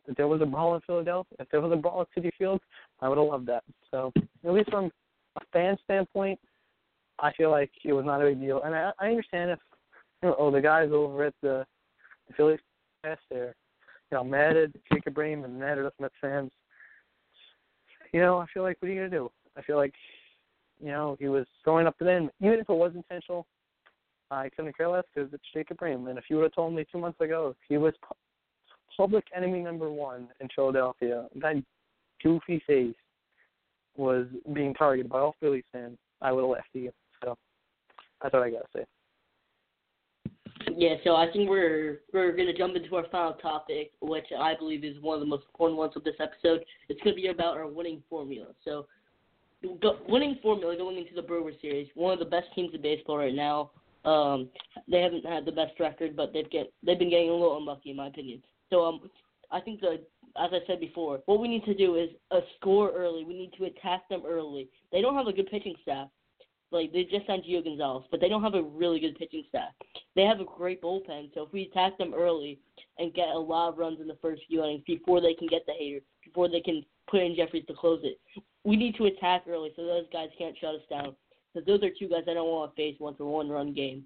If 0.08 0.18
there 0.18 0.28
was 0.28 0.42
a 0.42 0.46
brawl 0.46 0.76
in 0.76 0.82
Philadelphia, 0.82 1.38
if 1.40 1.50
there 1.50 1.62
was 1.62 1.72
a 1.72 1.78
brawl 1.78 2.02
at 2.02 2.08
Citi 2.18 2.32
Field, 2.38 2.62
I 3.00 3.08
would 3.08 3.18
have 3.18 3.28
loved 3.28 3.48
that. 3.48 3.64
So 3.90 4.12
at 4.44 4.54
least 4.54 4.70
from 4.70 4.92
a 5.38 5.42
fan 5.54 5.78
standpoint, 5.86 6.40
I 7.20 7.32
feel 7.34 7.52
like 7.52 7.72
it 7.86 7.94
was 7.94 8.06
not 8.06 8.22
a 8.22 8.26
big 8.26 8.42
deal. 8.42 8.62
And 8.64 8.76
I, 8.76 8.92
I 9.00 9.08
understand 9.08 9.52
if 9.52 9.60
oh 10.24 10.52
the 10.52 10.62
guys 10.62 10.90
over 10.92 11.26
at 11.26 11.34
the, 11.42 11.66
the 12.28 12.34
Phillies 12.36 12.60
past 13.04 13.22
there, 13.30 13.56
you 14.12 14.18
know, 14.18 14.24
mad 14.24 14.56
at 14.56 14.70
Jacob 14.92 15.16
Rhame 15.16 15.44
and 15.44 15.60
mad 15.60 15.80
at 15.80 15.86
us 15.86 15.94
Mets 16.00 16.14
fans. 16.22 16.52
You 18.12 18.22
know, 18.22 18.38
I 18.38 18.46
feel 18.54 18.64
like 18.64 18.78
what 18.80 18.90
are 18.90 18.94
you 18.94 19.00
gonna 19.00 19.10
do? 19.10 19.32
I 19.58 19.62
feel 19.62 19.78
like, 19.78 19.94
you 20.82 20.90
know, 20.90 21.18
he 21.20 21.28
was 21.28 21.46
throwing 21.64 21.88
up 21.88 21.98
to 21.98 22.04
them, 22.04 22.30
even 22.42 22.60
if 22.60 22.70
it 22.70 22.74
was 22.74 22.94
intentional. 22.96 23.46
I 24.32 24.50
couldn't 24.50 24.76
care 24.76 24.90
less 24.90 25.04
because 25.14 25.32
it's 25.34 25.44
Jacob 25.54 25.78
Rhame. 25.78 26.10
And 26.10 26.18
if 26.18 26.26
you 26.30 26.38
would 26.38 26.44
have 26.44 26.54
told 26.54 26.74
me 26.74 26.86
two 26.92 26.98
months 26.98 27.22
ago 27.22 27.56
he 27.68 27.78
was 27.78 27.94
pu- 28.08 28.16
public 28.98 29.26
enemy 29.36 29.60
number 29.62 29.92
one 29.92 30.30
in 30.40 30.48
Philadelphia, 30.56 31.28
that 31.36 31.56
goofy 32.24 32.62
face 32.66 32.96
was 33.96 34.26
being 34.54 34.74
targeted 34.74 35.12
by 35.12 35.20
all 35.20 35.36
Phillies 35.40 35.64
fans, 35.72 35.98
I 36.22 36.32
would 36.32 36.44
have 36.44 36.58
at 36.58 36.80
you. 36.80 36.92
So 37.24 37.38
that's 38.22 38.34
what 38.34 38.44
I 38.44 38.50
gotta 38.50 38.66
say. 38.76 38.86
Yeah, 40.76 40.96
so 41.04 41.16
I 41.16 41.32
think 41.32 41.50
we're 41.50 42.02
we're 42.14 42.36
gonna 42.36 42.54
jump 42.54 42.76
into 42.76 42.96
our 42.96 43.06
final 43.12 43.34
topic, 43.34 43.92
which 44.02 44.26
I 44.38 44.56
believe 44.56 44.84
is 44.84 45.00
one 45.02 45.16
of 45.16 45.20
the 45.20 45.26
most 45.26 45.46
important 45.54 45.78
ones 45.78 45.94
of 45.96 46.04
this 46.04 46.16
episode. 46.20 46.64
It's 46.90 47.02
gonna 47.02 47.16
be 47.16 47.28
about 47.28 47.58
our 47.58 47.68
winning 47.68 48.02
formula. 48.10 48.48
So, 48.64 48.88
go, 49.82 49.98
winning 50.08 50.40
formula 50.42 50.76
going 50.78 50.98
into 50.98 51.14
the 51.16 51.22
Brewer 51.22 51.52
series, 51.62 51.88
one 51.96 52.14
of 52.14 52.20
the 52.20 52.26
best 52.26 52.48
teams 52.56 52.74
in 52.74 52.82
baseball 52.82 53.18
right 53.18 53.34
now. 53.34 53.72
Um, 54.06 54.50
they 54.90 55.02
haven't 55.02 55.26
had 55.26 55.46
the 55.46 55.52
best 55.52 55.80
record, 55.80 56.16
but 56.16 56.34
they've 56.34 56.50
get 56.50 56.72
they've 56.84 57.00
been 57.00 57.10
getting 57.10 57.30
a 57.30 57.34
little 57.34 57.58
unlucky 57.58 57.92
in 57.92 57.98
my 57.98 58.08
opinion. 58.08 58.42
So 58.70 58.86
um, 58.86 59.10
I 59.52 59.60
think 59.60 59.82
the 59.82 60.02
as 60.42 60.50
I 60.52 60.60
said 60.66 60.80
before, 60.80 61.22
what 61.26 61.40
we 61.40 61.48
need 61.48 61.64
to 61.66 61.76
do 61.76 61.96
is 61.96 62.10
a 62.32 62.40
score 62.58 62.92
early. 62.92 63.24
We 63.24 63.36
need 63.36 63.54
to 63.58 63.66
attack 63.66 64.10
them 64.10 64.24
early. 64.26 64.70
They 64.92 65.02
don't 65.02 65.16
have 65.16 65.28
a 65.28 65.34
good 65.34 65.50
pitching 65.50 65.76
staff. 65.84 66.10
Like 66.74 66.92
they 66.92 67.04
just 67.04 67.28
signed 67.28 67.44
Gio 67.44 67.64
Gonzalez, 67.64 68.06
but 68.10 68.20
they 68.20 68.28
don't 68.28 68.44
have 68.44 68.56
a 68.56 68.64
really 68.64 69.00
good 69.00 69.16
pitching 69.18 69.44
staff. 69.48 69.72
They 70.16 70.24
have 70.24 70.40
a 70.40 70.46
great 70.46 70.82
bullpen, 70.82 71.34
so 71.34 71.44
if 71.44 71.54
we 71.54 71.70
attack 71.72 71.98
them 71.98 72.14
early 72.16 72.60
and 72.98 73.14
get 73.14 73.30
a 73.30 73.38
lot 73.38 73.70
of 73.70 73.78
runs 73.78 74.02
in 74.02 74.08
the 74.08 74.18
first 74.22 74.42
few 74.48 74.64
innings 74.64 74.84
before 74.88 75.22
they 75.22 75.36
can 75.36 75.48
get 75.48 75.66
the 75.66 75.74
Hader, 75.74 76.02
before 76.24 76.50
they 76.50 76.62
can 76.62 76.84
put 77.10 77.22
in 77.22 77.36
Jeffress 77.36 77.68
to 77.68 77.74
close 77.74 78.02
it, 78.04 78.20
we 78.64 78.76
need 78.76 78.96
to 78.96 79.06
attack 79.06 79.44
early 79.48 79.72
so 79.76 79.86
those 79.86 80.06
guys 80.12 80.30
can't 80.38 80.58
shut 80.60 80.76
us 80.76 80.82
down. 80.90 81.16
Because 81.54 81.68
those 81.68 81.84
are 81.84 81.94
two 81.98 82.08
guys 82.08 82.24
I 82.28 82.34
don't 82.34 82.48
want 82.50 82.72
to 82.72 82.76
face 82.76 82.96
once 83.00 83.18
a 83.20 83.26
one-run 83.26 83.74
game. 83.74 84.04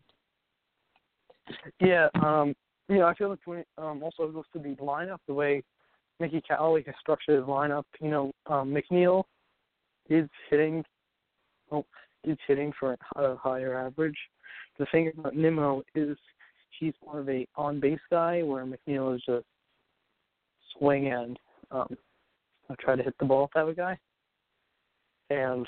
Yeah, 1.79 2.09
um, 2.21 2.53
you 2.89 2.97
know, 2.97 3.05
I 3.05 3.13
feel 3.13 3.29
like 3.29 3.39
when 3.45 3.59
it 3.59 3.67
um, 3.77 4.03
also 4.03 4.27
goes 4.29 4.43
to 4.51 4.59
the 4.59 4.75
lineup, 4.75 5.19
the 5.27 5.33
way 5.33 5.63
Mickey 6.19 6.41
Callaway 6.41 6.83
has 6.83 6.95
structured 6.99 7.37
his 7.37 7.45
lineup. 7.45 7.83
You 8.01 8.09
know, 8.09 8.31
um, 8.47 8.75
McNeil 8.75 9.23
is 10.09 10.27
hitting, 10.49 10.83
oh, 11.71 11.85
is 12.23 12.37
hitting 12.47 12.73
for 12.79 12.97
a 13.15 13.35
higher 13.35 13.75
average. 13.75 14.17
The 14.79 14.85
thing 14.91 15.11
about 15.17 15.35
Nimmo 15.35 15.83
is 15.95 16.17
he's 16.79 16.93
more 17.05 17.19
of 17.19 17.29
a 17.29 17.47
on 17.55 17.79
base 17.79 17.99
guy, 18.09 18.43
where 18.43 18.65
McNeil 18.65 19.15
is 19.15 19.23
just 19.25 19.45
swing 20.77 21.07
and 21.11 21.37
um, 21.71 21.97
try 22.79 22.95
to 22.95 23.03
hit 23.03 23.15
the 23.19 23.25
ball 23.25 23.49
type 23.49 23.67
of 23.67 23.75
guy. 23.75 23.97
And 25.29 25.65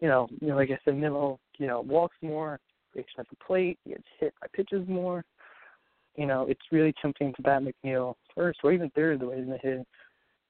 you 0.00 0.08
know, 0.08 0.28
you 0.40 0.48
know, 0.48 0.56
like 0.56 0.70
I 0.70 0.78
said, 0.84 0.96
Nimmo, 0.96 1.38
you 1.58 1.66
know, 1.66 1.80
walks 1.80 2.16
more, 2.22 2.60
breaks 2.92 3.12
at 3.18 3.28
the 3.30 3.36
plate, 3.44 3.78
gets 3.86 4.02
hit 4.20 4.34
by 4.40 4.46
pitches 4.54 4.86
more. 4.88 5.24
You 6.16 6.26
know, 6.26 6.46
it's 6.48 6.60
really 6.72 6.94
tempting 7.00 7.32
to 7.34 7.42
bat 7.42 7.62
McNeil 7.62 8.14
first 8.34 8.60
or 8.64 8.72
even 8.72 8.90
third 8.90 9.20
the 9.20 9.26
way 9.26 9.36
he's 9.36 9.46
been 9.46 9.58
hitting. 9.62 9.86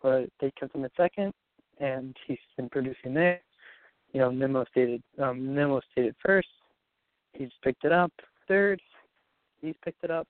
But 0.02 0.28
they 0.40 0.50
kept 0.58 0.74
him 0.74 0.84
at 0.84 0.92
second 0.96 1.32
and 1.80 2.16
he's 2.26 2.38
been 2.56 2.68
producing 2.68 3.14
there. 3.14 3.40
You 4.12 4.20
know, 4.20 4.30
Nimmo 4.30 4.64
stated 4.70 5.02
um 5.22 5.54
Nimmo 5.54 5.80
stated 5.92 6.14
first. 6.24 6.48
He's 7.32 7.50
picked 7.62 7.84
it 7.84 7.92
up. 7.92 8.12
Third, 8.46 8.80
he's 9.60 9.74
picked 9.84 10.04
it 10.04 10.10
up. 10.10 10.28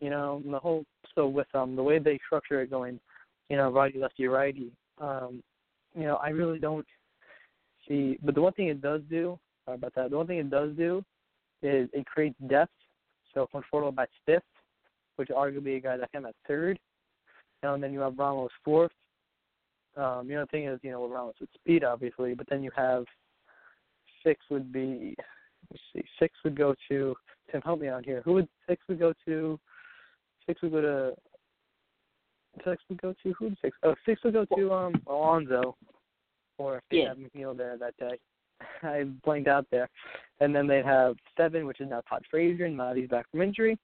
You 0.00 0.10
know, 0.10 0.42
the 0.44 0.58
whole 0.58 0.84
so 1.14 1.26
with 1.26 1.48
um 1.54 1.76
the 1.76 1.82
way 1.82 1.98
they 1.98 2.18
structure 2.26 2.62
it 2.62 2.70
going, 2.70 2.98
you 3.48 3.56
know, 3.56 3.70
righty 3.70 3.98
lefty 3.98 4.26
righty, 4.26 4.72
um, 5.00 5.42
you 5.94 6.04
know, 6.04 6.16
I 6.16 6.30
really 6.30 6.58
don't 6.58 6.86
see 7.86 8.18
but 8.22 8.34
the 8.34 8.42
one 8.42 8.52
thing 8.52 8.68
it 8.68 8.80
does 8.80 9.02
do 9.10 9.38
about 9.66 9.94
that, 9.94 10.10
the 10.10 10.16
one 10.16 10.26
thing 10.26 10.38
it 10.38 10.50
does 10.50 10.70
do 10.76 11.04
is 11.62 11.88
it 11.92 12.06
creates 12.06 12.36
depth. 12.48 12.72
So 13.34 13.48
Conforto 13.54 13.94
bats 13.94 14.12
fifth, 14.24 14.42
which 15.16 15.28
arguably 15.28 15.76
a 15.76 15.80
guy 15.80 15.96
that 15.96 16.10
came 16.12 16.26
at 16.26 16.34
third. 16.46 16.78
And 17.62 17.82
then 17.82 17.92
you 17.92 18.00
have 18.00 18.18
Ramos 18.18 18.50
fourth. 18.64 18.92
Um, 19.98 20.28
you 20.28 20.36
know, 20.36 20.42
the 20.42 20.46
thing 20.46 20.66
is, 20.66 20.78
you 20.82 20.92
know, 20.92 21.08
Ramos 21.08 21.34
with 21.40 21.50
speed, 21.54 21.82
obviously, 21.82 22.34
but 22.34 22.46
then 22.48 22.62
you 22.62 22.70
have 22.76 23.04
six 24.24 24.40
would 24.48 24.72
be, 24.72 25.16
let's 25.70 25.82
see, 25.92 26.04
six 26.20 26.34
would 26.44 26.56
go 26.56 26.74
to, 26.88 27.16
Tim, 27.50 27.60
help 27.62 27.80
me 27.80 27.88
out 27.88 28.04
here. 28.04 28.22
Who 28.24 28.34
would, 28.34 28.48
six 28.68 28.80
would 28.88 29.00
go 29.00 29.12
to, 29.26 29.58
six 30.46 30.62
would 30.62 30.72
go 30.72 30.80
to, 30.80 31.14
six 32.64 32.82
would 32.88 33.02
go 33.02 33.12
to, 33.22 33.32
who 33.32 33.46
would 33.46 33.58
six? 33.60 33.76
Oh, 33.82 33.94
six 34.06 34.22
would 34.22 34.34
go 34.34 34.44
to, 34.56 34.72
um, 34.72 35.02
Alonso. 35.08 35.76
Or 36.58 36.78
if 36.78 36.84
they 36.90 36.98
Yeah. 36.98 37.08
have 37.08 37.18
McNeil 37.18 37.56
there 37.56 37.76
that 37.76 37.96
day. 37.96 38.18
I 38.82 39.04
blanked 39.24 39.48
out 39.48 39.66
there. 39.70 39.88
And 40.40 40.54
then 40.54 40.66
they'd 40.66 40.84
have 40.84 41.16
seven, 41.36 41.66
which 41.66 41.80
is 41.80 41.88
now 41.88 42.02
Todd 42.08 42.24
Frazier, 42.30 42.66
and 42.66 42.76
now 42.76 42.94
he's 42.94 43.08
back 43.08 43.28
from 43.30 43.42
injury. 43.42 43.78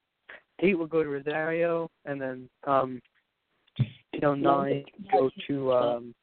Eight 0.60 0.78
would 0.78 0.90
go 0.90 1.02
to 1.02 1.08
Rosario, 1.08 1.90
and 2.04 2.20
then 2.20 2.48
um 2.64 3.00
you 4.14 4.20
know 4.20 4.34
nine 4.34 4.84
go 5.12 5.30
to 5.46 5.72
um 5.72 6.14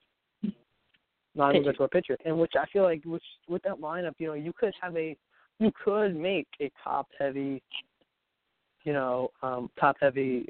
nine 1.36 1.56
will 1.56 1.64
go 1.64 1.72
to 1.72 1.84
a 1.84 1.88
pitcher. 1.88 2.18
And 2.26 2.38
which 2.38 2.54
I 2.60 2.66
feel 2.68 2.84
like 2.84 3.04
which 3.06 3.24
with 3.48 3.64
that 3.64 3.80
lineup, 3.80 4.14
you 4.18 4.28
know, 4.28 4.34
you 4.34 4.54
could 4.58 4.74
have 4.82 4.96
a 4.96 5.16
you 5.60 5.72
could 5.84 6.16
make 6.16 6.48
a 6.60 6.72
top 6.84 7.08
heavy 7.18 7.62
you 8.84 8.94
know, 8.94 9.30
um 9.42 9.70
top 9.80 9.98
heavy 10.02 10.48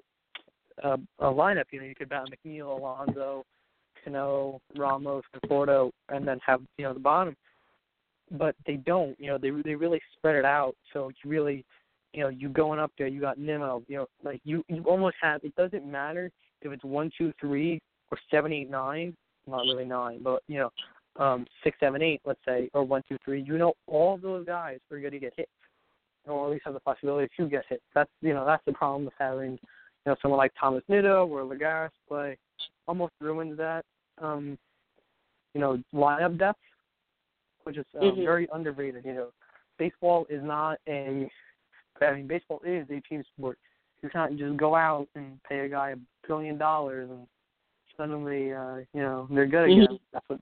uh, 0.83 0.97
a 1.19 1.25
lineup. 1.25 1.65
You 1.71 1.81
know, 1.81 1.85
you 1.85 1.95
could 1.95 2.09
bat 2.09 2.25
McNeil, 2.45 2.77
Alonso, 2.77 3.45
Cano, 4.03 4.61
Ramos, 4.77 5.23
Conforto, 5.35 5.91
and 6.09 6.27
then 6.27 6.39
have 6.45 6.61
you 6.77 6.85
know 6.85 6.93
the 6.93 6.99
bottom. 6.99 7.35
But 8.31 8.55
they 8.65 8.77
don't. 8.77 9.19
You 9.19 9.27
know, 9.27 9.37
they 9.37 9.51
they 9.63 9.75
really 9.75 10.01
spread 10.17 10.35
it 10.35 10.45
out. 10.45 10.75
So 10.93 11.11
you 11.23 11.29
really, 11.29 11.65
you 12.13 12.23
know, 12.23 12.29
you 12.29 12.49
going 12.49 12.79
up 12.79 12.91
there, 12.97 13.07
you 13.07 13.19
got 13.21 13.37
Nimmo. 13.37 13.83
You 13.87 13.97
know, 13.97 14.05
like 14.23 14.41
you 14.43 14.63
you 14.67 14.83
almost 14.83 15.17
have. 15.21 15.43
It 15.43 15.55
doesn't 15.55 15.85
matter 15.85 16.31
if 16.61 16.71
it's 16.71 16.83
one, 16.83 17.11
two, 17.17 17.33
three, 17.39 17.81
or 18.11 18.17
seven, 18.29 18.51
eight, 18.53 18.69
nine. 18.69 19.15
Not 19.47 19.65
really 19.65 19.85
nine, 19.85 20.21
but 20.21 20.43
you 20.47 20.59
know, 20.59 20.71
um, 21.23 21.47
six, 21.63 21.77
seven, 21.79 22.01
eight, 22.01 22.21
let's 22.25 22.39
say, 22.47 22.69
or 22.73 22.83
one, 22.83 23.01
two, 23.09 23.17
three. 23.25 23.41
You 23.41 23.57
know, 23.57 23.73
all 23.87 24.17
those 24.17 24.45
guys 24.45 24.77
are 24.91 24.99
going 24.99 25.11
to 25.13 25.19
get 25.19 25.33
hit, 25.35 25.49
or 26.27 26.45
at 26.45 26.51
least 26.51 26.63
have 26.65 26.75
the 26.75 26.79
possibility 26.79 27.27
to 27.37 27.49
get 27.49 27.63
hit. 27.67 27.81
That's 27.95 28.09
you 28.21 28.33
know 28.33 28.45
that's 28.45 28.63
the 28.65 28.73
problem 28.73 29.05
with 29.05 29.13
having 29.17 29.53
you 29.53 29.57
know 30.05 30.15
someone 30.21 30.37
like 30.37 30.51
Thomas 30.59 30.83
Nido 30.87 31.25
or 31.27 31.43
Lagares 31.43 31.89
play. 32.07 32.37
Almost 32.87 33.13
ruins 33.19 33.57
that 33.57 33.83
um, 34.21 34.57
you 35.53 35.61
know 35.61 35.81
lineup 35.93 36.37
depth, 36.37 36.59
which 37.63 37.77
is 37.77 37.85
um, 37.99 38.17
Mhm. 38.17 38.25
very 38.25 38.47
underrated. 38.53 39.03
You 39.03 39.13
know, 39.13 39.27
baseball 39.77 40.25
is 40.29 40.43
not 40.43 40.79
a. 40.87 41.29
I 41.99 42.13
mean, 42.13 42.27
baseball 42.27 42.61
is 42.63 42.87
a 42.89 42.99
team 43.01 43.23
sport. 43.35 43.57
You 44.01 44.09
can't 44.09 44.37
just 44.37 44.57
go 44.57 44.75
out 44.75 45.07
and 45.15 45.41
pay 45.43 45.59
a 45.59 45.69
guy 45.69 45.95
a 46.31 46.35
billion 46.35 46.57
dollars 46.57 47.09
and 47.09 47.27
suddenly, 47.97 48.53
uh, 48.53 48.77
you 48.93 49.01
know, 49.01 49.27
they're 49.29 49.45
good 49.45 49.65
again. 49.65 49.87
Mhm. 49.87 49.99
That's 50.13 50.29
what 50.29 50.39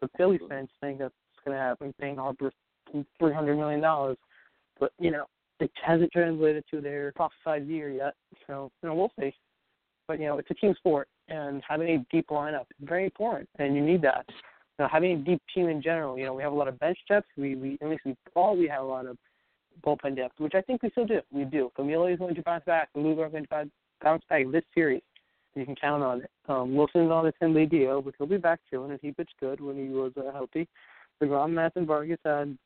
the 0.00 0.08
Phillies 0.16 0.40
fans 0.48 0.70
think 0.80 0.98
that's 0.98 1.14
going 1.44 1.56
to 1.56 1.62
happen, 1.62 1.92
paying 2.00 2.16
Harper 2.16 2.52
three 3.18 3.32
hundred 3.32 3.56
million 3.56 3.80
dollars, 3.80 4.16
but 4.80 4.92
you 4.98 5.10
know 5.10 5.26
it 5.60 5.70
hasn't 5.84 6.10
translated 6.12 6.64
to 6.70 6.80
their 6.80 7.12
prophesied 7.12 7.66
year 7.66 7.90
yet. 7.90 8.14
So 8.46 8.70
you 8.82 8.88
know 8.88 8.94
we'll 8.94 9.12
see. 9.20 9.34
But 10.06 10.18
you 10.20 10.26
know 10.26 10.38
it's 10.38 10.50
a 10.50 10.54
team 10.54 10.74
sport, 10.74 11.08
and 11.28 11.62
having 11.68 11.88
a 11.88 11.98
deep 12.10 12.28
lineup 12.28 12.66
is 12.80 12.88
very 12.88 13.04
important, 13.04 13.48
and 13.58 13.74
you 13.76 13.82
need 13.82 14.02
that. 14.02 14.24
You 14.28 14.84
know, 14.84 14.88
having 14.88 15.12
a 15.12 15.16
deep 15.16 15.42
team 15.54 15.68
in 15.68 15.82
general. 15.82 16.18
You 16.18 16.24
know 16.26 16.34
we 16.34 16.42
have 16.42 16.52
a 16.52 16.56
lot 16.56 16.68
of 16.68 16.78
bench 16.78 16.98
depth. 17.08 17.28
We 17.36 17.54
we 17.56 17.78
at 17.82 17.88
least 17.88 18.02
we 18.04 18.16
all 18.34 18.56
we 18.56 18.68
have 18.68 18.82
a 18.82 18.86
lot 18.86 19.06
of 19.06 19.18
bullpen 19.84 20.16
depth, 20.16 20.40
which 20.40 20.54
I 20.54 20.62
think 20.62 20.82
we 20.82 20.90
still 20.90 21.06
do. 21.06 21.20
We 21.30 21.44
do. 21.44 21.70
Familia 21.76 22.14
is 22.14 22.18
going 22.18 22.34
to 22.34 22.42
bounce 22.42 22.64
back. 22.64 22.88
Lugo 22.94 23.24
is 23.24 23.32
going 23.32 23.44
to 23.44 23.70
bounce 24.02 24.24
back 24.28 24.44
this 24.50 24.64
series. 24.74 25.02
You 25.58 25.64
can 25.64 25.76
count 25.76 26.02
on 26.02 26.22
it. 26.22 26.30
Um, 26.48 26.74
Wilson's 26.74 27.10
on 27.10 27.26
a 27.26 27.32
10 27.32 27.52
day 27.52 27.66
deal, 27.66 28.00
but 28.00 28.14
he'll 28.16 28.26
be 28.26 28.36
back 28.36 28.60
soon, 28.70 28.90
and 28.90 29.00
he 29.02 29.12
pitched 29.12 29.34
good 29.40 29.60
when 29.60 29.76
he 29.76 29.88
was 29.88 30.12
uh, 30.16 30.32
healthy. 30.32 30.68
DeGrom, 31.22 31.52
Matson, 31.52 31.86
Vargas 31.86 32.18
had 32.24 32.56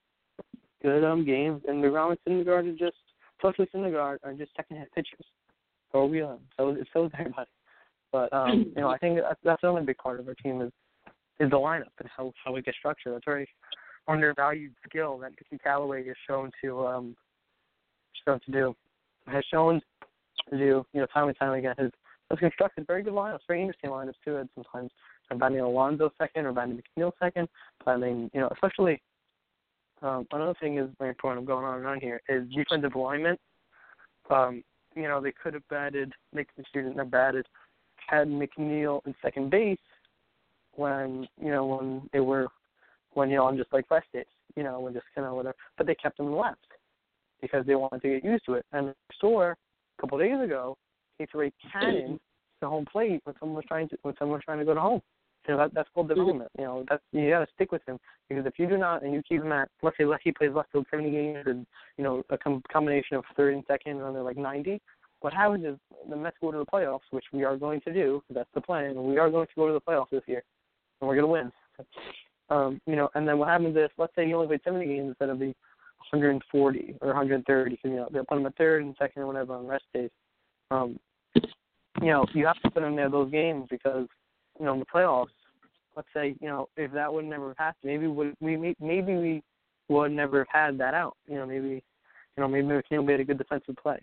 good 0.82 1.04
um 1.04 1.24
games, 1.24 1.62
and 1.66 1.82
DeGrom 1.82 2.16
and 2.26 2.46
Syndergaard 2.46 2.68
are 2.68 2.76
just, 2.76 2.96
especially 3.38 3.66
Syndergaard, 3.74 4.18
are 4.22 4.34
just 4.34 4.54
second 4.56 4.78
hit 4.78 4.92
pitchers. 4.94 5.26
So 5.92 6.04
we 6.04 6.20
are. 6.20 6.38
So 6.56 6.76
so 6.92 7.06
is 7.06 7.12
everybody. 7.18 7.50
But 8.10 8.32
um, 8.32 8.72
you 8.76 8.82
know, 8.82 8.88
I 8.88 8.98
think 8.98 9.18
that's, 9.20 9.40
that's 9.42 9.62
the 9.62 9.68
only 9.68 9.84
big 9.84 9.98
part 9.98 10.20
of 10.20 10.28
our 10.28 10.34
team 10.34 10.60
is 10.60 10.72
is 11.40 11.50
the 11.50 11.56
lineup 11.56 11.94
and 11.98 12.08
how 12.14 12.32
how 12.44 12.52
we 12.52 12.62
get 12.62 12.74
structured. 12.74 13.14
That's 13.14 13.24
very 13.24 13.48
undervalued 14.08 14.74
skill 14.88 15.18
that 15.18 15.30
Mickey 15.30 15.62
Callaway 15.62 16.02
is 16.02 16.16
shown 16.28 16.50
to 16.62 16.86
um 16.86 17.16
shown 18.24 18.40
to 18.40 18.50
do. 18.52 18.76
Has 19.26 19.44
shown 19.50 19.80
to 20.50 20.58
do, 20.58 20.84
you 20.92 21.00
know, 21.00 21.06
time 21.06 21.28
and 21.28 21.38
time 21.38 21.52
again. 21.52 21.74
His 21.78 21.90
has 22.32 22.38
constructed 22.38 22.86
very 22.86 23.02
good 23.02 23.12
lineups, 23.12 23.40
very 23.46 23.60
interesting 23.60 23.90
lineups 23.90 24.14
too. 24.24 24.36
And 24.36 24.48
sometimes 24.54 24.90
I'm 25.30 25.38
batting 25.38 25.60
Alonso 25.60 26.10
second 26.18 26.46
or 26.46 26.52
batting 26.52 26.80
McNeil 26.98 27.12
second. 27.20 27.48
But 27.84 27.92
I 27.92 27.96
mean, 27.98 28.30
you 28.32 28.40
know, 28.40 28.48
especially 28.52 29.00
um, 30.00 30.26
another 30.32 30.54
thing 30.60 30.78
is 30.78 30.88
very 30.98 31.10
important 31.10 31.42
of 31.42 31.46
going 31.46 31.64
on 31.64 31.80
around 31.80 32.00
here 32.00 32.20
is 32.28 32.48
defensive 32.54 32.94
alignment. 32.94 33.38
Um, 34.30 34.64
you 34.96 35.02
know, 35.02 35.20
they 35.20 35.32
could 35.32 35.54
have 35.54 35.66
batted 35.68 36.12
Nick 36.32 36.48
the 36.56 36.64
student 36.68 36.98
have 36.98 37.10
batted 37.10 37.46
had 38.08 38.28
McNeil 38.28 39.00
in 39.06 39.14
second 39.22 39.50
base 39.50 39.78
when 40.74 41.26
you 41.40 41.50
know 41.50 41.66
when 41.66 42.08
they 42.12 42.20
were 42.20 42.48
when 43.14 43.30
you 43.30 43.36
know 43.36 43.44
on 43.44 43.56
just 43.56 43.72
like 43.72 43.90
rest 43.90 44.06
days, 44.12 44.24
you 44.56 44.62
know, 44.62 44.80
when 44.80 44.94
just 44.94 45.06
kind 45.14 45.26
of 45.26 45.34
whatever. 45.34 45.54
But 45.76 45.86
they 45.86 45.94
kept 45.94 46.18
him 46.18 46.34
left 46.34 46.58
because 47.40 47.66
they 47.66 47.74
wanted 47.74 48.02
to 48.02 48.08
get 48.08 48.24
used 48.24 48.44
to 48.46 48.54
it. 48.54 48.64
And 48.72 48.94
Store 49.16 49.56
a 49.98 50.00
couple 50.00 50.18
of 50.18 50.26
days 50.26 50.40
ago 50.42 50.76
he 51.22 51.26
threw 51.26 51.46
a 51.46 51.52
cannon 51.72 52.20
to 52.60 52.68
home 52.68 52.86
plate 52.90 53.20
when 53.24 53.34
someone 53.38 53.56
was 53.56 53.64
trying 53.66 53.88
to 53.88 53.96
when 54.02 54.14
someone 54.18 54.36
was 54.36 54.44
trying 54.44 54.58
to 54.58 54.64
go 54.64 54.74
to 54.74 54.80
home. 54.80 55.00
You 55.46 55.54
know 55.54 55.60
that 55.60 55.74
that's 55.74 55.88
called 55.94 56.08
development. 56.08 56.50
You 56.58 56.64
know 56.64 56.84
that's 56.88 57.02
you 57.12 57.30
got 57.30 57.40
to 57.40 57.52
stick 57.54 57.72
with 57.72 57.82
him 57.86 57.98
because 58.28 58.46
if 58.46 58.58
you 58.58 58.68
do 58.68 58.78
not 58.78 59.02
and 59.02 59.12
you 59.12 59.22
keep 59.28 59.42
him 59.42 59.52
at 59.52 59.68
let's 59.82 59.96
say 59.96 60.04
he 60.22 60.32
plays 60.32 60.52
left 60.54 60.70
field 60.72 60.86
70 60.90 61.10
games 61.10 61.44
and 61.46 61.66
you 61.96 62.04
know 62.04 62.22
a 62.30 62.38
com- 62.38 62.62
combination 62.72 63.16
of 63.16 63.24
third 63.36 63.54
and 63.54 63.64
second 63.66 64.00
and 64.00 64.14
they're 64.14 64.22
like 64.22 64.36
90. 64.36 64.80
What 65.20 65.32
happens 65.32 65.64
is 65.64 65.76
the 66.10 66.16
Mets 66.16 66.36
go 66.40 66.50
to 66.50 66.58
the 66.58 66.66
playoffs, 66.66 67.00
which 67.10 67.24
we 67.32 67.44
are 67.44 67.56
going 67.56 67.80
to 67.82 67.92
do. 67.92 68.22
That's 68.28 68.48
the 68.54 68.60
plan, 68.60 69.00
we 69.04 69.18
are 69.18 69.30
going 69.30 69.46
to 69.46 69.52
go 69.54 69.68
to 69.68 69.72
the 69.72 69.80
playoffs 69.80 70.10
this 70.10 70.22
year, 70.26 70.42
and 71.00 71.08
we're 71.08 71.14
going 71.14 71.26
to 71.26 71.32
win. 71.32 71.52
Um, 72.50 72.80
you 72.86 72.96
know, 72.96 73.08
and 73.14 73.26
then 73.26 73.38
what 73.38 73.48
happens 73.48 73.76
is, 73.76 73.88
let's 73.98 74.12
say 74.16 74.26
he 74.26 74.34
only 74.34 74.48
played 74.48 74.62
70 74.64 74.84
games 74.84 75.08
instead 75.10 75.28
of 75.28 75.38
the 75.38 75.54
140 76.10 76.96
or 77.00 77.08
130. 77.08 77.80
You 77.84 77.90
know, 77.90 78.08
they'll 78.12 78.24
put 78.24 78.38
him 78.38 78.46
at 78.46 78.56
third 78.56 78.82
and 78.82 78.96
second 78.98 79.22
or 79.22 79.26
whatever 79.26 79.54
on 79.54 79.66
rest 79.66 79.84
days. 79.94 80.10
Um, 80.72 80.98
you 81.34 82.08
know, 82.08 82.26
you 82.34 82.46
have 82.46 82.60
to 82.62 82.70
put 82.70 82.82
him 82.82 82.96
there 82.96 83.08
those 83.08 83.30
games 83.30 83.66
because, 83.70 84.06
you 84.58 84.64
know, 84.64 84.74
in 84.74 84.80
the 84.80 84.86
playoffs, 84.86 85.26
let's 85.96 86.08
say, 86.14 86.34
you 86.40 86.48
know, 86.48 86.68
if 86.76 86.92
that 86.92 87.12
would 87.12 87.24
never 87.24 87.48
have 87.48 87.58
happened, 87.58 87.84
maybe 87.84 88.06
we, 88.06 88.32
we 88.40 88.74
maybe 88.80 89.16
we 89.16 89.42
would 89.88 90.12
never 90.12 90.38
have 90.38 90.48
had 90.48 90.78
that 90.78 90.94
out. 90.94 91.16
You 91.26 91.36
know, 91.36 91.46
maybe, 91.46 91.82
you 92.36 92.40
know, 92.40 92.48
maybe 92.48 92.66
McNeil 92.66 93.04
made 93.04 93.20
a 93.20 93.24
good 93.24 93.38
defensive 93.38 93.76
play. 93.76 93.98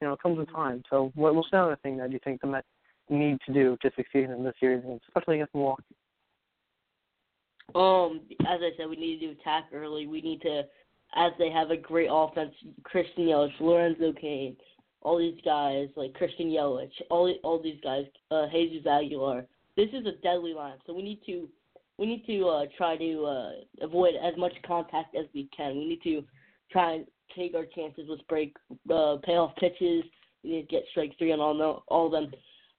You 0.00 0.08
know, 0.08 0.14
it 0.14 0.22
comes 0.22 0.38
with 0.38 0.50
time. 0.50 0.82
So, 0.88 1.12
what, 1.14 1.34
what's 1.34 1.48
another 1.52 1.78
thing 1.82 1.98
that 1.98 2.10
you 2.10 2.18
think 2.24 2.40
the 2.40 2.46
Mets 2.46 2.66
need 3.10 3.38
to 3.46 3.52
do 3.52 3.76
to 3.82 3.90
succeed 3.96 4.30
in 4.30 4.44
this 4.44 4.54
series, 4.58 4.82
especially 5.08 5.36
against 5.36 5.54
Milwaukee? 5.54 5.84
Um, 7.74 8.20
as 8.40 8.60
I 8.62 8.70
said, 8.76 8.88
we 8.88 8.96
need 8.96 9.20
to 9.20 9.40
attack 9.40 9.66
early. 9.72 10.06
We 10.06 10.20
need 10.22 10.40
to, 10.42 10.62
as 11.14 11.32
they 11.38 11.50
have 11.50 11.70
a 11.70 11.76
great 11.76 12.08
offense, 12.10 12.52
Christian 12.82 13.24
Yelich, 13.24 13.52
Lorenzo 13.60 14.12
Cain, 14.18 14.56
all 15.02 15.18
these 15.18 15.40
guys 15.44 15.88
like 15.96 16.14
Christian 16.14 16.48
Yelich, 16.48 16.92
all 17.10 17.32
all 17.42 17.62
these 17.62 17.80
guys, 17.82 18.04
uh, 18.30 18.46
Jesus 18.52 18.86
Aguilar. 18.86 19.46
This 19.76 19.88
is 19.92 20.06
a 20.06 20.20
deadly 20.22 20.52
line, 20.52 20.78
so 20.86 20.92
we 20.92 21.02
need 21.02 21.20
to 21.26 21.48
we 21.98 22.06
need 22.06 22.26
to 22.26 22.48
uh, 22.48 22.64
try 22.76 22.96
to 22.96 23.24
uh, 23.24 23.50
avoid 23.82 24.14
as 24.14 24.36
much 24.36 24.52
contact 24.66 25.14
as 25.14 25.26
we 25.34 25.48
can. 25.56 25.76
We 25.76 25.86
need 25.86 26.02
to 26.02 26.24
try 26.70 26.94
and 26.94 27.06
take 27.36 27.54
our 27.54 27.66
chances 27.66 28.08
with 28.08 28.26
break 28.28 28.56
uh, 28.92 29.16
payoff 29.22 29.54
pitches. 29.56 30.04
We 30.42 30.50
need 30.50 30.62
to 30.62 30.68
get 30.68 30.84
strike 30.90 31.12
three 31.18 31.32
on 31.32 31.40
all 31.40 31.84
all 31.88 32.06
of 32.06 32.12
them. 32.12 32.32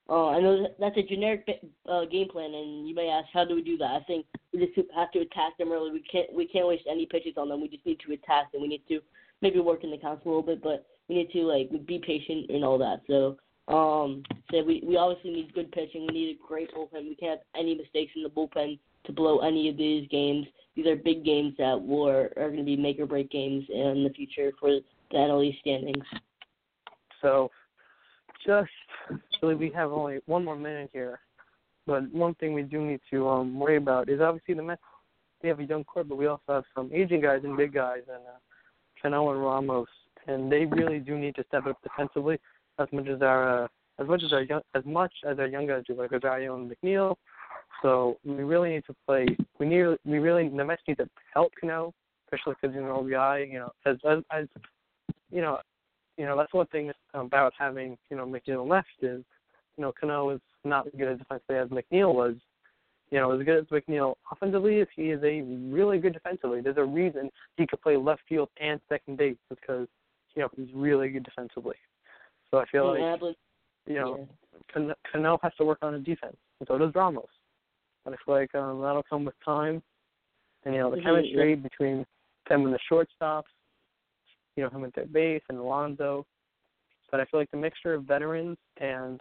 Uh, 0.10 0.30
I 0.30 0.42
know 0.42 0.68
that's 0.80 0.98
a 0.98 1.04
generic 1.04 1.48
uh, 1.88 2.06
game 2.06 2.28
plan, 2.28 2.54
and 2.54 2.88
you 2.88 2.94
may 2.94 3.08
ask, 3.08 3.28
how 3.32 3.46
do 3.46 3.56
we 3.56 3.62
do 3.62 3.78
that? 3.78 3.92
I 3.92 4.04
think 4.08 4.26
we 4.52 4.60
just 4.60 4.90
have 4.94 5.12
to 5.12 5.20
attack 5.20 5.58
them 5.58 5.72
early. 5.72 5.92
We 5.92 6.04
can't 6.12 6.34
we 6.34 6.48
can't 6.48 6.68
waste 6.68 6.84
any 6.90 7.06
pitches 7.06 7.36
on 7.38 7.50
them. 7.50 7.62
We 7.62 7.70
just 7.70 7.86
need 7.86 8.00
to 8.06 8.14
attack 8.14 8.52
them. 8.52 8.62
We 8.62 8.68
need 8.68 8.84
to 8.90 9.00
maybe 9.42 9.60
work 9.60 9.84
in 9.84 9.92
the 9.92 9.98
counts 9.98 10.26
a 10.26 10.28
little 10.28 10.44
bit, 10.44 10.62
but 10.62 10.86
we 11.12 11.18
need 11.18 11.32
to 11.32 11.44
like 11.44 11.70
be 11.86 12.00
patient 12.00 12.50
and 12.50 12.64
all 12.64 12.78
that. 12.78 13.02
So 13.08 13.38
um, 13.68 14.24
so 14.50 14.64
we 14.64 14.82
we 14.86 14.98
obviously 14.98 15.32
need 15.32 15.54
good 15.54 15.72
pitching. 15.72 16.08
We 16.08 16.14
need 16.14 16.38
a 16.38 16.48
great 16.48 16.74
bullpen. 16.74 17.10
We 17.10 17.16
can't 17.16 17.40
have 17.40 17.48
any 17.56 17.76
mistakes 17.76 18.14
in 18.16 18.24
the 18.24 18.30
bullpen 18.30 18.80
to 19.06 19.12
blow 19.12 19.40
any 19.40 19.70
of 19.70 19.78
these 19.78 20.08
games. 20.10 20.48
These 20.76 20.88
are 20.88 20.96
big 20.96 21.26
games 21.26 21.54
that 21.58 21.80
were 21.80 22.32
are 22.38 22.48
going 22.48 22.58
to 22.58 22.64
be 22.64 22.78
make 22.78 23.00
or 23.00 23.06
break 23.06 23.30
games 23.30 23.66
in 23.70 24.04
the 24.04 24.14
future 24.16 24.52
for 24.60 24.70
the 24.70 24.82
NL 25.18 25.46
East 25.46 25.60
standings. 25.60 26.06
So, 27.22 27.52
just 28.46 28.70
really, 29.42 29.56
we 29.56 29.70
have 29.72 29.92
only 29.92 30.20
one 30.26 30.46
more 30.46 30.56
minute 30.56 30.90
here, 30.94 31.20
but 31.86 32.10
one 32.14 32.36
thing 32.36 32.54
we 32.54 32.64
do 32.64 32.82
need 32.82 33.02
to 33.12 33.28
um, 33.28 33.60
worry 33.60 33.76
about 33.76 34.10
is 34.10 34.22
obviously 34.22 34.56
the 34.56 34.64
Mets. 34.64 34.82
They 35.42 35.50
have 35.50 35.60
a 35.60 35.66
young 35.66 35.84
core, 35.84 36.04
but 36.04 36.18
we 36.18 36.28
also 36.28 36.44
have 36.48 36.64
some 36.74 36.90
aging 36.94 37.22
guys 37.22 37.42
and 37.44 37.58
big 37.58 37.74
guys, 37.74 38.04
and 38.08 38.24
uh, 38.26 38.40
Cano 39.02 39.32
and 39.32 39.42
Ramos 39.42 39.88
and 40.28 40.52
they 40.52 40.66
really 40.66 41.00
do 41.00 41.18
need 41.18 41.36
to 41.36 41.44
step 41.48 41.66
up 41.66 41.78
defensively 41.84 42.40
as 42.80 42.88
much 42.92 43.08
as 43.08 43.22
our 43.22 43.64
uh, 43.64 43.68
as 44.00 44.08
much 44.08 44.24
as 44.24 44.34
our 44.34 44.42
young, 44.44 44.62
as 44.76 44.84
much 44.86 45.14
as 45.30 45.40
our 45.40 45.48
young 45.48 45.68
guys 45.68 45.84
do, 45.88 45.94
like 45.94 46.12
Rosario 46.12 46.56
and 46.56 46.72
McNeil. 46.72 47.16
So 47.82 48.18
we 48.24 48.44
really 48.44 48.70
need 48.70 48.86
to 48.88 48.96
play. 49.06 49.26
We 49.60 49.66
need 49.66 49.98
we 50.06 50.20
really 50.20 50.50
the 50.50 50.64
Mets 50.64 50.82
need 50.88 50.98
to 50.98 51.10
help 51.34 51.54
Cano, 51.60 51.94
especially 52.26 52.56
because 52.62 52.76
you 52.76 52.82
know 52.82 52.98
OBI. 52.98 53.50
You 53.52 53.60
know, 53.60 53.72
as, 53.86 53.98
as 54.10 54.20
as 54.32 54.48
you 55.32 55.42
know, 55.42 55.60
you 56.18 56.26
know 56.26 56.38
that's 56.38 56.54
one 56.54 56.68
thing 56.68 56.92
about 57.14 57.54
having 57.58 57.98
you 58.10 58.18
know 58.18 58.26
McNeil 58.26 58.68
left 58.68 58.88
is 59.02 59.24
you 59.78 59.82
know 59.82 59.94
Cano 60.00 60.30
is 60.32 60.42
not 60.64 60.88
as 60.88 60.94
good 60.98 61.08
a 61.08 61.18
defensively 61.18 61.58
as 61.58 61.70
McNeil 61.70 62.14
was. 62.14 62.36
You 63.10 63.20
know, 63.20 63.38
as 63.38 63.44
good 63.44 63.58
as 63.58 63.66
McNeil 63.66 64.16
offensively 64.32 64.76
is, 64.78 64.88
he 64.96 65.10
is 65.10 65.22
a 65.22 65.42
really 65.42 65.98
good 65.98 66.14
defensively. 66.14 66.62
There's 66.62 66.78
a 66.78 66.84
reason 66.84 67.30
he 67.58 67.68
could 67.68 67.82
play 67.82 67.98
left 67.98 68.22
field 68.30 68.48
and 68.62 68.80
second 68.88 69.18
base 69.18 69.36
because 69.50 69.88
you 70.36 70.42
know, 70.42 70.50
he's 70.56 70.74
really 70.74 71.10
good 71.10 71.24
defensively. 71.24 71.76
So 72.50 72.58
I 72.60 72.66
feel 72.66 72.98
yeah, 72.98 73.16
like, 73.22 73.36
you 73.88 73.96
know, 73.96 74.28
yeah. 74.76 74.94
Cano 75.12 75.40
has 75.42 75.54
to 75.58 75.66
work 75.66 75.80
on 75.82 75.94
his 75.94 76.04
defense, 76.04 76.38
and 76.60 76.68
so 76.68 76.78
does 76.78 76.94
Ramos. 76.94 77.26
But 78.04 78.14
I 78.14 78.18
feel 78.26 78.36
like 78.36 78.54
um, 78.56 78.82
that'll 78.82 79.04
come 79.04 79.26
with 79.26 79.36
time, 79.44 79.82
and 80.66 80.74
you 80.74 80.82
know, 80.82 80.92
the 80.92 80.98
mm-hmm, 80.98 81.06
chemistry 81.06 81.50
yeah. 81.52 81.56
between 81.56 82.06
them 82.50 82.66
and 82.66 82.74
the 82.74 82.80
shortstops, 82.92 83.44
you 84.56 84.64
know, 84.64 84.70
him 84.70 84.84
at 84.84 84.94
third 84.94 85.14
base 85.14 85.42
and 85.50 85.58
Alonso. 85.58 86.26
But 87.12 87.20
I 87.20 87.26
feel 87.26 87.40
like 87.40 87.52
the 87.52 87.58
mixture 87.58 87.94
of 87.94 88.04
veterans 88.04 88.58
and 88.78 89.20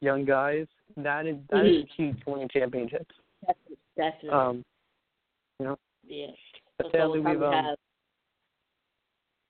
young 0.00 0.24
guys 0.24 0.66
that 0.96 1.26
is 1.26 1.36
that 1.50 1.64
mm-hmm. 1.64 1.82
is 1.82 1.88
key 1.96 2.12
to 2.12 2.30
winning 2.30 2.48
championships. 2.52 3.14
Definitely. 3.46 3.76
Definitely. 3.96 4.30
Um, 4.30 4.64
you 5.58 5.66
know. 5.66 5.78
Yeah. 6.06 6.26
But 6.78 6.86
That's 6.92 7.02
sadly, 7.02 7.20
we've 7.20 7.42
um, 7.42 7.52
have. 7.52 7.78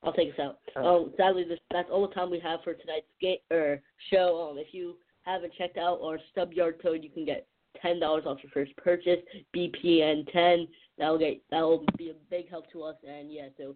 I'll 0.03 0.12
take 0.12 0.32
us 0.32 0.38
out. 0.38 0.59
Um, 0.82 1.12
sadly, 1.16 1.44
this, 1.44 1.59
that's 1.70 1.90
all 1.92 2.07
the 2.07 2.14
time 2.14 2.30
we 2.30 2.40
have 2.40 2.61
for 2.64 2.74
tonight's 2.74 3.07
game 3.20 3.38
or 3.51 3.80
show. 4.11 4.51
Um, 4.51 4.59
if 4.59 4.72
you 4.72 4.96
haven't 5.22 5.53
checked 5.59 5.76
out 5.76 6.01
our 6.03 6.18
stub 6.32 6.53
yard 6.53 6.80
code, 6.82 7.03
you 7.03 7.11
can 7.11 7.24
get 7.24 7.46
ten 7.80 8.01
dollars 8.01 8.24
off 8.26 8.38
your 8.42 8.51
first 8.53 8.76
purchase. 8.76 9.20
BPN 9.55 10.30
ten. 10.32 10.66
That'll 10.98 11.18
get 11.18 11.42
that'll 11.51 11.84
be 11.98 12.11
a 12.11 12.14
big 12.30 12.48
help 12.48 12.70
to 12.72 12.82
us. 12.82 12.96
And 13.07 13.32
yeah, 13.32 13.48
so 13.59 13.74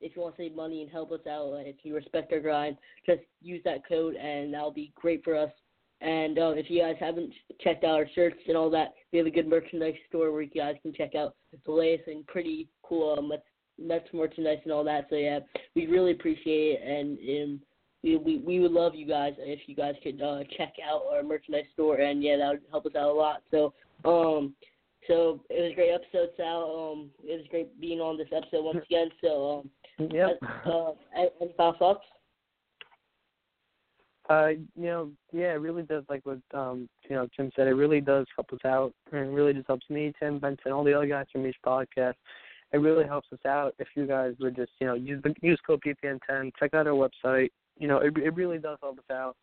if 0.00 0.14
you 0.14 0.22
want 0.22 0.36
to 0.36 0.42
save 0.42 0.54
money 0.54 0.82
and 0.82 0.90
help 0.90 1.10
us 1.12 1.26
out, 1.28 1.54
if 1.66 1.76
you 1.82 1.94
respect 1.94 2.32
our 2.32 2.40
grind, 2.40 2.76
just 3.06 3.22
use 3.42 3.62
that 3.64 3.86
code, 3.88 4.14
and 4.14 4.52
that'll 4.52 4.70
be 4.70 4.92
great 4.94 5.24
for 5.24 5.36
us. 5.36 5.50
And 6.00 6.38
uh, 6.38 6.50
if 6.50 6.68
you 6.68 6.82
guys 6.82 6.96
haven't 7.00 7.32
checked 7.60 7.84
out 7.84 7.94
our 7.94 8.08
shirts 8.14 8.36
and 8.46 8.56
all 8.56 8.68
that, 8.70 8.92
we 9.12 9.18
have 9.18 9.26
a 9.26 9.30
good 9.30 9.48
merchandise 9.48 9.94
store 10.08 10.32
where 10.32 10.42
you 10.42 10.50
guys 10.50 10.74
can 10.82 10.92
check 10.92 11.14
out 11.14 11.34
the 11.64 11.72
latest 11.72 12.08
and 12.08 12.26
pretty 12.26 12.68
cool 12.82 13.16
um, 13.18 13.32
Mets 13.80 14.08
merchandise 14.12 14.58
and 14.64 14.72
all 14.72 14.84
that. 14.84 15.06
So 15.10 15.16
yeah, 15.16 15.40
we 15.74 15.86
really 15.86 16.12
appreciate 16.12 16.80
it, 16.80 16.82
and, 16.82 17.18
and 17.18 17.60
we, 18.02 18.16
we 18.16 18.38
we 18.38 18.60
would 18.60 18.72
love 18.72 18.94
you 18.94 19.06
guys 19.06 19.32
if 19.38 19.60
you 19.66 19.74
guys 19.74 19.94
could 20.02 20.20
uh, 20.20 20.40
check 20.56 20.74
out 20.86 21.02
our 21.10 21.22
merchandise 21.22 21.64
store, 21.72 21.96
and 21.96 22.22
yeah, 22.22 22.36
that 22.36 22.48
would 22.50 22.62
help 22.70 22.86
us 22.86 22.92
out 22.96 23.10
a 23.10 23.12
lot. 23.12 23.42
So 23.50 23.72
um, 24.04 24.54
So 25.08 25.40
it 25.50 25.62
was 25.62 25.72
a 25.72 25.74
great 25.74 25.92
episode, 25.92 26.30
Sal. 26.36 26.92
Um, 26.92 27.10
it 27.22 27.36
was 27.38 27.46
great 27.50 27.80
being 27.80 28.00
on 28.00 28.16
this 28.16 28.28
episode 28.34 28.64
once 28.64 28.84
again. 28.90 29.08
So 29.20 29.62
um, 29.98 30.08
Yep. 30.10 30.38
uh, 30.66 30.90
any 31.16 31.52
final 31.56 31.74
thoughts? 31.78 32.04
Uh, 34.28 34.48
you 34.74 34.86
know, 34.86 35.10
yeah, 35.32 35.52
it 35.52 35.60
really 35.60 35.82
does. 35.82 36.02
Like 36.08 36.24
what 36.24 36.38
um, 36.54 36.88
you 37.08 37.14
know, 37.16 37.28
Tim 37.36 37.50
said, 37.54 37.68
it 37.68 37.74
really 37.74 38.00
does 38.00 38.26
help 38.34 38.52
us 38.52 38.64
out, 38.64 38.92
and 39.12 39.34
really 39.34 39.52
just 39.52 39.66
helps 39.66 39.88
me, 39.90 40.12
Tim, 40.18 40.38
Benson, 40.38 40.72
all 40.72 40.82
the 40.82 40.94
other 40.94 41.06
guys 41.06 41.26
from 41.30 41.46
each 41.46 41.56
podcast. 41.64 42.14
It 42.74 42.78
really 42.78 43.04
helps 43.04 43.28
us 43.32 43.38
out 43.46 43.74
if 43.78 43.86
you 43.94 44.04
guys 44.04 44.34
would 44.40 44.56
just, 44.56 44.72
you 44.80 44.88
know, 44.88 44.94
use 44.94 45.22
the 45.22 45.32
use 45.40 45.60
code 45.64 45.80
BPN10, 45.86 46.50
check 46.58 46.74
out 46.74 46.88
our 46.88 46.92
website. 46.92 47.50
You 47.78 47.86
know, 47.86 47.98
it 47.98 48.16
it 48.18 48.34
really 48.34 48.58
does 48.58 48.78
help 48.82 48.98
us 48.98 49.04
out. 49.12 49.36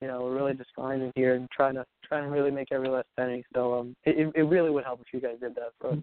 You 0.00 0.08
know, 0.08 0.22
we're 0.22 0.34
really 0.34 0.54
just 0.54 0.70
finding 0.74 1.12
here 1.14 1.36
and 1.36 1.48
trying 1.50 1.74
to 1.74 1.86
trying 2.04 2.24
to 2.24 2.30
really 2.30 2.50
make 2.50 2.72
every 2.72 2.88
last 2.88 3.06
penny. 3.16 3.44
So 3.54 3.74
um, 3.74 3.96
it 4.04 4.32
it- 4.34 4.42
really 4.42 4.70
would 4.70 4.82
help 4.84 5.00
if 5.00 5.06
you 5.12 5.20
guys 5.20 5.38
did 5.40 5.54
that 5.54 5.70
for 5.80 5.92
us. 5.92 5.98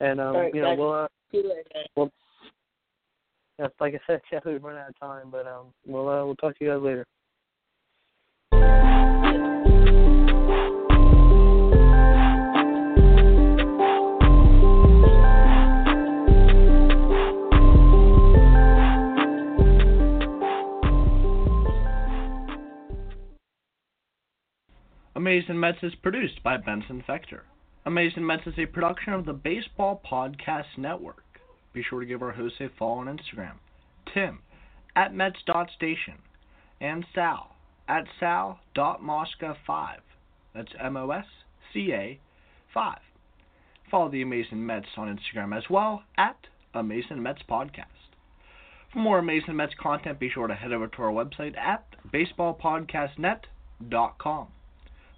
And 0.00 0.20
um, 0.20 0.36
right, 0.36 0.54
you 0.54 0.60
know, 0.60 0.74
we'll 0.74 0.92
uh, 0.92 1.08
See 1.30 1.38
you 1.38 1.48
later, 1.48 1.86
well, 1.96 2.10
yeah, 3.58 3.68
like 3.80 3.94
I 3.94 4.00
said, 4.06 4.20
yeah, 4.32 4.40
we've 4.44 4.62
run 4.62 4.76
out 4.76 4.90
of 4.90 5.00
time, 5.00 5.30
but 5.30 5.46
um, 5.46 5.66
we'll 5.86 6.08
uh, 6.08 6.24
we'll 6.26 6.36
talk 6.36 6.58
to 6.58 6.64
you 6.64 6.70
guys 6.70 6.82
later. 6.82 7.06
Amazing 25.24 25.56
Mets 25.58 25.78
is 25.82 25.94
produced 26.02 26.42
by 26.42 26.58
Benson 26.58 27.02
Fector. 27.08 27.40
Amazing 27.86 28.26
Mets 28.26 28.46
is 28.46 28.58
a 28.58 28.66
production 28.66 29.14
of 29.14 29.24
the 29.24 29.32
Baseball 29.32 30.02
Podcast 30.04 30.76
Network. 30.76 31.24
Be 31.72 31.82
sure 31.82 32.00
to 32.00 32.06
give 32.06 32.20
our 32.20 32.32
hosts 32.32 32.60
a 32.60 32.68
follow 32.78 32.98
on 32.98 33.06
Instagram. 33.06 33.54
Tim 34.12 34.40
at 34.94 35.14
Mets.station 35.14 36.18
and 36.78 37.06
Sal 37.14 37.56
at 37.88 38.04
Sal.Mosca5. 38.20 39.96
That's 40.54 40.72
M 40.78 40.98
O 40.98 41.10
S 41.10 41.24
C 41.72 41.94
A 41.94 42.20
5. 42.74 42.98
Follow 43.90 44.10
the 44.10 44.20
Amazing 44.20 44.66
Mets 44.66 44.88
on 44.98 45.08
Instagram 45.08 45.56
as 45.56 45.70
well 45.70 46.02
at 46.18 46.36
Amazing 46.74 47.22
Mets 47.22 47.40
Podcast. 47.48 47.86
For 48.92 48.98
more 48.98 49.20
Amazing 49.20 49.56
Mets 49.56 49.72
content, 49.80 50.20
be 50.20 50.28
sure 50.28 50.48
to 50.48 50.54
head 50.54 50.74
over 50.74 50.86
to 50.86 51.02
our 51.02 51.12
website 51.12 51.56
at 51.56 51.86
baseballpodcastnet.com. 52.12 54.48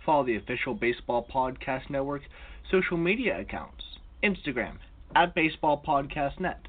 Follow 0.06 0.24
the 0.24 0.36
official 0.36 0.72
Baseball 0.72 1.26
Podcast 1.28 1.90
Network 1.90 2.22
social 2.70 2.96
media 2.96 3.40
accounts 3.40 3.82
Instagram 4.22 4.76
at 5.16 5.34
Baseball 5.34 5.82
Podcast 5.86 6.38
Net, 6.38 6.60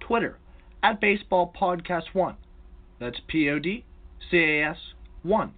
Twitter 0.00 0.38
at 0.84 1.00
Baseball 1.00 1.52
Podcast 1.60 2.14
1. 2.14 2.36
That's 3.00 3.18
P 3.26 3.50
O 3.50 3.58
D 3.58 3.84
C 4.30 4.38
A 4.38 4.70
S 4.70 4.76
1. 5.24 5.52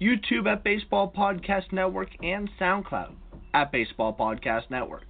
YouTube 0.00 0.50
at 0.50 0.62
Baseball 0.62 1.12
Podcast 1.14 1.72
Network 1.72 2.10
and 2.22 2.48
SoundCloud 2.60 3.14
at 3.52 3.72
Baseball 3.72 4.14
Podcast 4.14 4.70
Network. 4.70 5.06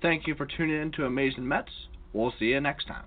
Thank 0.00 0.26
you 0.26 0.34
for 0.34 0.46
tuning 0.46 0.80
in 0.80 0.92
to 0.92 1.06
Amazing 1.06 1.48
Mets. 1.48 1.72
We'll 2.12 2.32
see 2.38 2.46
you 2.46 2.60
next 2.60 2.86
time. 2.86 3.06